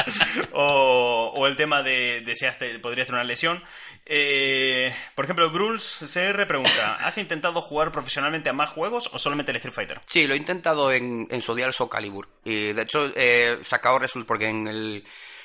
O, 0.52 1.32
o 1.34 1.46
el 1.48 1.56
tema 1.56 1.82
de, 1.82 2.20
de 2.20 2.36
si 2.36 2.46
has 2.46 2.58
podrías 2.80 3.08
tener 3.08 3.18
una 3.20 3.24
lesión. 3.24 3.60
Eh, 4.06 4.94
por 5.16 5.24
ejemplo, 5.24 5.50
Gruls 5.50 6.04
CR 6.12 6.46
pregunta, 6.46 6.94
¿has 7.00 7.18
intentado 7.18 7.60
jugar 7.60 7.90
profesionalmente 7.90 8.50
a 8.50 8.52
más 8.52 8.70
juegos 8.70 9.10
o 9.12 9.18
solamente 9.18 9.50
el 9.50 9.56
Street 9.56 9.74
Fighter? 9.74 10.00
Sí, 10.06 10.28
lo 10.28 10.34
he 10.34 10.36
intentado 10.36 10.92
en, 10.92 11.26
en 11.28 11.42
su 11.42 11.56
día 11.56 11.66
el 11.66 11.72
Soul 11.72 11.90
Calibur. 11.90 12.28
Y 12.44 12.72
de 12.72 12.82
hecho 12.82 13.10
he 13.16 13.58
sacado 13.64 13.98
resultados 13.98 14.28
porque 14.28 14.46
en 14.46 14.68
el... 14.68 15.04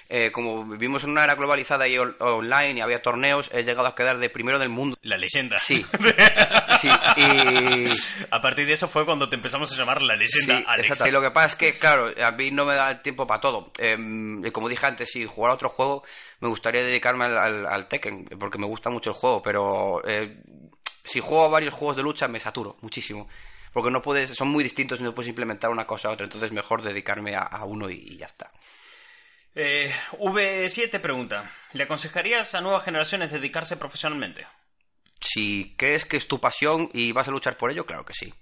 eh, 0.10 0.32
como 0.32 0.66
vivimos 0.66 1.04
en 1.04 1.10
una 1.12 1.24
era 1.24 1.36
globalizada 1.36 1.88
y 1.88 1.98
on- 1.98 2.16
online 2.20 2.74
y 2.74 2.82
había 2.82 3.02
torneos, 3.02 3.50
he 3.54 3.64
llegado 3.64 3.88
a 3.88 3.96
quedar 3.96 4.18
de 4.20 4.30
primero 4.30 4.60
del 4.60 4.70
mundo. 4.70 4.98
La 5.02 5.18
leyenda. 5.18 5.60
Sí. 5.60 5.86
sí. 6.82 6.90
Y... 7.18 7.88
A 8.32 8.42
partir 8.42 8.66
de 8.68 8.74
eso 8.74 8.88
fue 8.88 9.06
cuando 9.06 9.30
te 9.30 9.36
empezamos 9.36 9.72
a 9.72 9.76
llamar 9.76 10.02
la 10.02 10.16
leyenda 10.16 10.58
Sí, 10.58 10.64
Alex. 10.68 11.06
Y 11.06 11.12
lo 11.12 11.22
que 11.22 11.32
pasa 11.32 11.48
es 11.48 11.56
que, 11.56 11.74
claro, 11.74 12.12
a 12.24 12.32
mí 12.32 12.52
no 12.52 12.66
me 12.66 12.76
da 12.76 12.92
el 12.92 13.02
tiempo 13.02 13.26
para 13.28 13.42
todo. 13.42 13.72
Eh, 13.78 13.98
y 14.44 14.52
como 14.52 14.70
dije 14.70 14.86
antes, 14.86 15.12
si 15.12 15.26
jugara 15.26 15.54
otro 15.56 15.70
juego, 15.70 16.04
me 16.40 16.48
gustaría 16.50 16.84
dedicarme 16.84 17.26
al, 17.26 17.38
al- 17.38 17.66
al 17.68 17.88
Tekken, 17.88 18.26
porque 18.40 18.58
me 18.58 18.66
gusta 18.66 18.90
mucho 18.90 19.10
el 19.12 19.16
juego, 19.16 19.42
pero 19.42 20.02
eh, 20.08 20.38
si 21.04 21.20
juego 21.20 21.50
varios 21.50 21.74
juegos 21.74 21.96
de 21.98 22.04
lucha 22.04 22.28
me 22.28 22.40
saturo 22.40 22.78
muchísimo. 22.82 23.28
Porque 23.74 23.92
no 23.92 24.02
puedes, 24.02 24.30
son 24.30 24.48
muy 24.48 24.64
distintos 24.64 25.00
y 25.00 25.04
no 25.04 25.14
puedes 25.14 25.30
implementar 25.30 25.70
una 25.70 25.86
cosa 25.86 26.08
a 26.08 26.12
otra, 26.12 26.24
entonces 26.26 26.52
mejor 26.52 26.82
dedicarme 26.82 27.36
a, 27.36 27.42
a 27.42 27.66
uno 27.66 27.90
y, 27.90 27.96
y 27.96 28.18
ya 28.18 28.26
está. 28.26 28.50
Eh, 29.56 29.94
V7 30.20 31.00
pregunta, 31.00 31.50
¿le 31.74 31.84
aconsejarías 31.84 32.54
a 32.56 32.62
nuevas 32.62 32.84
generaciones 32.84 33.32
dedicarse 33.32 33.78
profesionalmente? 33.78 34.46
Si 35.22 35.76
crees 35.78 36.06
que 36.06 36.18
es 36.18 36.28
tu 36.28 36.40
pasión 36.42 36.90
y 36.94 37.12
vas 37.14 37.28
a 37.28 37.32
luchar 37.32 37.56
por 37.58 37.72
ello, 37.72 37.86
claro 37.86 38.06
que 38.06 38.14
sí. 38.14 38.34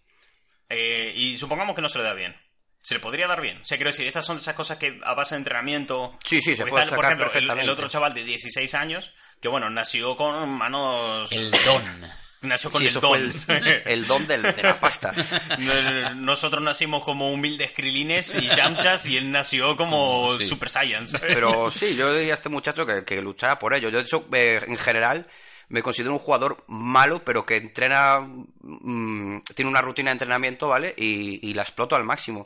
Eh, 0.69 1.13
y 1.15 1.37
supongamos 1.37 1.75
que 1.75 1.81
no 1.81 1.89
se 1.89 1.99
le 1.99 2.03
da 2.03 2.13
bien. 2.13 2.35
¿Se 2.81 2.95
le 2.95 2.99
podría 2.99 3.27
dar 3.27 3.39
bien? 3.41 3.61
O 3.61 3.65
sea, 3.65 3.77
quiero 3.77 3.91
decir, 3.91 4.07
estas 4.07 4.25
son 4.25 4.37
esas 4.37 4.55
cosas 4.55 4.77
que 4.77 4.99
a 5.05 5.13
base 5.13 5.35
de 5.35 5.39
entrenamiento... 5.39 6.17
Sí, 6.25 6.41
sí, 6.41 6.55
se 6.57 6.65
puede 6.65 6.85
por 6.87 6.95
sacar 7.05 7.13
ejemplo, 7.21 7.53
el- 7.53 7.59
el, 7.59 7.69
otro 7.69 7.87
chaval 7.87 8.13
de 8.13 8.23
16 8.25 8.73
años, 8.73 9.13
que 9.39 9.47
bueno, 9.47 9.69
nació 9.69 10.17
con 10.17 10.49
manos... 10.49 11.31
El 11.31 11.51
don. 11.63 12.11
Nació 12.43 12.69
con 12.69 12.81
Sí, 12.81 12.87
el 12.87 12.93
don. 12.93 13.31
fue 13.31 13.57
el, 13.57 13.83
el 13.85 14.05
don 14.07 14.27
del- 14.27 14.41
de 14.43 14.63
la 14.63 14.79
pasta. 14.79 15.13
No- 15.59 16.15
Nosotros 16.15 16.61
nacimos 16.63 17.03
como 17.03 17.31
humildes 17.31 17.71
krilines 17.71 18.35
y 18.35 18.47
yamchas 18.47 19.05
y 19.07 19.17
él 19.17 19.31
nació 19.31 19.75
como 19.77 20.37
Sí. 20.37 20.45
Super 20.45 20.69
¿sabes? 20.69 21.09
Pero 21.21 21.71
sí, 21.71 21.95
yo 21.95 22.13
diría 22.13 22.33
a 22.33 22.35
este 22.35 22.49
muchacho 22.49 22.85
que, 22.85 23.03
que 23.05 23.21
luchara 23.21 23.59
por 23.59 23.73
ello. 23.73 23.89
Yo, 23.89 23.97
de 23.99 24.03
hecho, 24.03 24.25
eh, 24.33 24.61
en 24.67 24.77
general, 24.77 25.27
me 25.69 25.81
considero 25.81 26.11
un 26.13 26.19
jugador 26.19 26.63
malo, 26.67 27.23
pero 27.23 27.45
que 27.45 27.55
entrena, 27.57 28.19
mm, 28.61 29.39
tiene 29.55 29.69
una 29.69 29.81
rutina 29.81 30.09
de 30.09 30.13
entrenamiento, 30.13 30.67
¿vale? 30.67 30.93
Y, 30.97 31.39
y 31.49 31.53
la 31.53 31.63
exploto 31.63 31.95
al 31.95 32.03
máximo. 32.03 32.43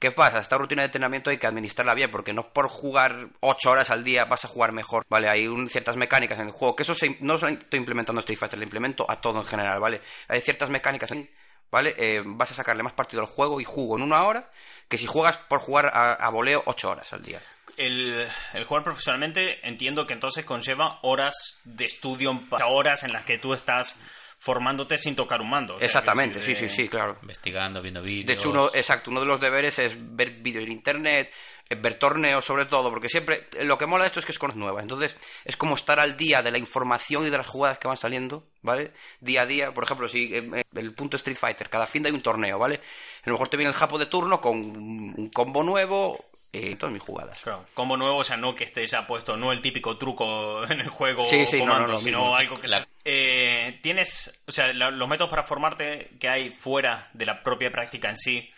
¿Qué 0.00 0.10
pasa? 0.10 0.38
Esta 0.40 0.56
rutina 0.58 0.80
de 0.82 0.86
entrenamiento 0.86 1.28
hay 1.30 1.36
que 1.36 1.46
administrarla 1.46 1.92
bien, 1.94 2.10
porque 2.10 2.32
no 2.32 2.52
por 2.52 2.68
jugar 2.68 3.28
ocho 3.40 3.70
horas 3.70 3.90
al 3.90 4.02
día 4.02 4.24
vas 4.24 4.44
a 4.44 4.48
jugar 4.48 4.72
mejor, 4.72 5.04
¿vale? 5.10 5.28
Hay 5.28 5.46
un- 5.46 5.68
ciertas 5.68 5.94
mecánicas 5.96 6.38
en 6.40 6.46
el 6.46 6.52
juego, 6.52 6.74
que 6.74 6.84
eso 6.84 6.94
se- 6.94 7.18
no 7.20 7.36
lo 7.36 7.46
estoy 7.48 7.78
implementando 7.78 8.18
a 8.20 8.22
Street 8.22 8.38
Fighter, 8.38 8.58
lo 8.58 8.64
implemento 8.64 9.04
a 9.08 9.20
todo 9.20 9.38
en 9.40 9.46
general, 9.46 9.78
¿vale? 9.78 10.00
Hay 10.28 10.40
ciertas 10.40 10.70
mecánicas, 10.70 11.10
en- 11.10 11.30
¿vale? 11.70 11.94
Eh, 11.98 12.22
vas 12.24 12.50
a 12.50 12.54
sacarle 12.54 12.82
más 12.82 12.94
partido 12.94 13.20
al 13.20 13.28
juego 13.28 13.60
y 13.60 13.64
jugo 13.64 13.96
en 13.98 14.02
una 14.02 14.24
hora 14.24 14.50
que 14.88 14.96
si 14.96 15.06
juegas 15.06 15.36
por 15.36 15.60
jugar 15.60 15.90
a, 15.94 16.14
a 16.14 16.30
voleo 16.30 16.62
ocho 16.64 16.88
horas 16.90 17.12
al 17.12 17.22
día. 17.22 17.40
El, 17.76 18.26
el 18.54 18.64
jugar 18.64 18.82
profesionalmente 18.82 19.60
entiendo 19.68 20.06
que 20.06 20.14
entonces 20.14 20.44
conlleva 20.46 20.98
horas 21.02 21.60
de 21.64 21.84
estudio, 21.84 22.42
horas 22.66 23.04
en 23.04 23.12
las 23.12 23.24
que 23.24 23.38
tú 23.38 23.54
estás 23.54 23.96
formándote 24.40 24.96
sin 24.98 25.14
tocar 25.14 25.40
un 25.42 25.50
mando. 25.50 25.74
O 25.76 25.78
sea, 25.78 25.86
Exactamente, 25.86 26.40
sí, 26.42 26.54
de- 26.54 26.60
sí, 26.60 26.68
sí, 26.68 26.88
claro. 26.88 27.18
Investigando, 27.22 27.80
viendo 27.82 28.02
vídeos. 28.02 28.26
De 28.26 28.32
hecho, 28.32 28.50
uno, 28.50 28.68
exacto, 28.74 29.10
uno 29.10 29.20
de 29.20 29.26
los 29.26 29.40
deberes 29.40 29.78
es 29.78 29.94
ver 30.16 30.30
vídeos 30.30 30.64
en 30.64 30.72
internet, 30.72 31.30
eh, 31.68 31.74
ver 31.74 31.94
torneos 31.96 32.42
sobre 32.44 32.64
todo, 32.64 32.90
porque 32.90 33.08
siempre 33.10 33.46
eh, 33.58 33.64
lo 33.64 33.76
que 33.76 33.84
mola 33.86 34.04
de 34.04 34.08
esto 34.08 34.18
es 34.18 34.24
que 34.26 34.32
es 34.32 34.38
cosas 34.38 34.56
nuevas. 34.56 34.82
Entonces, 34.82 35.14
es 35.44 35.56
como 35.58 35.74
estar 35.74 36.00
al 36.00 36.16
día 36.16 36.40
de 36.42 36.50
la 36.50 36.56
información 36.58 37.26
y 37.26 37.30
de 37.30 37.36
las 37.36 37.46
jugadas 37.46 37.78
que 37.78 37.86
van 37.86 37.98
saliendo, 37.98 38.48
¿vale? 38.62 38.92
Día 39.20 39.42
a 39.42 39.46
día, 39.46 39.74
por 39.74 39.84
ejemplo, 39.84 40.08
si 40.08 40.34
eh, 40.34 40.64
el 40.74 40.94
punto 40.94 41.18
Street 41.18 41.36
Fighter, 41.38 41.68
cada 41.68 41.86
fin 41.86 42.02
de 42.02 42.08
hay 42.08 42.14
un 42.14 42.22
torneo, 42.22 42.58
¿vale? 42.58 42.76
A 42.76 43.28
lo 43.28 43.34
mejor 43.34 43.48
te 43.50 43.58
viene 43.58 43.70
el 43.70 43.76
japo 43.76 43.98
de 43.98 44.06
turno 44.06 44.40
con 44.40 44.56
un 44.56 45.30
combo 45.34 45.62
nuevo 45.62 46.29
y 46.52 46.74
todas 46.74 46.92
mis 46.92 47.02
jugadas. 47.02 47.38
Claro, 47.40 47.64
combo 47.74 47.96
nuevo, 47.96 48.16
o 48.18 48.24
sea, 48.24 48.36
no 48.36 48.54
que 48.54 48.64
esté 48.64 48.86
ya 48.86 49.06
puesto, 49.06 49.36
no 49.36 49.52
el 49.52 49.60
típico 49.62 49.96
truco 49.98 50.64
en 50.68 50.80
el 50.80 50.88
juego 50.88 51.24
Sí, 51.24 51.46
sí, 51.46 51.58
no, 51.60 51.66
comando, 51.66 51.86
no, 51.88 51.92
lo 51.94 51.98
sino 51.98 52.18
mismo. 52.18 52.36
algo 52.36 52.60
que... 52.60 52.68
La- 52.68 52.84
Eh, 53.04 53.78
Tienes, 53.82 54.42
o 54.46 54.52
sea, 54.52 54.72
la- 54.74 54.90
los 54.90 55.08
métodos 55.08 55.30
para 55.30 55.44
formarte 55.44 56.10
que 56.18 56.28
hay 56.28 56.50
fuera 56.50 57.08
de 57.14 57.26
la 57.26 57.42
propia 57.42 57.70
práctica 57.70 58.08
en 58.10 58.16
sí, 58.16 58.50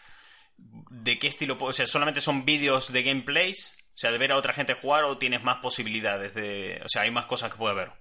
¿de 0.56 1.18
qué 1.18 1.26
estilo? 1.28 1.56
O 1.60 1.72
sea, 1.72 1.86
¿solamente 1.86 2.20
son 2.20 2.44
vídeos 2.44 2.92
de 2.92 3.02
gameplays? 3.02 3.76
O 3.94 3.98
sea, 3.98 4.10
de 4.10 4.18
ver 4.18 4.32
a 4.32 4.36
otra 4.38 4.52
gente 4.54 4.74
jugar 4.74 5.04
o 5.04 5.18
tienes 5.18 5.42
más 5.42 5.58
posibilidades 5.58 6.34
de... 6.34 6.80
O 6.84 6.88
sea, 6.88 7.02
hay 7.02 7.10
más 7.10 7.26
cosas 7.26 7.50
que 7.52 7.58
puede 7.58 7.72
haber. 7.74 7.92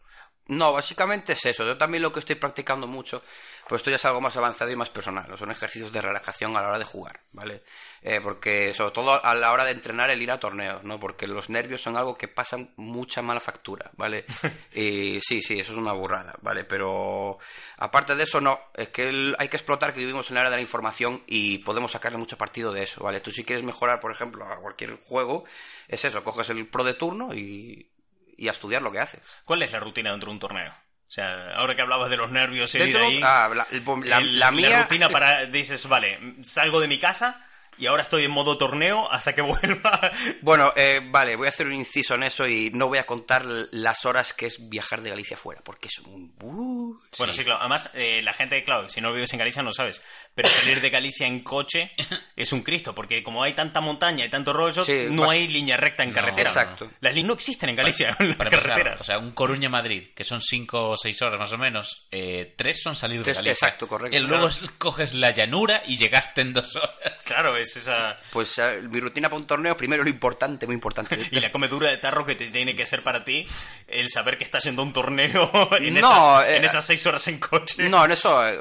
No, 0.48 0.72
básicamente 0.74 1.34
es 1.34 1.46
eso. 1.46 1.66
Yo 1.66 1.78
también 1.78 2.02
lo 2.02 2.12
que 2.12 2.20
estoy 2.20 2.36
practicando 2.36 2.88
mucho, 2.88 3.24
pues 3.72 3.80
esto 3.80 3.90
ya 3.90 3.96
es 3.96 4.04
algo 4.04 4.20
más 4.20 4.36
avanzado 4.36 4.70
y 4.70 4.76
más 4.76 4.90
personal. 4.90 5.38
Son 5.38 5.50
ejercicios 5.50 5.94
de 5.94 6.02
relajación 6.02 6.58
a 6.58 6.62
la 6.62 6.68
hora 6.68 6.78
de 6.78 6.84
jugar, 6.84 7.22
¿vale? 7.32 7.64
Eh, 8.02 8.20
porque 8.22 8.74
sobre 8.74 8.92
todo 8.92 9.24
a 9.24 9.34
la 9.34 9.54
hora 9.54 9.64
de 9.64 9.72
entrenar 9.72 10.10
el 10.10 10.22
ir 10.22 10.30
a 10.30 10.42
torneos, 10.42 10.84
¿no? 10.84 11.00
Porque 11.00 11.26
los 11.26 11.50
nervios 11.50 11.82
son 11.82 11.96
algo 11.96 12.18
que 12.18 12.28
pasan 12.28 12.74
mucha 12.76 13.22
mala 13.22 13.40
factura, 13.40 13.90
¿vale? 13.96 14.26
y 14.74 15.22
sí, 15.22 15.42
sí, 15.42 15.58
eso 15.58 15.72
es 15.72 15.78
una 15.78 15.94
burrada, 15.94 16.36
¿vale? 16.42 16.66
Pero 16.66 17.38
aparte 17.78 18.18
de 18.18 18.24
eso, 18.24 18.42
no. 18.42 18.60
Es 18.74 18.90
que 18.90 19.08
el- 19.08 19.38
hay 19.40 19.48
que 19.48 19.56
explotar 19.56 19.94
que 19.94 20.02
vivimos 20.02 20.28
en 20.30 20.36
la 20.36 20.42
era 20.42 20.50
de 20.50 20.58
la 20.58 20.62
información 20.62 21.24
y 21.26 21.60
podemos 21.60 21.94
sacarle 21.94 22.18
mucho 22.18 22.38
partido 22.38 22.74
de 22.74 22.84
eso, 22.84 23.06
¿vale? 23.06 23.22
Tú 23.22 23.32
si 23.32 23.46
quieres 23.46 23.64
mejorar, 23.64 24.02
por 24.02 24.12
ejemplo, 24.12 24.46
a 24.52 24.58
cualquier 24.60 25.00
juego, 25.00 25.46
es 25.88 26.04
eso. 26.04 26.26
Coges 26.26 26.50
el 26.50 26.68
pro 26.68 26.84
de 26.84 26.94
turno 26.96 27.34
y, 27.34 27.90
y 28.36 28.48
a 28.50 28.52
estudiar 28.52 28.82
lo 28.82 28.92
que 28.92 29.00
haces. 29.00 29.26
¿Cuál 29.46 29.64
es 29.64 29.72
la 29.72 29.80
rutina 29.80 30.12
dentro 30.12 30.28
de 30.30 30.34
un 30.34 30.40
torneo? 30.42 30.74
O 31.12 31.14
sea, 31.14 31.56
ahora 31.58 31.76
que 31.76 31.82
hablabas 31.82 32.10
de 32.10 32.16
los 32.16 32.32
nervios 32.32 32.74
y 32.74 32.78
de 32.78 32.98
ahí... 33.06 33.20
ah, 33.22 33.50
la, 33.54 33.68
la- 34.06 34.18
el- 34.20 34.40
la 34.40 34.50
mía 34.52 34.70
rutina 34.84 35.10
para... 35.10 35.46
Dices, 35.46 35.86
vale, 35.90 36.18
salgo 36.42 36.80
de 36.80 36.88
mi 36.88 36.98
casa 37.00 37.46
y 37.78 37.88
ahora 37.88 38.04
estoy 38.04 38.24
en 38.24 38.32
modo 38.32 38.58
torneo 38.58 39.12
hasta 39.12 39.34
que 39.36 39.42
vuelva... 39.42 40.10
Bueno, 40.42 40.72
eh, 40.78 41.02
vale, 41.04 41.36
voy 41.36 41.48
a 41.48 41.50
hacer 41.50 41.66
un 41.68 41.74
inciso 41.74 42.16
en 42.16 42.24
eso 42.24 42.48
y 42.48 42.70
no 42.70 42.88
voy 42.88 42.98
a 43.00 43.06
contar 43.06 43.44
las 43.46 44.06
horas 44.06 44.32
que 44.34 44.46
es 44.46 44.70
viajar 44.70 45.02
de 45.02 45.10
Galicia 45.10 45.36
fuera, 45.36 45.60
porque 45.66 45.90
es 45.90 46.00
un... 46.00 46.34
uh, 46.44 46.98
Bueno, 47.18 47.34
sí, 47.34 47.44
claro. 47.44 47.60
Además, 47.60 47.90
eh, 47.94 48.22
la 48.24 48.32
gente, 48.32 48.64
claro, 48.64 48.88
si 48.88 49.02
no 49.02 49.12
vives 49.12 49.34
en 49.34 49.40
Galicia 49.40 49.62
no 49.64 49.74
sabes. 49.74 50.02
Pero 50.34 50.48
salir 50.48 50.80
de 50.80 50.90
Galicia 50.90 51.28
en 51.28 51.42
coche 51.42 51.92
es 52.38 52.54
un 52.54 52.62
Cristo, 52.62 52.96
porque 52.96 53.22
como 53.22 53.44
hay 53.44 53.52
tanta 53.54 53.82
montaña 53.82 54.24
y 54.24 54.30
tanto 54.30 54.54
rollo, 54.54 54.86
Sí, 54.86 55.08
no 55.10 55.24
vas- 55.24 55.32
hay 55.32 55.48
línea 55.50 55.76
recta 55.76 56.04
en 56.04 56.10
No, 56.10 56.16
carretera. 56.16 56.50
Exacto. 56.50 56.90
Las 57.02 57.14
líneas 57.14 57.28
no 57.28 57.34
existen 57.34 57.70
en 57.70 57.76
Galicia, 57.76 58.16
en 58.20 58.30
las 58.30 58.38
Para 58.38 58.50
empezar, 58.50 58.70
carreteras. 58.70 59.02
o 59.02 59.04
sea, 59.04 59.18
un 59.20 59.32
Coruña-Madrid, 59.32 60.10
que 60.16 60.24
son 60.24 60.42
5 60.42 60.92
o 60.92 60.96
6 60.98 61.22
horas 61.22 61.38
más 61.38 61.52
o 61.52 61.58
menos, 61.58 62.08
eh, 62.12 62.54
tres 62.58 62.82
son 62.82 62.96
salir 62.96 63.24
de 63.24 63.34
Galicia. 63.34 63.52
exacto, 63.52 63.88
correcto. 63.90 64.16
Y 64.16 64.22
luego 64.22 64.48
Claro. 64.48 64.66
es- 64.66 64.72
coges 64.78 65.14
la 65.14 65.32
llanura 65.32 65.84
y 65.86 65.98
llegaste 65.98 66.40
en 66.42 66.54
dos 66.54 66.76
horas. 66.78 67.22
Claro, 67.26 67.58
es 67.58 67.76
esa... 67.76 68.18
Pues 68.32 68.58
eh, 68.58 68.82
mi 68.90 69.02
rutina 69.02 69.28
para 69.28 69.40
un 69.42 69.48
torneo, 69.48 69.76
primero 69.76 70.02
lo 70.04 70.10
importante, 70.10 70.66
muy 70.66 70.76
importante. 70.76 71.18
Y 71.32 71.42
la 71.42 71.52
comedura 71.52 71.90
de 71.90 71.98
tarro 71.98 72.26
que 72.26 72.36
te 72.36 72.50
tiene 72.52 72.74
que 72.76 72.86
ser 72.86 73.04
para 73.04 73.26
ti 73.26 73.46
el 73.88 74.10
saber 74.10 74.38
que 74.38 74.46
estás 74.46 74.64
yendo 74.64 74.82
a 74.82 74.86
un 74.86 74.94
torneo 74.94 75.52
en, 75.78 75.94
No, 75.96 76.00
esas, 76.40 76.46
eh, 76.46 76.56
en 76.58 76.64
esas 76.64 76.86
seis 76.86 77.06
horas 77.06 77.28
en 77.28 77.38
coche. 77.40 77.90
No, 77.90 78.06
en 78.06 78.12
eso... 78.12 78.48
eh, 78.48 78.58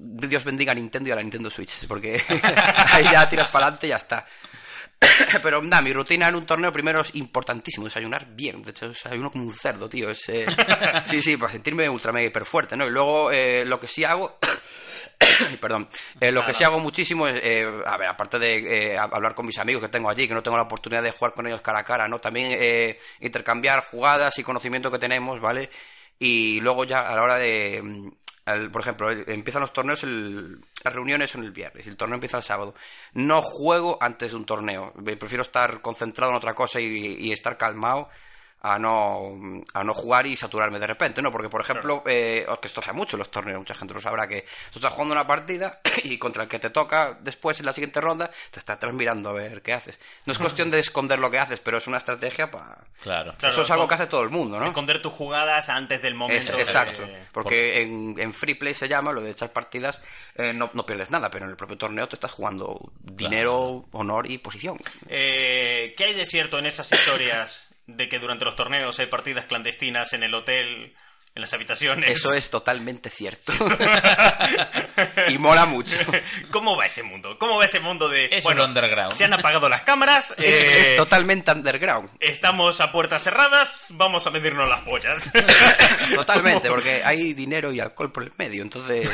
Dios 0.00 0.44
bendiga 0.44 0.72
a 0.72 0.74
Nintendo 0.74 1.08
y 1.08 1.12
a 1.12 1.16
la 1.16 1.22
Nintendo 1.22 1.50
Switch, 1.50 1.86
porque 1.86 2.20
ahí 2.92 3.04
ya 3.04 3.28
tiras 3.28 3.48
para 3.48 3.66
adelante 3.66 3.86
y 3.86 3.90
ya 3.90 3.96
está. 3.96 4.26
Pero 5.42 5.62
nada, 5.62 5.82
mi 5.82 5.92
rutina 5.92 6.28
en 6.28 6.34
un 6.34 6.46
torneo 6.46 6.72
primero 6.72 7.00
es 7.00 7.14
importantísimo, 7.14 7.86
desayunar 7.86 8.26
bien. 8.34 8.62
De 8.62 8.70
hecho, 8.70 8.88
desayuno 8.88 9.30
como 9.30 9.44
un 9.44 9.52
cerdo, 9.52 9.88
tío. 9.88 10.10
Es, 10.10 10.28
eh, 10.28 10.46
sí, 11.06 11.22
sí, 11.22 11.36
para 11.36 11.52
sentirme 11.52 11.88
ultra 11.88 12.12
mega 12.12 12.26
hiper 12.26 12.44
fuerte, 12.44 12.76
¿no? 12.76 12.86
Y 12.86 12.90
luego 12.90 13.30
eh, 13.30 13.64
lo 13.64 13.78
que 13.78 13.88
sí 13.88 14.04
hago. 14.04 14.38
Perdón. 15.60 15.88
Eh, 16.20 16.32
lo 16.32 16.44
que 16.44 16.54
sí 16.54 16.64
hago 16.64 16.80
muchísimo 16.80 17.26
es, 17.26 17.40
eh, 17.42 17.70
a 17.86 17.96
ver, 17.96 18.08
aparte 18.08 18.38
de 18.38 18.98
hablar 18.98 19.34
con 19.34 19.46
mis 19.46 19.58
amigos 19.58 19.82
que 19.82 19.88
tengo 19.88 20.10
allí, 20.10 20.28
que 20.28 20.34
no 20.34 20.42
tengo 20.42 20.56
la 20.56 20.64
oportunidad 20.64 21.02
de 21.02 21.12
jugar 21.12 21.34
con 21.34 21.46
ellos 21.46 21.60
cara 21.60 21.80
a 21.80 21.84
cara, 21.84 22.08
¿no? 22.08 22.20
También 22.20 22.48
eh, 22.50 22.98
intercambiar 23.20 23.84
jugadas 23.84 24.38
y 24.38 24.42
conocimiento 24.44 24.90
que 24.90 24.98
tenemos, 24.98 25.40
¿vale? 25.40 25.70
Y 26.18 26.60
luego 26.60 26.84
ya 26.84 27.00
a 27.00 27.14
la 27.14 27.22
hora 27.22 27.36
de, 27.36 27.80
mm, 27.82 28.10
por 28.72 28.80
ejemplo, 28.82 29.10
eh, 29.10 29.24
empiezan 29.28 29.62
los 29.62 29.72
torneos, 29.72 30.02
el- 30.04 30.60
las 30.84 30.94
reuniones 30.94 31.30
son 31.30 31.42
el 31.44 31.52
viernes 31.52 31.86
y 31.86 31.88
el 31.88 31.96
torneo 31.96 32.14
empieza 32.16 32.36
el 32.38 32.42
sábado. 32.42 32.74
No 33.14 33.42
juego 33.42 33.98
antes 34.00 34.30
de 34.30 34.36
un 34.36 34.46
torneo. 34.46 34.92
Prefiero 35.18 35.42
estar 35.42 35.80
concentrado 35.80 36.32
en 36.32 36.36
otra 36.38 36.54
cosa 36.54 36.80
y, 36.80 37.16
y 37.18 37.32
estar 37.32 37.56
calmado 37.58 38.08
a 38.60 38.78
no, 38.78 39.62
a 39.72 39.84
no 39.84 39.94
jugar 39.94 40.26
y 40.26 40.36
saturarme 40.36 40.78
de 40.80 40.86
repente, 40.88 41.22
¿no? 41.22 41.30
Porque, 41.30 41.48
por 41.48 41.60
ejemplo, 41.60 42.02
eh, 42.06 42.44
que 42.60 42.66
esto 42.68 42.80
hace 42.80 42.92
mucho 42.92 43.16
en 43.16 43.18
los 43.20 43.30
torneos, 43.30 43.58
mucha 43.60 43.74
gente 43.74 43.94
lo 43.94 44.00
sabrá, 44.00 44.26
que 44.26 44.42
tú 44.72 44.78
estás 44.80 44.92
jugando 44.92 45.14
una 45.14 45.26
partida 45.26 45.80
y 46.04 46.18
contra 46.18 46.42
el 46.42 46.48
que 46.48 46.58
te 46.58 46.70
toca 46.70 47.16
después 47.20 47.60
en 47.60 47.66
la 47.66 47.72
siguiente 47.72 48.00
ronda, 48.00 48.30
te 48.50 48.58
está 48.58 48.72
atrás 48.74 48.92
mirando 48.92 49.30
a 49.30 49.32
ver 49.34 49.62
qué 49.62 49.72
haces. 49.74 50.00
No 50.26 50.32
es 50.32 50.38
cuestión 50.38 50.70
de 50.70 50.80
esconder 50.80 51.18
lo 51.20 51.30
que 51.30 51.38
haces, 51.38 51.60
pero 51.60 51.78
es 51.78 51.86
una 51.86 51.98
estrategia 51.98 52.50
para... 52.50 52.78
Claro. 53.02 53.34
Claro, 53.38 53.52
Eso 53.52 53.62
es 53.62 53.70
algo 53.70 53.82
con- 53.84 53.88
que 53.90 53.94
hace 53.94 54.06
todo 54.08 54.22
el 54.22 54.30
mundo, 54.30 54.58
¿no? 54.58 54.66
Esconder 54.66 55.00
tus 55.00 55.12
jugadas 55.12 55.68
antes 55.68 56.02
del 56.02 56.14
Es- 56.14 56.18
momento. 56.18 56.56
de- 56.56 56.62
exacto, 56.62 57.06
porque 57.32 57.82
en, 57.82 58.16
en 58.18 58.34
free 58.34 58.54
play 58.54 58.74
se 58.74 58.88
llama, 58.88 59.12
lo 59.12 59.20
de 59.20 59.30
echar 59.30 59.52
partidas, 59.52 60.00
eh, 60.34 60.52
no, 60.52 60.68
no 60.74 60.84
pierdes 60.84 61.10
nada, 61.10 61.30
pero 61.30 61.44
en 61.44 61.52
el 61.52 61.56
propio 61.56 61.78
torneo 61.78 62.08
te 62.08 62.16
estás 62.16 62.32
jugando 62.32 62.90
dinero, 63.00 63.86
honor 63.92 64.28
y 64.30 64.38
posición. 64.38 64.78
Eh, 65.08 65.94
¿Qué 65.96 66.04
hay 66.04 66.14
de 66.14 66.26
cierto 66.26 66.58
en 66.58 66.66
esas 66.66 66.90
historias 66.92 67.67
de 67.88 68.08
que 68.08 68.18
durante 68.18 68.44
los 68.44 68.54
torneos 68.54 68.98
hay 69.00 69.06
partidas 69.06 69.46
clandestinas 69.46 70.12
en 70.12 70.22
el 70.22 70.34
hotel, 70.34 70.94
en 71.34 71.40
las 71.40 71.52
habitaciones? 71.54 72.10
Eso 72.10 72.34
es 72.34 72.50
totalmente 72.50 73.08
cierto. 73.08 73.52
y 75.28 75.38
mola 75.38 75.64
mucho. 75.64 75.96
¿Cómo 76.50 76.76
va 76.76 76.84
ese 76.84 77.02
mundo? 77.02 77.38
¿Cómo 77.38 77.56
va 77.56 77.64
ese 77.64 77.80
mundo 77.80 78.08
de... 78.10 78.26
Es 78.26 78.44
un 78.44 78.60
underground. 78.60 79.12
Se 79.12 79.24
han 79.24 79.32
apagado 79.32 79.68
las 79.68 79.82
cámaras. 79.82 80.34
Es, 80.38 80.44
eh, 80.44 80.80
es 80.82 80.96
totalmente 80.96 81.50
underground. 81.50 82.10
Estamos 82.20 82.80
a 82.80 82.92
puertas 82.92 83.22
cerradas, 83.24 83.88
vamos 83.94 84.26
a 84.26 84.30
medirnos 84.30 84.68
las 84.68 84.80
pollas. 84.80 85.32
Totalmente, 86.14 86.68
porque 86.68 87.02
hay 87.04 87.32
dinero 87.32 87.72
y 87.72 87.80
alcohol 87.80 88.12
por 88.12 88.22
el 88.22 88.32
medio, 88.36 88.62
entonces 88.62 89.08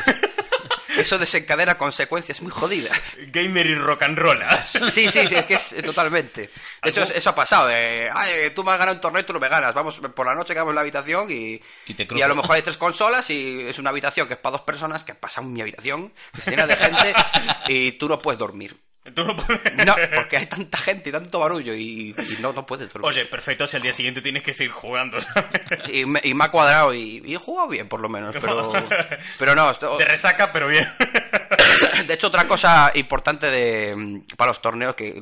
eso 0.97 1.19
desencadena 1.19 1.77
consecuencias 1.77 2.41
muy 2.41 2.51
jodidas. 2.51 3.17
Gamer 3.29 3.67
y 3.67 3.75
rock 3.75 4.03
and 4.03 4.19
rollas. 4.19 4.79
Sí, 4.91 5.11
sí, 5.11 5.27
sí, 5.29 5.35
es 5.35 5.45
que 5.45 5.55
es 5.55 5.73
eh, 5.73 5.83
totalmente. 5.83 6.51
De 6.83 6.91
hecho, 6.91 7.03
eso 7.03 7.31
ha 7.31 7.35
pasado. 7.35 7.69
De, 7.69 8.11
Ay, 8.13 8.51
tú 8.55 8.65
me 8.65 8.73
has 8.73 8.79
ganado 8.79 8.97
un 8.97 9.01
torneo 9.01 9.21
y 9.21 9.25
tú 9.25 9.33
no 9.33 9.41
me 9.41 9.49
ganas. 9.49 9.75
Vamos, 9.75 10.01
por 10.15 10.27
la 10.27 10.35
noche 10.35 10.53
quedamos 10.53 10.73
en 10.73 10.77
la 10.77 10.81
habitación 10.83 11.31
y, 11.31 11.61
Y 11.87 11.95
te 11.95 12.07
y 12.11 12.23
a 12.23 12.29
lo 12.29 12.35
mejor 12.35 12.57
hay 12.57 12.63
tres 12.63 12.77
consolas 12.77 13.29
y 13.31 13.63
es 13.63 13.79
una 13.79 13.91
habitación 13.91 14.29
que 14.29 14.35
es 14.35 14.41
para 14.41 14.53
dos 14.53 14.63
personas 14.63 15.05
que 15.05 15.15
pasa 15.15 15.41
en 15.41 15.53
mi 15.53 15.61
habitación, 15.61 16.13
que 16.35 16.43
se 16.43 16.51
llena 16.51 16.67
de 16.67 16.77
gente 16.77 17.15
y 17.69 17.93
tú 17.93 18.09
no 18.09 18.21
puedes 18.21 18.39
dormir. 18.39 18.84
Tú 19.15 19.23
no 19.25 19.37
puedes- 19.37 19.87
No, 19.87 19.95
porque 20.15 20.39
hay 20.39 20.47
tanta 20.47 20.79
gente 20.79 21.11
y 21.11 21.13
tanto 21.13 21.39
barullo 21.39 21.75
y, 21.75 22.15
y 22.17 22.37
no, 22.41 22.53
no 22.55 22.65
puedes 22.65 22.91
dormir. 22.93 23.07
Oye, 23.09 23.27
perfecto, 23.27 23.67
si 23.67 23.77
al 23.77 23.83
día 23.83 23.93
siguiente 23.93 24.23
tienes 24.23 24.43
que 24.43 24.55
seguir 24.55 24.73
jugando, 24.73 25.21
¿sabes? 25.21 25.61
Y 25.93 26.07
me, 26.07 26.21
y 26.25 26.33
me 26.33 26.45
ha 26.45 26.51
cuadrado 26.51 26.95
y, 26.95 27.23
y 27.25 27.35
he 27.35 27.39
jugado 27.39 27.69
bien, 27.69 27.87
por 27.89 28.01
lo 28.01 28.09
menos, 28.09 28.35
pero, 28.41 28.73
pero 29.39 29.55
no. 29.55 29.71
esto- 29.71 29.99
De 29.99 30.05
resaca, 30.07 30.53
pero 30.53 30.69
bien. 30.69 30.89
De 32.07 32.15
hecho, 32.15 32.29
otra 32.29 32.47
cosa 32.47 32.91
importante 32.95 33.51
de, 33.51 33.95
mm, 33.95 34.37
para 34.37 34.51
los 34.51 34.61
torneos 34.61 34.95
que 34.95 35.21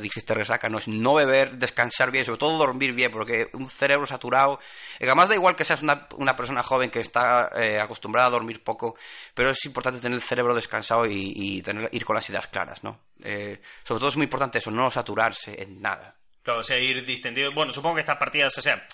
dijiste 0.00 0.34
resaca, 0.34 0.68
no 0.68 0.78
es 0.78 0.88
no 0.88 1.14
beber, 1.14 1.52
descansar 1.52 2.10
bien, 2.10 2.24
sobre 2.24 2.38
todo 2.38 2.58
dormir 2.58 2.92
bien, 2.92 3.10
porque 3.10 3.48
un 3.52 3.68
cerebro 3.68 4.06
saturado, 4.06 4.60
y 4.98 5.04
además 5.04 5.28
da 5.28 5.34
igual 5.34 5.56
que 5.56 5.64
seas 5.64 5.82
una, 5.82 6.06
una 6.16 6.36
persona 6.36 6.62
joven 6.62 6.90
que 6.90 7.00
está 7.00 7.50
eh, 7.56 7.80
acostumbrada 7.80 8.28
a 8.28 8.30
dormir 8.30 8.62
poco, 8.62 8.96
pero 9.34 9.50
es 9.50 9.64
importante 9.64 10.00
tener 10.00 10.16
el 10.16 10.22
cerebro 10.22 10.54
descansado 10.54 11.06
y, 11.06 11.32
y 11.34 11.62
tener, 11.62 11.88
ir 11.92 12.04
con 12.04 12.16
las 12.16 12.28
ideas 12.28 12.48
claras, 12.48 12.82
¿no? 12.82 13.00
Eh, 13.22 13.60
sobre 13.84 14.00
todo 14.00 14.08
es 14.08 14.16
muy 14.16 14.24
importante 14.24 14.58
eso, 14.58 14.70
no 14.70 14.90
saturarse 14.90 15.62
en 15.62 15.80
nada. 15.80 16.14
Claro, 16.42 16.60
o 16.60 16.64
sea, 16.64 16.78
ir 16.78 17.04
distendido. 17.06 17.52
Bueno, 17.52 17.72
supongo 17.72 17.94
que 17.96 18.00
estas 18.02 18.18
partidas, 18.18 18.56
o 18.58 18.60
sea, 18.60 18.86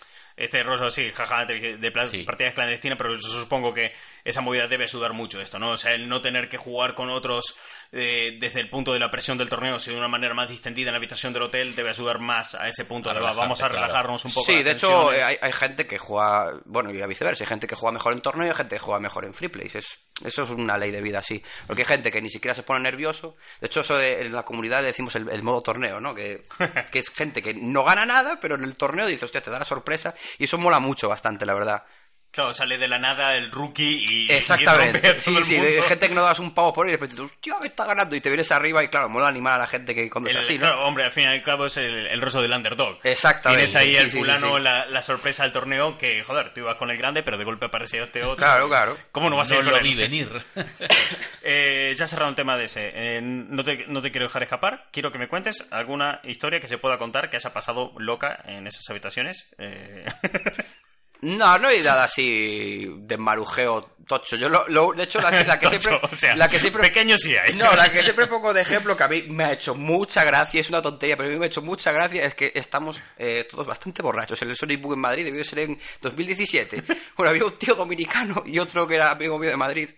este 0.42 0.62
rollo 0.62 0.86
así, 0.86 1.10
jaja, 1.12 1.44
de, 1.46 1.76
de 1.76 1.90
pla- 1.92 2.08
Sí. 2.08 2.22
partidas 2.24 2.54
clandestinas, 2.54 2.96
pero 2.98 3.14
yo 3.14 3.20
supongo 3.20 3.72
que 3.74 3.92
esa 4.24 4.40
movida 4.40 4.66
debe 4.66 4.84
ayudar 4.84 5.12
mucho 5.12 5.40
esto, 5.40 5.58
¿no? 5.58 5.70
O 5.72 5.76
sea, 5.78 5.92
el 5.94 6.08
no 6.08 6.20
tener 6.20 6.48
que 6.48 6.56
jugar 6.56 6.94
con 6.94 7.10
otros 7.10 7.56
eh, 7.92 8.36
desde 8.40 8.60
el 8.60 8.70
punto 8.70 8.92
de 8.92 8.98
la 9.00 9.10
presión 9.10 9.36
del 9.38 9.48
torneo, 9.48 9.78
sino 9.78 9.94
de 9.94 9.98
una 10.00 10.08
manera 10.08 10.34
más 10.34 10.48
distendida 10.48 10.88
en 10.90 10.94
la 10.94 10.98
habitación 10.98 11.32
del 11.32 11.42
hotel, 11.42 11.74
debe 11.74 11.90
ayudar 11.90 12.18
más 12.20 12.54
a 12.54 12.68
ese 12.68 12.84
punto 12.84 13.10
A 13.10 13.14
de 13.14 13.20
vamos 13.20 13.60
a 13.62 13.68
claro. 13.68 13.74
relajarnos 13.82 14.24
un 14.24 14.32
poco. 14.32 14.50
Sí, 14.50 14.62
de 14.62 14.70
hecho, 14.72 15.10
hay, 15.10 15.36
hay 15.40 15.52
gente 15.52 15.86
que 15.86 15.98
juega, 15.98 16.52
bueno, 16.64 16.92
y 16.92 17.00
a 17.02 17.06
viceversa, 17.06 17.44
hay 17.44 17.48
gente 17.48 17.66
que 17.66 17.74
juega 17.74 17.92
mejor 17.92 18.12
en 18.12 18.20
torneo 18.20 18.46
y 18.46 18.50
hay 18.50 18.54
gente 18.56 18.76
que 18.76 18.80
juega 18.80 19.00
mejor 19.00 19.24
en 19.24 19.34
free 19.34 19.48
plays. 19.48 19.74
Es, 19.74 19.98
eso 20.24 20.42
es 20.44 20.50
una 20.50 20.76
ley 20.78 20.90
de 20.90 21.00
vida 21.00 21.18
así. 21.20 21.42
Porque 21.66 21.82
hay 21.82 21.86
gente 21.86 22.10
que 22.12 22.20
ni 22.22 22.28
siquiera 22.30 22.54
se 22.54 22.62
pone 22.62 22.80
nervioso. 22.80 23.36
De 23.60 23.66
hecho, 23.66 23.80
eso 23.80 23.96
de- 23.96 24.20
en 24.20 24.32
la 24.32 24.42
comunidad 24.44 24.80
le 24.82 24.88
decimos 24.88 25.14
el, 25.16 25.28
el 25.28 25.42
modo 25.42 25.60
torneo, 25.62 25.98
¿no? 26.00 26.14
Que, 26.14 26.42
que 26.92 26.98
es 26.98 27.10
gente 27.10 27.42
que 27.42 27.54
no 27.54 27.84
gana 27.84 28.06
nada, 28.06 28.38
pero 28.40 28.54
en 28.54 28.64
el 28.64 28.76
torneo 28.76 29.06
dice, 29.06 29.24
hostia, 29.24 29.42
te 29.42 29.50
da 29.50 29.58
la 29.58 29.64
sorpresa. 29.64 30.14
Y 30.38 30.44
eso 30.44 30.58
mola 30.58 30.78
mucho 30.80 31.08
bastante, 31.08 31.46
la 31.46 31.54
verdad. 31.54 31.84
Claro, 32.32 32.54
sale 32.54 32.78
de 32.78 32.86
la 32.86 32.98
nada 32.98 33.36
el 33.36 33.50
rookie 33.50 33.82
y. 33.82 34.04
y 34.04 34.20
rompe 34.28 34.34
a 34.34 34.36
Exactamente. 34.38 35.00
todo 35.14 35.20
Sí, 35.20 35.36
el 35.36 35.44
sí, 35.44 35.56
mundo. 35.56 35.70
de 35.72 35.82
gente 35.82 36.08
que 36.08 36.14
no 36.14 36.22
das 36.22 36.38
un 36.38 36.52
pavo 36.54 36.72
por 36.72 36.86
él 36.86 36.90
y 36.90 36.96
de 36.96 36.98
repente, 37.02 37.22
hostia, 37.22 37.56
me 37.60 37.66
está 37.66 37.84
ganando. 37.86 38.14
Y 38.14 38.20
te 38.20 38.28
vienes 38.28 38.52
arriba 38.52 38.84
y 38.84 38.88
claro, 38.88 39.08
mola 39.08 39.26
animar 39.28 39.54
a 39.54 39.58
la 39.58 39.66
gente 39.66 39.94
que 39.94 40.08
cuando 40.08 40.30
El- 40.30 40.36
es 40.36 40.44
así, 40.44 40.54
¿no? 40.54 40.60
claro, 40.66 40.86
hombre, 40.86 41.04
al 41.04 41.12
fin 41.12 41.24
y 41.24 41.26
al 41.26 41.42
cabo 41.42 41.66
es 41.66 41.76
el, 41.76 42.06
el 42.06 42.20
rostro 42.20 42.40
del 42.42 42.52
underdog. 42.52 42.98
Exactamente, 43.02 43.64
Tienes 43.66 43.76
ahí 43.76 43.90
sí, 43.92 43.96
el 43.96 44.04
sí, 44.06 44.10
sí, 44.12 44.18
fulano, 44.18 44.56
sí. 44.58 44.62
La, 44.62 44.86
la 44.86 45.02
sorpresa 45.02 45.42
del 45.42 45.52
torneo, 45.52 45.98
que, 45.98 46.22
joder, 46.22 46.54
tú 46.54 46.60
ibas 46.60 46.76
con 46.76 46.90
el 46.90 46.96
grande, 46.96 47.22
pero 47.24 47.36
de 47.36 47.44
golpe 47.44 47.66
apareció 47.66 48.04
este 48.04 48.22
otro. 48.22 48.36
Claro, 48.36 48.68
claro. 48.68 48.96
¿Cómo 49.10 49.28
no 49.28 49.36
vas 49.36 49.50
a 49.50 49.54
no 49.54 49.60
ir 49.60 49.64
con 49.64 49.72
lo 49.72 49.78
él? 49.78 49.84
vi 49.84 49.94
venir. 49.96 50.28
Eh, 51.42 51.94
ya 51.96 52.06
cerrado 52.06 52.28
un 52.28 52.36
tema 52.36 52.56
de 52.56 52.66
ese. 52.66 52.92
Eh, 52.94 53.20
no, 53.22 53.64
te, 53.64 53.86
no 53.88 54.02
te 54.02 54.10
quiero 54.10 54.26
dejar 54.26 54.42
escapar. 54.42 54.86
Quiero 54.92 55.10
que 55.10 55.18
me 55.18 55.26
cuentes 55.26 55.66
alguna 55.70 56.20
historia 56.24 56.60
que 56.60 56.68
se 56.68 56.78
pueda 56.78 56.98
contar 56.98 57.30
que 57.30 57.36
haya 57.36 57.52
pasado 57.52 57.92
loca 57.98 58.40
en 58.44 58.66
esas 58.66 58.88
habitaciones. 58.90 59.46
Eh, 59.58 60.04
No, 61.22 61.58
no 61.58 61.68
hay 61.68 61.82
nada 61.82 62.04
así 62.04 62.86
de 62.98 63.18
marujeo 63.18 63.84
tocho. 64.18 64.36
Yo 64.36 64.48
lo, 64.48 64.66
lo- 64.68 64.92
de 64.92 65.04
hecho 65.04 65.20
la, 65.20 65.30
la 65.44 65.58
que 65.58 65.66
Tocho, 65.70 65.80
siempre 65.80 66.08
o 66.10 66.14
sea, 66.14 66.34
la 66.36 66.48
que 66.48 66.58
siempre 66.58 66.82
pequeño 66.82 67.16
sí 67.16 67.36
hay. 67.36 67.54
No, 67.54 67.72
la 67.72 67.90
que 67.90 68.02
siempre 68.02 68.26
pongo 68.26 68.52
de 68.52 68.62
ejemplo 68.62 68.96
que 68.96 69.04
a 69.04 69.08
mí 69.08 69.22
me 69.28 69.44
ha 69.44 69.52
hecho 69.52 69.74
mucha 69.74 70.24
gracia, 70.24 70.60
es 70.60 70.68
una 70.68 70.82
tontería, 70.82 71.16
pero 71.16 71.28
a 71.28 71.32
mí 71.32 71.38
me 71.38 71.44
ha 71.44 71.48
hecho 71.48 71.62
mucha 71.62 71.92
gracia 71.92 72.24
es 72.24 72.34
que 72.34 72.50
estamos 72.54 73.00
eh, 73.18 73.46
todos 73.50 73.66
bastante 73.66 74.02
borrachos. 74.02 74.42
En 74.42 74.50
el 74.50 74.56
Sonic 74.56 74.80
Boom 74.80 74.94
en 74.94 75.00
Madrid 75.00 75.24
debió 75.24 75.44
ser 75.44 75.60
en 75.60 75.80
2017. 76.00 76.82
Bueno, 77.16 77.30
había 77.30 77.44
un 77.44 77.58
tío 77.58 77.74
dominicano 77.74 78.42
y 78.46 78.58
otro 78.58 78.86
que 78.88 78.94
era 78.94 79.10
amigo 79.10 79.38
mío 79.38 79.50
de 79.50 79.56
Madrid. 79.56 79.90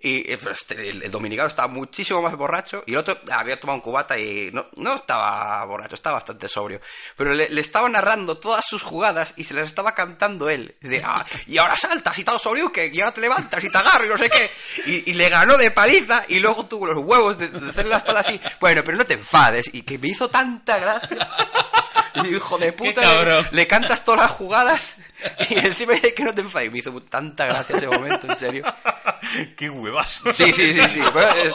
Y 0.00 0.30
eh, 0.32 0.38
pues, 0.40 0.58
este, 0.58 0.90
el, 0.90 1.02
el 1.02 1.10
dominicano 1.10 1.48
estaba 1.48 1.66
muchísimo 1.66 2.22
más 2.22 2.36
borracho 2.36 2.84
y 2.86 2.92
el 2.92 2.98
otro 2.98 3.18
había 3.32 3.58
tomado 3.58 3.78
un 3.78 3.80
cubata 3.82 4.16
y 4.16 4.50
no, 4.52 4.66
no 4.76 4.94
estaba 4.94 5.64
borracho, 5.64 5.96
estaba 5.96 6.14
bastante 6.16 6.48
sobrio. 6.48 6.80
Pero 7.16 7.34
le, 7.34 7.48
le 7.48 7.60
estaba 7.60 7.88
narrando 7.88 8.38
todas 8.38 8.64
sus 8.64 8.82
jugadas 8.82 9.34
y 9.36 9.42
se 9.42 9.54
las 9.54 9.64
estaba 9.66 9.94
cantando 9.96 10.48
él. 10.48 10.76
De, 10.80 11.02
"Ah, 11.04 11.26
y 11.48 11.58
ahora 11.58 11.74
saltas 11.74 12.16
y 12.16 12.20
estás 12.20 12.40
sobrio 12.40 12.70
que 12.70 12.86
y 12.92 13.00
ahora 13.00 13.12
te 13.12 13.20
levantas 13.22 13.57
y 13.64 13.70
te 13.70 13.78
agarro 13.78 14.06
y 14.06 14.08
no 14.08 14.18
sé 14.18 14.28
qué. 14.30 14.50
Y, 14.86 15.14
le 15.14 15.28
ganó 15.28 15.56
de 15.56 15.70
paliza 15.70 16.24
y 16.28 16.38
luego 16.38 16.66
tuvo 16.66 16.86
los 16.86 16.98
huevos 16.98 17.38
de, 17.38 17.48
de 17.48 17.70
hacerle 17.70 17.90
la 17.90 17.96
espalda 17.98 18.20
así. 18.20 18.40
Bueno, 18.60 18.82
pero 18.84 18.96
no 18.96 19.04
te 19.04 19.14
enfades. 19.14 19.70
Y 19.72 19.82
que 19.82 19.98
me 19.98 20.08
hizo 20.08 20.28
tanta 20.28 20.78
gracia. 20.78 21.28
Y 22.28 22.34
hijo 22.36 22.58
de 22.58 22.72
puta, 22.72 23.24
le, 23.24 23.44
le 23.52 23.66
cantas 23.66 24.04
todas 24.04 24.20
las 24.22 24.30
jugadas 24.32 24.96
y 25.50 25.54
encima 25.58 25.94
dice 25.94 26.14
que 26.14 26.24
no 26.24 26.34
te 26.34 26.40
enfades. 26.42 26.70
Me 26.72 26.78
hizo 26.78 26.92
tanta 27.02 27.46
gracia 27.46 27.76
ese 27.76 27.86
momento, 27.88 28.26
en 28.30 28.36
serio. 28.36 28.64
Qué 29.56 29.68
huevazo. 29.68 30.32
Sí, 30.32 30.52
sí, 30.52 30.72
sí, 30.72 30.80
sí. 30.88 31.00
Pero, 31.12 31.26
eh, 31.28 31.52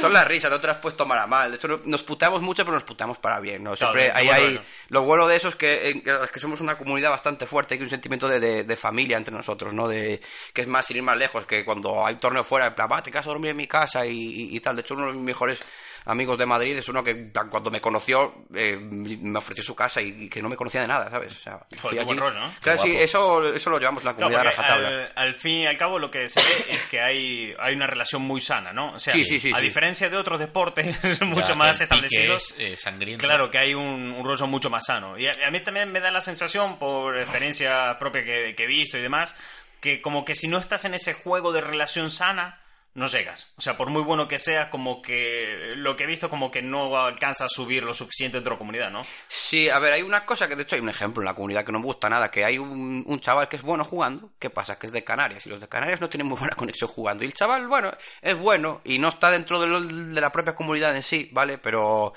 son 0.00 0.12
las 0.12 0.26
risas, 0.26 0.50
no 0.50 0.60
te 0.60 0.66
las 0.66 0.76
puedes 0.78 0.96
tomar 0.96 1.18
a 1.18 1.26
mal. 1.26 1.50
De 1.50 1.56
hecho, 1.56 1.68
no- 1.68 1.80
nos 1.84 2.02
puteamos 2.02 2.42
mucho, 2.42 2.64
pero 2.64 2.74
nos 2.74 2.84
puteamos 2.84 3.18
para 3.18 3.40
bien, 3.40 3.62
¿no? 3.62 3.76
Siempre 3.76 4.06
Claro, 4.06 4.18
hay, 4.18 4.26
bueno, 4.26 4.40
hay- 4.44 4.52
bueno. 4.54 4.66
Lo 4.88 5.02
bueno 5.02 5.26
de 5.28 5.36
eso 5.36 5.48
es 5.48 5.54
que, 5.56 5.90
eh, 5.90 6.02
es 6.24 6.30
que 6.30 6.40
somos 6.40 6.60
una 6.60 6.76
comunidad 6.76 7.10
bastante 7.10 7.46
fuerte, 7.46 7.74
hay 7.74 7.80
un 7.82 7.90
sentimiento 7.90 8.28
de, 8.28 8.40
de- 8.40 8.64
de 8.64 8.76
familia 8.76 9.16
entre 9.16 9.34
nosotros, 9.34 9.72
¿no? 9.72 9.88
De, 9.88 10.20
que 10.52 10.60
es 10.62 10.66
más, 10.66 10.86
sin 10.86 10.96
ir 10.98 11.02
más 11.02 11.16
lejos, 11.16 11.46
que 11.46 11.64
cuando 11.64 12.04
hay 12.04 12.16
torneo 12.16 12.44
fuera, 12.44 12.66
en 12.66 12.74
plan, 12.74 12.88
va, 12.90 13.02
te 13.02 13.10
quedas 13.10 13.26
a 13.26 13.30
dormir 13.30 13.50
en 13.52 13.56
mi 13.56 13.66
casa 13.66 14.04
y, 14.06 14.12
y- 14.18 14.56
y 14.56 14.60
tal. 14.60 14.76
De 14.76 14.82
hecho, 14.82 14.94
uno 14.94 15.06
de 15.06 15.12
mis 15.14 15.22
mejores 15.22 15.60
amigos 16.06 16.38
de 16.38 16.46
Madrid 16.46 16.76
es 16.76 16.88
uno 16.88 17.04
que 17.04 17.30
cuando 17.50 17.70
me 17.70 17.80
conoció 17.80 18.46
eh, 18.54 18.76
me 18.80 19.38
ofreció 19.38 19.62
su 19.62 19.74
casa 19.74 20.00
y, 20.00 20.24
y 20.24 20.28
que 20.28 20.40
no 20.40 20.48
me 20.48 20.56
conocía 20.56 20.80
de 20.80 20.86
nada, 20.88 21.10
¿sabes? 21.10 21.36
O 21.36 21.40
sea, 21.40 21.58
qué 21.90 22.02
buen 22.04 22.16
rollo, 22.18 22.38
¿no? 22.38 22.54
Claro, 22.60 22.80
sí, 22.82 22.90
eso, 22.96 23.44
eso 23.54 23.70
lo 23.70 23.78
llevamos 23.78 24.04
la 24.04 24.14
comunidad 24.14 24.44
rajatabla. 24.44 24.88
al, 24.88 25.12
al 25.16 25.34
fin 25.34 25.58
y 25.58 25.66
al 25.66 25.76
cabo 25.76 25.98
lo 25.98 26.10
que 26.10 26.28
se 26.28 26.40
ve 26.40 26.46
es 26.70 26.86
que 26.86 27.00
hay, 27.00 27.54
hay 27.58 27.74
una 27.74 27.86
relación 27.86 28.22
muy 28.22 28.40
sana, 28.40 28.72
¿no? 28.72 28.94
O 28.94 28.98
sea, 28.98 29.12
Sí, 29.12 29.24
sí, 29.24 29.38
sí, 29.40 29.52
a 29.52 29.56
sí. 29.58 29.62
diferencia 29.62 30.08
de 30.08 30.16
otros 30.16 30.38
deportes 30.38 31.20
mucho 31.22 31.48
Ya, 31.48 31.54
más 31.54 31.80
establecidos, 31.80 32.54
es, 32.58 32.86
eh. 32.86 33.16
Claro, 33.18 33.50
que 33.50 33.58
hay 33.58 33.74
un, 33.74 34.12
un 34.16 34.24
rollo 34.24 34.46
mucho 34.46 34.70
más 34.70 34.86
sano. 34.86 35.18
Y 35.18 35.26
a, 35.26 35.36
a 35.46 35.50
mí 35.50 35.60
también 35.60 35.90
me 35.92 36.00
da 36.00 36.10
la 36.10 36.20
sensación, 36.20 36.78
por 36.78 37.16
experiencia 37.18 37.98
propia 37.98 38.24
que, 38.24 38.54
que 38.54 38.64
he 38.64 38.66
visto 38.66 38.96
y 38.96 39.02
demás, 39.02 39.34
que 39.80 40.00
como 40.00 40.24
que 40.24 40.34
si 40.34 40.48
no 40.48 40.58
estás 40.58 40.84
en 40.84 40.94
ese 40.94 41.12
juego 41.14 41.52
de 41.52 41.60
relación 41.60 42.10
sana, 42.10 42.60
no 42.96 43.06
llegas. 43.06 43.52
O 43.56 43.60
sea, 43.60 43.76
por 43.76 43.90
muy 43.90 44.02
bueno 44.02 44.26
que 44.26 44.38
sea, 44.38 44.70
como 44.70 45.00
que 45.02 45.74
lo 45.76 45.94
que 45.96 46.04
he 46.04 46.06
visto 46.06 46.28
como 46.28 46.50
que 46.50 46.62
no 46.62 46.96
alcanza 46.98 47.44
a 47.44 47.48
subir 47.48 47.84
lo 47.84 47.94
suficiente 47.94 48.38
dentro 48.38 48.50
de 48.50 48.54
la 48.54 48.58
comunidad, 48.58 48.90
¿no? 48.90 49.06
Sí, 49.28 49.68
a 49.70 49.78
ver, 49.78 49.92
hay 49.92 50.02
una 50.02 50.24
cosa 50.26 50.48
que 50.48 50.56
de 50.56 50.62
hecho 50.64 50.74
hay 50.76 50.80
un 50.82 50.88
ejemplo 50.88 51.22
en 51.22 51.26
la 51.26 51.34
comunidad 51.34 51.64
que 51.64 51.72
no 51.72 51.78
me 51.78 51.84
gusta 51.84 52.08
nada, 52.08 52.30
que 52.30 52.44
hay 52.44 52.58
un, 52.58 53.04
un 53.06 53.20
chaval 53.20 53.48
que 53.48 53.56
es 53.56 53.62
bueno 53.62 53.84
jugando, 53.84 54.30
¿qué 54.38 54.50
pasa? 54.50 54.78
Que 54.78 54.86
es 54.86 54.92
de 54.92 55.04
Canarias 55.04 55.46
y 55.46 55.50
los 55.50 55.60
de 55.60 55.68
Canarias 55.68 56.00
no 56.00 56.08
tienen 56.08 56.26
muy 56.26 56.38
buena 56.38 56.56
conexión 56.56 56.90
jugando. 56.90 57.22
Y 57.22 57.26
el 57.28 57.34
chaval, 57.34 57.68
bueno, 57.68 57.92
es 58.22 58.36
bueno 58.36 58.80
y 58.84 58.98
no 58.98 59.08
está 59.10 59.30
dentro 59.30 59.60
de, 59.60 59.66
lo- 59.68 59.80
de 59.80 60.20
la 60.20 60.30
propia 60.32 60.54
comunidad 60.56 60.96
en 60.96 61.02
sí, 61.02 61.28
¿vale? 61.32 61.58
Pero 61.58 62.14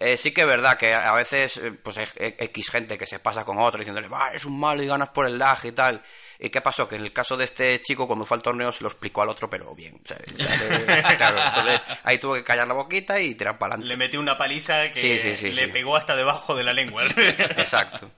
eh, 0.00 0.16
sí 0.16 0.32
que 0.32 0.40
es 0.40 0.46
verdad 0.46 0.76
que 0.78 0.92
a 0.94 1.12
veces 1.12 1.58
eh, 1.58 1.70
pues 1.72 1.96
hay 1.98 2.06
X 2.16 2.70
gente 2.70 2.98
que 2.98 3.06
se 3.06 3.18
pasa 3.20 3.44
con 3.44 3.58
otro 3.58 3.78
diciéndole, 3.78 4.08
va, 4.08 4.30
es 4.32 4.44
un 4.44 4.58
malo 4.58 4.82
y 4.82 4.86
ganas 4.86 5.10
por 5.10 5.26
el 5.26 5.38
lag 5.38 5.58
y 5.64 5.72
tal. 5.72 6.02
¿Y 6.42 6.48
qué 6.48 6.62
pasó? 6.62 6.88
Que 6.88 6.96
en 6.96 7.02
el 7.02 7.12
caso 7.12 7.36
de 7.36 7.44
este 7.44 7.78
chico, 7.82 8.06
cuando 8.06 8.24
fue 8.24 8.38
al 8.38 8.42
torneo, 8.42 8.72
se 8.72 8.82
lo 8.82 8.88
explicó 8.88 9.20
al 9.20 9.28
otro, 9.28 9.50
pero 9.50 9.74
bien. 9.74 10.00
le- 10.08 10.86
claro, 11.18 11.38
entonces 11.38 11.82
ahí 12.02 12.16
tuvo 12.16 12.34
que 12.34 12.42
callar 12.44 12.66
la 12.66 12.72
boquita 12.72 13.20
y 13.20 13.34
tirar 13.34 13.58
para 13.58 13.74
adelante. 13.74 13.88
Le 13.88 13.96
metió 13.98 14.18
una 14.20 14.38
paliza 14.38 14.90
que 14.90 15.00
Sí, 15.00 15.18
sí, 15.18 15.34
sí, 15.34 15.52
le 15.52 15.68
pegó 15.68 15.96
hasta 15.96 16.16
debajo 16.16 16.56
de 16.56 16.64
la 16.64 16.72
lengua. 16.72 17.04
Exacto. 17.58 18.10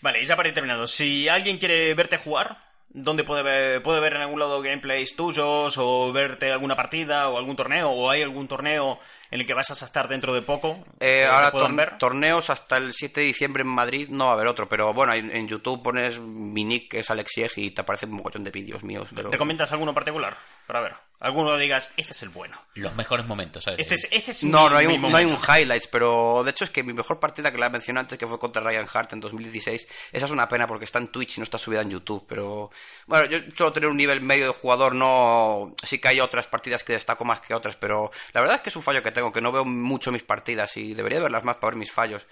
Vale, 0.00 0.22
y 0.22 0.26
ya 0.26 0.36
para 0.36 0.48
ir 0.48 0.54
terminando, 0.54 0.86
si 0.86 1.28
alguien 1.28 1.58
quiere 1.58 1.92
verte 1.94 2.18
jugar, 2.18 2.69
¿dónde 2.90 3.24
puede 3.24 3.42
ver, 3.42 3.82
puede 3.82 4.00
ver 4.00 4.14
en 4.14 4.22
algún 4.22 4.38
lado 4.40 4.60
gameplays 4.62 5.16
tuyos 5.16 5.76
o 5.78 6.12
verte 6.12 6.52
alguna 6.52 6.76
partida 6.76 7.28
o 7.28 7.38
algún 7.38 7.56
torneo 7.56 7.90
o 7.90 8.10
hay 8.10 8.22
algún 8.22 8.48
torneo 8.48 8.98
en 9.30 9.40
el 9.40 9.46
que 9.46 9.54
vas 9.54 9.70
a 9.70 9.84
estar 9.84 10.08
dentro 10.08 10.34
de 10.34 10.42
poco? 10.42 10.84
Eh, 11.00 11.24
ahora 11.24 11.50
tor- 11.52 11.74
ver? 11.74 11.98
torneos 11.98 12.50
hasta 12.50 12.76
el 12.76 12.92
7 12.92 13.20
de 13.20 13.26
diciembre 13.26 13.62
en 13.62 13.68
Madrid 13.68 14.08
no 14.10 14.26
va 14.26 14.32
a 14.32 14.34
haber 14.34 14.46
otro, 14.48 14.68
pero 14.68 14.92
bueno, 14.92 15.12
en, 15.14 15.34
en 15.34 15.48
YouTube 15.48 15.82
pones 15.82 16.18
mi 16.20 16.64
nick, 16.64 16.90
que 16.90 17.00
es 17.00 17.10
Alexieg, 17.10 17.50
y 17.56 17.70
te 17.70 17.80
aparece 17.82 18.06
un 18.06 18.12
mogollón 18.12 18.44
de 18.44 18.50
vídeos 18.50 18.82
míos. 18.82 19.08
Pero... 19.14 19.30
¿Recomiendas 19.30 19.72
alguno 19.72 19.94
particular? 19.94 20.36
Para 20.66 20.80
ver. 20.80 20.94
Alguno 21.20 21.56
digas, 21.58 21.90
este 21.98 22.12
es 22.12 22.22
el 22.22 22.30
bueno. 22.30 22.58
Los 22.74 22.94
mejores 22.96 23.26
momentos, 23.26 23.64
¿sabes? 23.64 23.80
Este 23.80 23.94
es, 23.94 24.08
este 24.10 24.30
es 24.30 24.42
No, 24.44 24.64
mi- 24.64 24.70
no 24.70 24.76
hay, 24.78 24.86
mi 24.86 24.94
un, 24.94 25.02
no 25.12 25.16
hay 25.18 25.24
un 25.26 25.36
highlights, 25.36 25.86
pero 25.86 26.42
de 26.42 26.50
hecho 26.50 26.64
es 26.64 26.70
que 26.70 26.82
mi 26.82 26.94
mejor 26.94 27.20
partida 27.20 27.52
que 27.52 27.58
la 27.58 27.68
mencioné 27.68 28.00
antes, 28.00 28.16
que 28.18 28.26
fue 28.26 28.38
contra 28.38 28.62
Ryan 28.62 28.86
Hart 28.92 29.12
en 29.12 29.20
2016, 29.20 29.86
esa 30.12 30.24
es 30.26 30.32
una 30.32 30.48
pena 30.48 30.66
porque 30.66 30.86
está 30.86 30.98
en 30.98 31.08
Twitch 31.08 31.36
y 31.36 31.40
no 31.40 31.44
está 31.44 31.58
subida 31.58 31.82
en 31.82 31.90
YouTube, 31.90 32.24
pero 32.26 32.70
bueno, 33.06 33.26
yo 33.26 33.38
suelo 33.54 33.72
tener 33.72 33.90
un 33.90 33.98
nivel 33.98 34.22
medio 34.22 34.46
de 34.46 34.52
jugador, 34.54 34.94
no... 34.94 35.74
Sí 35.84 35.98
que 35.98 36.08
hay 36.08 36.20
otras 36.20 36.46
partidas 36.46 36.82
que 36.84 36.94
destaco 36.94 37.26
más 37.26 37.40
que 37.40 37.52
otras, 37.52 37.76
pero 37.76 38.10
la 38.32 38.40
verdad 38.40 38.56
es 38.56 38.62
que 38.62 38.70
es 38.70 38.76
un 38.76 38.82
fallo 38.82 39.02
que 39.02 39.12
tengo, 39.12 39.30
que 39.30 39.42
no 39.42 39.52
veo 39.52 39.66
mucho 39.66 40.10
mis 40.12 40.22
partidas 40.22 40.74
y 40.78 40.94
debería 40.94 41.20
verlas 41.20 41.44
más 41.44 41.58
para 41.58 41.72
ver 41.72 41.78
mis 41.78 41.92
fallos. 41.92 42.26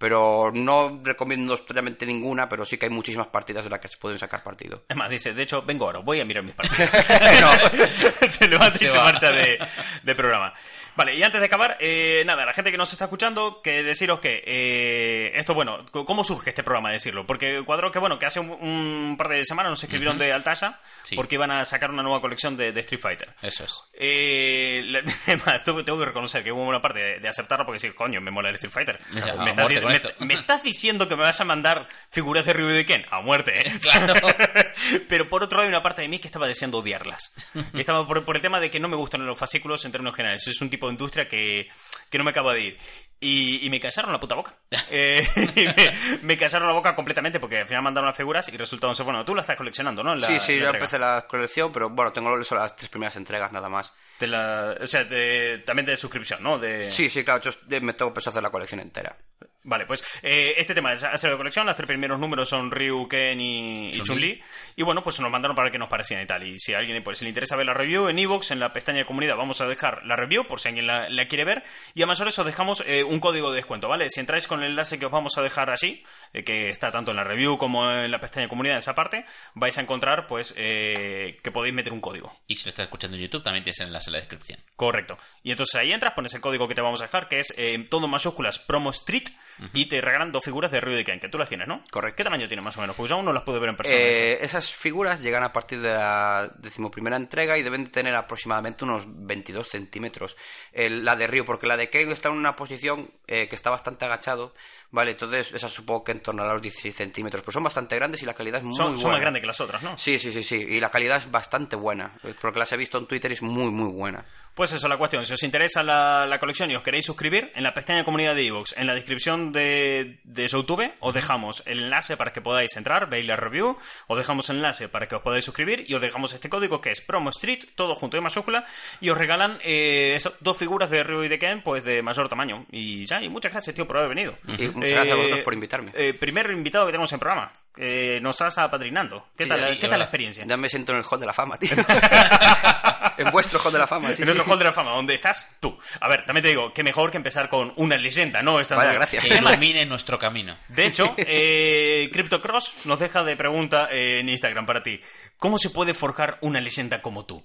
Pero 0.00 0.50
no 0.54 0.98
recomiendo 1.04 1.58
totalmente 1.58 2.06
ninguna, 2.06 2.48
pero 2.48 2.64
sí 2.64 2.78
que 2.78 2.86
hay 2.86 2.90
muchísimas 2.90 3.26
partidas 3.26 3.64
de 3.64 3.68
las 3.70 3.80
que 3.80 3.88
se 3.88 3.98
pueden 3.98 4.18
sacar 4.18 4.42
partido. 4.42 4.82
Es 4.88 4.96
más, 4.96 5.10
dice, 5.10 5.34
de 5.34 5.42
hecho, 5.42 5.60
vengo 5.60 5.84
ahora, 5.84 5.98
voy 5.98 6.20
a 6.20 6.24
mirar 6.24 6.42
mis 6.42 6.54
partidas. 6.54 6.88
No. 7.40 8.28
se 8.28 8.48
levanta 8.48 8.76
y 8.82 8.88
Se 8.88 8.96
va. 8.96 9.04
marcha 9.04 9.30
de, 9.30 9.58
de 10.02 10.14
programa. 10.14 10.54
Vale, 10.96 11.14
y 11.14 11.22
antes 11.22 11.38
de 11.40 11.46
acabar, 11.46 11.76
eh, 11.80 12.22
nada, 12.24 12.46
la 12.46 12.52
gente 12.54 12.70
que 12.72 12.78
nos 12.78 12.90
está 12.92 13.04
escuchando, 13.04 13.60
que 13.62 13.82
deciros 13.82 14.20
que 14.20 14.42
eh, 14.46 15.32
esto, 15.34 15.54
bueno, 15.54 15.84
¿cómo 15.92 16.24
surge 16.24 16.50
este 16.50 16.62
programa? 16.62 16.90
Decirlo, 16.92 17.26
porque 17.26 17.62
cuadro 17.64 17.90
que, 17.90 17.98
bueno, 17.98 18.18
que 18.18 18.24
hace 18.26 18.40
un, 18.40 18.50
un 18.50 19.16
par 19.18 19.28
de 19.28 19.44
semanas 19.44 19.70
nos 19.70 19.82
escribieron 19.84 20.16
de 20.16 20.32
Altasha 20.32 20.80
Sí. 21.02 21.14
porque 21.16 21.34
iban 21.36 21.50
a 21.50 21.64
sacar 21.64 21.90
una 21.90 22.02
nueva 22.02 22.20
colección 22.20 22.56
de, 22.56 22.72
de 22.72 22.80
Street 22.80 23.00
Fighter. 23.00 23.34
Eso 23.42 23.64
es. 23.64 23.80
Eh, 23.94 24.82
además, 25.26 25.62
tengo, 25.62 25.84
que 25.98 26.04
reconocer 26.06 26.42
que 26.42 26.52
hubo 26.52 26.62
una 26.64 26.80
parte 26.80 26.98
de, 27.00 27.20
de 27.20 27.28
aceptarlo 27.28 27.64
porque 27.66 27.76
decir, 27.76 27.94
coño, 27.94 28.20
me 28.20 28.30
mola 28.30 28.48
el 28.48 28.54
Street 28.56 28.72
Fighter. 28.72 28.98
Ya, 29.12 29.34
me, 29.36 29.50
estás, 29.50 29.66
me- 29.92 30.00
me 30.26 30.34
estás 30.34 30.62
diciendo 30.62 31.08
que 31.08 31.16
me 31.16 31.22
vas 31.22 31.40
a 31.40 31.44
mandar 31.44 31.88
figuras 32.10 32.44
de 32.46 32.52
Ryu 32.52 32.70
y 32.70 32.76
de 32.76 32.86
Ken. 32.86 33.04
A 33.10 33.20
muerte, 33.20 33.58
¿eh? 33.58 33.72
Claro. 33.80 34.14
Pero 35.08 35.28
por 35.28 35.42
otro 35.42 35.58
lado 35.58 35.68
hay 35.68 35.74
una 35.74 35.82
parte 35.82 36.02
de 36.02 36.08
mí 36.08 36.18
que 36.18 36.28
estaba 36.28 36.46
deseando 36.48 36.78
odiarlas. 36.78 37.32
Estaba 37.74 38.06
por, 38.06 38.24
por 38.24 38.36
el 38.36 38.42
tema 38.42 38.60
de 38.60 38.70
que 38.70 38.80
no 38.80 38.88
me 38.88 38.96
gustan 38.96 39.24
los 39.26 39.38
fascículos 39.38 39.84
en 39.84 39.92
términos 39.92 40.14
generales. 40.16 40.46
Es 40.46 40.60
un 40.60 40.70
tipo 40.70 40.86
de 40.86 40.92
industria 40.92 41.28
que, 41.28 41.68
que 42.08 42.18
no 42.18 42.24
me 42.24 42.30
acaba 42.30 42.54
de 42.54 42.60
ir. 42.60 42.78
Y, 43.22 43.66
y 43.66 43.70
me 43.70 43.78
casaron 43.80 44.12
la 44.12 44.18
puta 44.20 44.34
boca. 44.34 44.54
Eh, 44.90 45.22
me, 45.54 46.18
me 46.22 46.36
casaron 46.38 46.66
la 46.68 46.74
boca 46.74 46.94
completamente 46.96 47.38
porque 47.38 47.58
al 47.58 47.68
final 47.68 47.82
mandaron 47.82 48.08
las 48.08 48.16
figuras 48.16 48.48
y 48.48 48.56
resultaron 48.56 48.96
ser, 48.96 49.04
bueno, 49.04 49.24
tú 49.26 49.34
las 49.34 49.42
estás 49.44 49.56
coleccionando, 49.56 50.02
¿no? 50.02 50.14
La- 50.14 50.26
sí, 50.26 50.38
sí, 50.38 50.52
la 50.54 50.58
yo 50.58 50.64
entrega. 50.66 50.78
empecé 50.78 50.98
la 50.98 51.26
colección, 51.28 51.70
pero 51.72 51.90
bueno, 51.90 52.12
tengo 52.12 52.42
solo 52.44 52.62
las 52.62 52.74
tres 52.76 52.88
primeras 52.88 53.16
entregas 53.16 53.52
nada 53.52 53.68
más. 53.68 53.92
De 54.18 54.26
la- 54.26 54.74
o 54.80 54.86
sea, 54.86 55.04
de- 55.04 55.58
también 55.66 55.84
de 55.84 55.96
suscripción, 55.98 56.42
¿no? 56.42 56.58
De... 56.58 56.90
Sí, 56.90 57.10
sí, 57.10 57.22
claro, 57.22 57.42
yo 57.42 57.80
me 57.82 57.92
tengo 57.92 58.14
pensado 58.14 58.30
hacer 58.30 58.42
la 58.42 58.50
colección 58.50 58.80
entera. 58.80 59.14
Vale, 59.62 59.84
pues 59.84 60.02
eh, 60.22 60.54
este 60.56 60.74
tema 60.74 60.92
es 60.92 61.04
hacer 61.04 61.30
la 61.30 61.36
colección. 61.36 61.66
Los 61.66 61.76
tres 61.76 61.86
primeros 61.86 62.18
números 62.18 62.48
son 62.48 62.70
Ryu, 62.70 63.06
Ken 63.08 63.38
y, 63.40 63.90
y 63.90 64.00
Chun-Li. 64.02 64.40
Y 64.76 64.82
bueno, 64.82 65.02
pues 65.02 65.20
nos 65.20 65.30
mandaron 65.30 65.54
para 65.54 65.70
que 65.70 65.78
nos 65.78 65.88
parecían 65.88 66.22
y 66.22 66.26
tal. 66.26 66.42
Y 66.44 66.58
si 66.58 66.72
a 66.72 66.78
alguien 66.78 67.02
pues, 67.02 67.20
le 67.20 67.28
interesa 67.28 67.56
ver 67.56 67.66
la 67.66 67.74
review, 67.74 68.08
en 68.08 68.18
Evox, 68.18 68.52
en 68.52 68.60
la 68.60 68.72
pestaña 68.72 68.98
de 68.98 69.04
comunidad, 69.04 69.36
vamos 69.36 69.60
a 69.60 69.68
dejar 69.68 70.04
la 70.06 70.16
review 70.16 70.46
por 70.46 70.60
si 70.60 70.68
alguien 70.68 70.86
la, 70.86 71.10
la 71.10 71.28
quiere 71.28 71.44
ver. 71.44 71.62
Y 71.94 72.00
además 72.00 72.20
ahora 72.20 72.30
os 72.30 72.46
dejamos 72.46 72.82
eh, 72.86 73.04
un 73.04 73.20
código 73.20 73.50
de 73.50 73.56
descuento, 73.56 73.88
¿vale? 73.88 74.08
Si 74.08 74.18
entráis 74.18 74.46
con 74.46 74.62
el 74.62 74.70
enlace 74.70 74.98
que 74.98 75.06
os 75.06 75.12
vamos 75.12 75.36
a 75.36 75.42
dejar 75.42 75.70
allí, 75.70 76.02
eh, 76.32 76.42
que 76.42 76.70
está 76.70 76.90
tanto 76.90 77.10
en 77.10 77.18
la 77.18 77.24
review 77.24 77.58
como 77.58 77.90
en 77.90 78.10
la 78.10 78.18
pestaña 78.18 78.46
de 78.46 78.48
comunidad, 78.48 78.76
en 78.76 78.78
esa 78.78 78.94
parte, 78.94 79.26
vais 79.54 79.76
a 79.76 79.82
encontrar 79.82 80.26
pues 80.26 80.54
eh, 80.56 81.38
que 81.42 81.50
podéis 81.50 81.74
meter 81.74 81.92
un 81.92 82.00
código. 82.00 82.34
Y 82.46 82.56
si 82.56 82.64
lo 82.64 82.70
estás 82.70 82.84
escuchando 82.84 83.18
en 83.18 83.24
YouTube, 83.24 83.42
también 83.42 83.62
tienes 83.62 83.78
el 83.80 83.88
enlace 83.88 84.08
en 84.08 84.12
la 84.12 84.18
descripción. 84.20 84.58
Correcto. 84.74 85.18
Y 85.42 85.50
entonces 85.50 85.74
ahí 85.74 85.92
entras, 85.92 86.14
pones 86.14 86.32
el 86.32 86.40
código 86.40 86.66
que 86.66 86.74
te 86.74 86.80
vamos 86.80 87.02
a 87.02 87.04
dejar, 87.04 87.28
que 87.28 87.40
es 87.40 87.54
todo 87.90 88.06
en 88.06 88.10
mayúsculas 88.10 88.58
promo 88.58 88.90
street, 88.90 89.28
y 89.72 89.86
te 89.86 90.00
regalan 90.00 90.32
dos 90.32 90.44
figuras 90.44 90.70
de 90.70 90.80
Ryu 90.80 90.94
de 90.94 91.04
Ken, 91.04 91.20
que 91.20 91.28
tú 91.28 91.38
las 91.38 91.48
tienes, 91.48 91.68
¿no? 91.68 91.84
Correcto. 91.90 92.16
¿Qué 92.16 92.24
tamaño 92.24 92.48
tiene 92.48 92.62
más 92.62 92.76
o 92.76 92.80
menos? 92.80 92.96
Pues 92.96 93.08
yo 93.10 93.16
aún 93.16 93.24
no 93.24 93.32
las 93.32 93.42
pude 93.42 93.58
ver 93.58 93.70
en 93.70 93.76
persona. 93.76 93.96
Eh, 93.98 94.38
esas 94.42 94.74
figuras 94.74 95.20
llegan 95.20 95.42
a 95.42 95.52
partir 95.52 95.80
de 95.80 95.92
la 95.92 96.50
decimoprimera 96.58 97.16
entrega 97.16 97.56
y 97.58 97.62
deben 97.62 97.84
de 97.84 97.90
tener 97.90 98.14
aproximadamente 98.14 98.84
unos 98.84 99.04
22 99.06 99.68
centímetros. 99.68 100.36
El- 100.72 101.04
la 101.04 101.16
de 101.16 101.26
Río, 101.26 101.44
porque 101.44 101.66
la 101.66 101.76
de 101.76 101.90
Ken 101.90 102.10
está 102.10 102.28
en 102.28 102.36
una 102.36 102.56
posición 102.56 103.10
eh, 103.26 103.48
que 103.48 103.54
está 103.54 103.70
bastante 103.70 104.04
agachado, 104.04 104.54
¿vale? 104.90 105.12
Entonces, 105.12 105.52
esa 105.52 105.68
supongo 105.68 106.02
que 106.04 106.12
en 106.12 106.20
torno 106.20 106.42
a 106.42 106.52
los 106.52 106.62
16 106.62 106.94
centímetros. 106.94 107.42
Pero 107.42 107.52
son 107.52 107.62
bastante 107.64 107.94
grandes 107.96 108.22
y 108.22 108.26
la 108.26 108.34
calidad 108.34 108.58
es 108.58 108.64
muy 108.64 108.74
son, 108.76 108.86
buena. 108.86 109.00
son 109.00 109.10
más 109.12 109.20
grandes 109.20 109.40
que 109.40 109.46
las 109.46 109.60
otras, 109.60 109.82
¿no? 109.82 109.96
Sí, 109.98 110.18
sí, 110.18 110.32
sí, 110.32 110.42
sí. 110.42 110.56
Y 110.56 110.80
la 110.80 110.90
calidad 110.90 111.18
es 111.18 111.30
bastante 111.30 111.76
buena. 111.76 112.12
Porque 112.40 112.58
las 112.58 112.72
he 112.72 112.76
visto 112.76 112.98
en 112.98 113.06
Twitter 113.06 113.30
y 113.30 113.34
es 113.34 113.42
muy, 113.42 113.70
muy 113.70 113.92
buena. 113.92 114.24
Pues 114.54 114.72
eso, 114.72 114.88
la 114.88 114.96
cuestión. 114.96 115.24
Si 115.24 115.32
os 115.32 115.42
interesa 115.44 115.82
la, 115.82 116.26
la 116.26 116.38
colección 116.40 116.70
y 116.70 116.74
os 116.76 116.82
queréis 116.82 117.06
suscribir, 117.06 117.52
en 117.54 117.62
la 117.62 117.72
pestaña 117.72 118.00
de 118.00 118.04
comunidad 118.04 118.34
de 118.34 118.46
Evox, 118.48 118.74
en 118.76 118.86
la 118.88 118.94
descripción 118.94 119.49
de, 119.52 120.18
de 120.24 120.48
YouTube, 120.48 120.92
os 121.00 121.14
dejamos 121.14 121.62
el 121.66 121.80
enlace 121.84 122.16
para 122.16 122.32
que 122.32 122.40
podáis 122.40 122.76
entrar, 122.76 123.08
veis 123.08 123.26
la 123.26 123.36
review, 123.36 123.76
os 124.06 124.18
dejamos 124.18 124.48
el 124.50 124.56
enlace 124.56 124.88
para 124.88 125.08
que 125.08 125.14
os 125.14 125.22
podáis 125.22 125.44
suscribir 125.44 125.84
y 125.88 125.94
os 125.94 126.00
dejamos 126.02 126.32
este 126.32 126.48
código 126.48 126.80
que 126.80 126.90
es 126.90 127.00
Promo 127.00 127.30
Street, 127.30 127.64
todo 127.74 127.94
junto 127.94 128.16
en 128.16 128.22
mayúscula, 128.22 128.64
y 129.00 129.10
os 129.10 129.18
regalan 129.18 129.58
eh, 129.62 130.14
esas 130.16 130.34
dos 130.40 130.56
figuras 130.56 130.90
de 130.90 131.02
Ryu 131.02 131.24
y 131.24 131.28
de 131.28 131.38
Ken, 131.38 131.62
pues 131.62 131.84
de 131.84 132.02
mayor 132.02 132.28
tamaño. 132.28 132.66
Y 132.70 133.04
ya, 133.06 133.22
y 133.22 133.28
muchas 133.28 133.52
gracias, 133.52 133.74
tío, 133.74 133.86
por 133.86 133.96
haber 133.98 134.10
venido. 134.10 134.34
Y 134.46 134.68
muchas 134.68 134.90
gracias 134.92 135.12
a 135.12 135.16
vosotros 135.16 135.40
por 135.40 135.54
invitarme. 135.54 135.92
eh, 135.94 136.14
primer 136.14 136.50
invitado 136.50 136.86
que 136.86 136.92
tenemos 136.92 137.12
en 137.12 137.18
programa. 137.18 137.52
Eh, 137.76 138.18
nos 138.20 138.34
estás 138.34 138.58
apadrinando. 138.58 139.28
¿Qué 139.36 139.44
Sí, 139.44 139.48
tal, 139.48 139.60
sí, 139.60 139.78
¿qué 139.78 139.88
tal 139.88 139.98
la 140.00 140.04
experiencia? 140.06 140.44
Ya 140.46 140.56
me 140.56 140.68
siento 140.68 140.92
en 140.92 140.98
el 140.98 141.04
Hall 141.08 141.20
de 141.20 141.26
la 141.26 141.32
Fama, 141.32 141.56
tío. 141.56 141.70
en 143.16 143.30
vuestro 143.30 143.58
Hall 143.60 143.72
de 143.72 143.78
la 143.78 143.86
Fama, 143.86 144.12
sí. 144.14 144.22
en 144.22 144.26
nuestro 144.26 144.44
sí. 144.44 144.50
Hall 144.50 144.58
de 144.58 144.64
la 144.64 144.72
Fama, 144.72 144.90
donde 144.92 145.14
estás 145.14 145.56
tú. 145.60 145.78
A 146.00 146.08
ver, 146.08 146.24
también 146.24 146.42
te 146.42 146.48
digo, 146.48 146.72
que 146.72 146.82
mejor 146.82 147.10
que 147.10 147.16
empezar 147.16 147.48
con 147.48 147.72
una 147.76 147.96
leyenda, 147.96 148.42
¿no? 148.42 148.60
Estando- 148.60 148.84
Vaya, 148.84 148.94
gracias. 148.94 149.24
Que 149.24 149.34
ilumine 149.36 149.86
nuestro 149.86 150.18
camino. 150.18 150.56
de 150.68 150.86
hecho, 150.86 151.14
eh, 151.18 152.08
CryptoCross 152.12 152.86
nos 152.86 152.98
deja 152.98 153.22
de 153.24 153.36
pregunta 153.36 153.88
eh, 153.90 154.18
en 154.20 154.28
Instagram 154.28 154.66
para 154.66 154.82
ti. 154.82 155.00
¿Cómo 155.38 155.56
se 155.56 155.70
puede 155.70 155.94
forjar 155.94 156.36
una 156.42 156.60
leyenda 156.60 157.00
como 157.00 157.24
tú? 157.24 157.42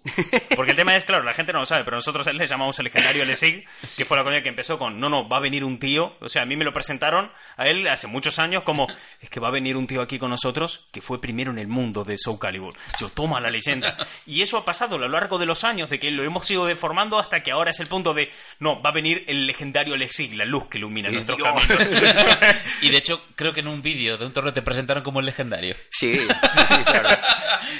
Porque 0.57 0.71
el 0.71 0.77
tema 0.77 0.97
es, 0.97 1.05
claro, 1.05 1.23
la 1.23 1.33
gente 1.33 1.53
no 1.53 1.59
lo 1.59 1.65
sabe, 1.65 1.85
pero 1.85 1.95
nosotros 1.95 2.27
a 2.27 2.31
él 2.31 2.37
le 2.37 2.45
llamamos 2.45 2.77
el 2.79 2.85
legendario 2.85 3.23
Lesig, 3.23 3.65
que 3.95 4.03
fue 4.03 4.17
la 4.17 4.23
coña 4.25 4.41
que 4.43 4.49
empezó 4.49 4.77
con, 4.77 4.99
no, 4.99 5.07
no, 5.07 5.29
va 5.29 5.37
a 5.37 5.39
venir 5.39 5.63
un 5.63 5.79
tío. 5.79 6.17
O 6.19 6.27
sea, 6.27 6.41
a 6.41 6.45
mí 6.45 6.57
me 6.57 6.65
lo 6.65 6.73
presentaron 6.73 7.31
a 7.55 7.67
él 7.69 7.87
hace 7.87 8.07
muchos 8.07 8.37
años 8.37 8.63
como, 8.63 8.87
es 9.21 9.29
que 9.29 9.39
va 9.39 9.47
a 9.47 9.51
venir 9.51 9.77
un 9.77 9.87
tío 9.87 10.01
aquí 10.01 10.19
con 10.19 10.24
nosotros 10.29 10.87
que 10.91 11.01
fue 11.01 11.19
primero 11.21 11.51
en 11.51 11.59
el 11.59 11.67
mundo 11.67 12.03
de 12.03 12.17
Soul 12.17 12.39
Calibur. 12.39 12.73
Yo, 12.99 13.09
toma 13.09 13.39
la 13.39 13.49
leyenda. 13.51 13.95
Y 14.27 14.41
eso 14.41 14.57
ha 14.57 14.65
pasado 14.65 14.95
a 14.95 14.99
lo 14.99 15.07
largo 15.07 15.37
de 15.37 15.45
los 15.45 15.63
años, 15.63 15.89
de 15.89 15.99
que 15.99 16.09
lo 16.11 16.23
hemos 16.23 16.49
ido 16.49 16.65
deformando 16.65 17.19
hasta 17.19 17.43
que 17.43 17.51
ahora 17.51 17.71
es 17.71 17.79
el 17.79 17.87
punto 17.87 18.13
de, 18.13 18.31
no, 18.59 18.81
va 18.81 18.89
a 18.89 18.93
venir 18.93 19.23
el 19.27 19.45
legendario 19.47 19.95
Lesig, 19.97 20.33
la 20.35 20.45
luz 20.45 20.67
que 20.67 20.77
ilumina 20.77 21.09
Y 21.09 21.13
nuestros 21.13 21.37
Dios. 21.37 21.47
caminos. 21.47 21.89
Y 22.81 22.89
de 22.89 22.97
hecho, 22.97 23.21
creo 23.35 23.53
que 23.53 23.59
en 23.61 23.67
un 23.67 23.81
vídeo 23.81 24.17
de 24.17 24.25
un 24.25 24.31
torneo 24.33 24.53
te 24.53 24.61
presentaron 24.61 25.03
como 25.03 25.19
el 25.19 25.25
legendario. 25.27 25.75
Sí, 25.91 26.15
sí, 26.17 26.61
sí, 26.67 26.83
claro. 26.85 27.09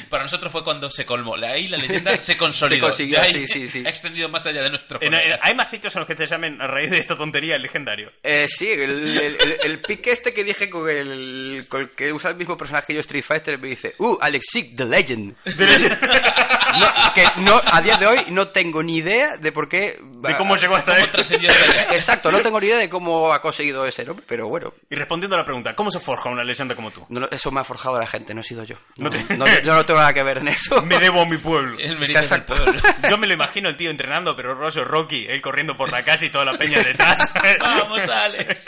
Para 0.10 0.24
nosotros 0.24 0.52
fue 0.52 0.64
cuando 0.64 0.89
se 0.89 1.06
colmó. 1.06 1.36
Ahí 1.36 1.68
la 1.68 1.78
leyenda 1.78 2.20
se 2.22 2.38
consolidó. 2.38 2.91
Se 2.91 3.10
consiguió, 3.10 3.24
sí, 3.24 3.48
sí, 3.48 3.68
sí. 3.70 3.84
Ha 3.86 3.89
extendido 3.89 4.30
más 4.30 4.46
allá 4.48 4.62
de 4.64 4.70
nuestro 4.70 5.02
En- 5.02 5.14
en- 5.14 5.38
hay 5.41 5.54
más 5.56 5.70
sitios 5.70 5.96
en 5.96 6.00
los 6.02 6.08
que 6.08 6.16
te 6.16 6.26
llamen 6.26 6.62
a 6.62 6.68
raíz 6.68 6.91
de 6.91 7.00
esta 7.00 7.16
tontería 7.16 7.56
el 7.56 7.62
legendario. 7.62 8.12
Eh, 8.24 8.48
sí, 8.50 8.68
el, 8.72 8.82
el, 9.18 9.38
el- 9.41 9.58
el 9.64 9.80
pique 9.82 10.12
este 10.12 10.34
que 10.34 10.43
dije 10.43 10.70
con 10.70 10.89
el, 10.89 11.66
con 11.70 11.82
el 11.82 11.89
que 11.91 12.14
usa 12.14 12.24
el 12.30 12.36
mismo 12.36 12.57
personaje 12.57 12.93
yo 12.93 12.99
Street 13.01 13.23
Fighter 13.23 13.59
me 13.59 13.69
dice, 13.69 13.95
uh, 13.97 14.17
Alexic 14.21 14.76
the 14.76 14.86
Legend. 14.86 15.36
No, 16.76 16.88
que 17.13 17.23
no, 17.41 17.61
a 17.71 17.82
día 17.82 17.95
de 17.95 18.05
hoy 18.05 18.19
no 18.32 18.49
tengo 18.49 18.84
ni 18.84 18.97
idea 18.97 19.38
de 19.38 19.53
por 19.53 19.69
qué... 19.69 20.01
De 20.28 20.36
cómo 20.38 20.55
llegó 20.55 20.76
hasta 20.76 20.95
¿Cómo 20.95 21.07
trascendió? 21.09 21.49
Exacto, 21.91 22.32
no 22.32 22.41
tengo 22.41 22.59
ni 22.59 22.67
idea 22.67 22.78
de 22.78 22.89
cómo 22.89 23.32
ha 23.34 23.41
conseguido 23.41 23.86
ese 23.86 24.05
nombre, 24.05 24.26
pero 24.28 24.47
bueno, 24.47 24.73
Y 24.89 24.95
respondiendo 24.95 25.36
a 25.36 25.39
la 25.39 25.45
pregunta, 25.45 25.76
¿cómo 25.76 25.91
se 25.91 25.99
forja 25.99 26.30
una 26.30 26.43
leyenda 26.43 26.76
como 26.76 26.91
tú? 26.91 27.05
no 27.09 27.28
eso 27.32 27.51
me 27.51 27.59
ha 27.61 27.63
forjado 27.63 27.99
la 27.99 28.07
gente, 28.07 28.34
no 28.34 28.41
he 28.41 28.43
sido 28.43 28.63
yo. 28.63 28.76
No 28.97 29.09
No, 29.09 29.11
te- 29.11 29.38
no- 29.38 29.45
yo 29.45 29.73
no 29.73 29.86
tengo 29.86 29.99
nada 29.99 30.13
que 30.13 30.23
ver 30.23 30.38
en 30.39 30.47
eso. 30.47 30.82
Me 30.86 30.97
debo 30.99 31.21
a 31.21 31.26
mi 31.26 31.38
pueblo. 31.38 31.78
El 31.80 32.01
es 32.03 32.09
Exacto. 32.09 32.55
pueblo. 32.55 32.82
Yo 33.09 33.17
me 33.17 33.28
lo 33.28 33.34
imagino 33.34 33.69
el 33.69 33.78
tío 33.78 33.89
entrenando, 33.91 34.36
pero 34.36 34.55
rollo 34.55 34.84
Rocky, 34.84 35.26
él 35.30 35.41
corriendo 35.41 35.78
por 35.78 35.91
la 35.91 36.03
calle 36.03 36.26
y 36.28 36.30
toda 36.30 36.45
la 36.45 36.57
peña 36.57 36.80
detrás. 36.80 37.32
Vamos, 37.59 38.07
Alex. 38.07 38.67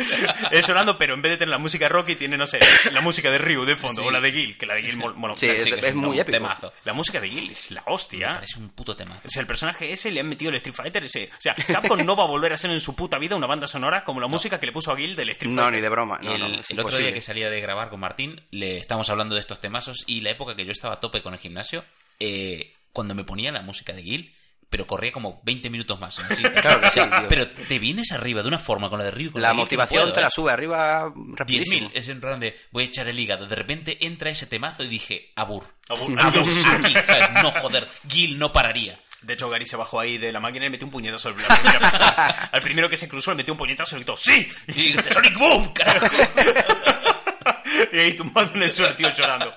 Él 0.52 0.64
sonando, 0.64 0.98
pero 0.98 1.14
en 1.16 1.22
vez 1.22 1.32
de 1.32 1.38
tener 1.38 1.50
la 1.50 1.58
música 1.58 1.90
Rocky, 1.90 2.16
tiene, 2.16 2.38
no 2.38 2.46
sé, 2.48 2.60
la 2.92 3.02
música 3.02 3.30
de 3.32 3.38
Ryu 3.40 3.66
de 3.66 3.76
fondo, 3.76 4.04
o 4.06 4.12
la 4.12 4.20
de 4.20 4.32
Gil, 4.32 4.58
que 4.58 4.66
la 4.66 4.76
de 4.76 4.84
Gil, 4.84 4.98
bueno, 4.98 5.36
Sí, 5.38 5.48
es, 5.48 5.64
Sí, 5.64 5.72
es 5.72 5.84
es 5.84 5.96
muy 5.96 6.20
épico. 6.20 6.38
temazo. 6.38 6.74
la 6.84 6.94
música 6.94 7.20
de 7.20 7.30
Gil 7.30 7.52
es 7.52 7.72
la 7.72 7.84
hostia. 7.88 8.34
Parece 8.36 8.60
un 8.60 8.70
puto 8.70 8.96
temazo. 8.96 9.22
O 9.26 9.30
sea, 9.30 9.42
el 9.42 9.48
personaje 9.48 9.92
ese 9.92 10.12
le 10.12 10.20
han 10.20 10.28
metido 10.28 10.50
el 10.50 10.58
Street 10.58 10.76
Fighter 10.76 11.04
ese. 11.04 11.30
O 11.32 11.42
sea, 11.42 11.47
Capcom 11.56 12.04
no 12.06 12.16
va 12.16 12.24
a 12.24 12.28
volver 12.28 12.54
a 12.54 12.58
ser 12.58 12.72
en 12.72 12.80
su 12.80 12.96
puta 12.96 13.18
vida 13.18 13.36
una 13.36 13.48
banda 13.48 13.68
sonora 13.68 14.04
como 14.04 14.20
la 14.22 14.28
música 14.28 14.60
que 14.60 14.66
le 14.66 14.72
puso 14.72 14.92
a 14.92 14.98
Gil 14.98 15.16
del 15.16 15.30
Street 15.30 15.52
No, 15.52 15.62
Fighter. 15.64 15.76
ni 15.76 15.82
de 15.82 15.90
broma. 15.90 16.20
No, 16.22 16.34
el, 16.34 16.40
no, 16.42 16.48
el 16.70 16.80
otro 16.80 16.98
día 16.98 17.14
que 17.14 17.22
salía 17.22 17.50
de 17.50 17.62
grabar 17.62 17.90
con 17.90 18.00
Martín, 18.00 18.42
le 18.52 18.78
estábamos 18.78 19.10
hablando 19.10 19.36
de 19.36 19.42
estos 19.42 19.60
temazos 19.62 20.04
y 20.08 20.22
la 20.22 20.32
época 20.32 20.56
que 20.56 20.66
yo 20.66 20.72
estaba 20.72 20.96
a 20.96 21.00
tope 21.00 21.22
con 21.22 21.34
el 21.34 21.40
gimnasio, 21.40 21.84
eh, 22.20 22.74
cuando 22.94 23.14
me 23.16 23.24
ponía 23.24 23.52
la 23.52 23.62
música 23.62 23.94
de 23.94 24.02
Gil, 24.04 24.34
pero 24.70 24.86
corría 24.86 25.14
como 25.14 25.40
20 25.46 25.70
minutos 25.70 25.98
más. 25.98 26.20
¿no? 26.20 26.36
Sí. 26.36 26.44
Claro 26.62 26.82
que 26.82 26.90
sea, 26.92 27.20
sí. 27.20 27.26
Pero 27.30 27.48
te 27.48 27.80
vienes 27.80 28.12
arriba 28.12 28.42
de 28.42 28.50
una 28.50 28.60
forma 28.60 28.90
con 28.90 29.00
la 29.00 29.06
de 29.06 29.12
Ryu. 29.12 29.32
con 29.32 29.42
La 29.42 29.50
no 29.50 29.56
motivación 29.62 30.02
puedo, 30.02 30.14
te 30.14 30.20
¿eh? 30.20 30.24
la 30.24 30.30
sube 30.30 30.52
arriba 30.52 31.06
10.000 31.06 31.38
rapidísimo. 31.38 31.90
es 31.94 32.10
en 32.10 32.20
plan 32.20 32.38
de 32.40 32.60
voy 32.72 32.84
a 32.84 32.88
echar 32.88 33.08
el 33.08 33.18
hígado. 33.18 33.48
De 33.48 33.56
repente 33.56 34.06
entra 34.06 34.30
ese 34.30 34.46
temazo 34.46 34.84
y 34.84 34.88
dije, 34.90 35.32
abur. 35.38 35.64
Abur- 35.88 36.20
Abur, 36.20 36.42
Adiós. 36.42 36.66
aquí, 36.66 36.94
¿sabes? 37.06 37.30
No, 37.44 37.52
joder, 37.62 37.88
Gil 38.10 38.38
no 38.38 38.52
pararía. 38.52 39.00
De 39.28 39.34
hecho, 39.34 39.50
Gary 39.50 39.66
se 39.66 39.76
bajó 39.76 40.00
ahí 40.00 40.18
de 40.18 40.32
la 40.32 40.40
máquina 40.40 40.64
y 40.64 40.68
le 40.68 40.70
metió 40.70 40.86
un 40.86 40.92
puñetazo 40.92 41.28
al, 41.28 41.36
la 41.36 41.48
primera 41.50 41.80
persona. 41.80 42.50
Al 42.54 42.62
primero 42.62 42.90
que 42.90 42.96
se 42.96 43.10
cruzó 43.10 43.32
le 43.32 43.36
metió 43.36 43.54
un 43.54 43.58
puñetazo 43.58 43.98
y 43.98 44.00
gritó 44.00 44.16
¡Sí! 44.16 44.50
Y 44.68 44.94
Sonic 45.12 45.38
Boom, 45.38 45.74
carajo. 45.74 46.08
y 47.92 48.00
ahí 48.00 48.16
tumbando 48.16 48.54
en 48.56 48.64
el 48.64 48.72
suelo, 48.72 48.96
tío, 48.96 49.14
llorando. 49.14 49.54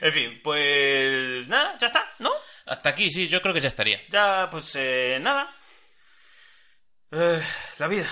En 0.00 0.12
fin, 0.12 0.40
pues 0.42 1.46
nada, 1.46 1.78
ya 1.78 1.86
está, 1.86 2.14
¿no? 2.18 2.32
Hasta 2.66 2.88
aquí, 2.88 3.12
sí, 3.12 3.28
yo 3.28 3.40
creo 3.40 3.54
que 3.54 3.60
ya 3.60 3.68
estaría. 3.68 4.00
Ya, 4.08 4.48
pues 4.50 4.74
eh, 4.74 5.20
nada. 5.22 5.54
Eh, 7.12 7.40
la 7.78 7.86
vida, 7.86 8.08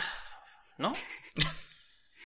¿no? 0.77 0.93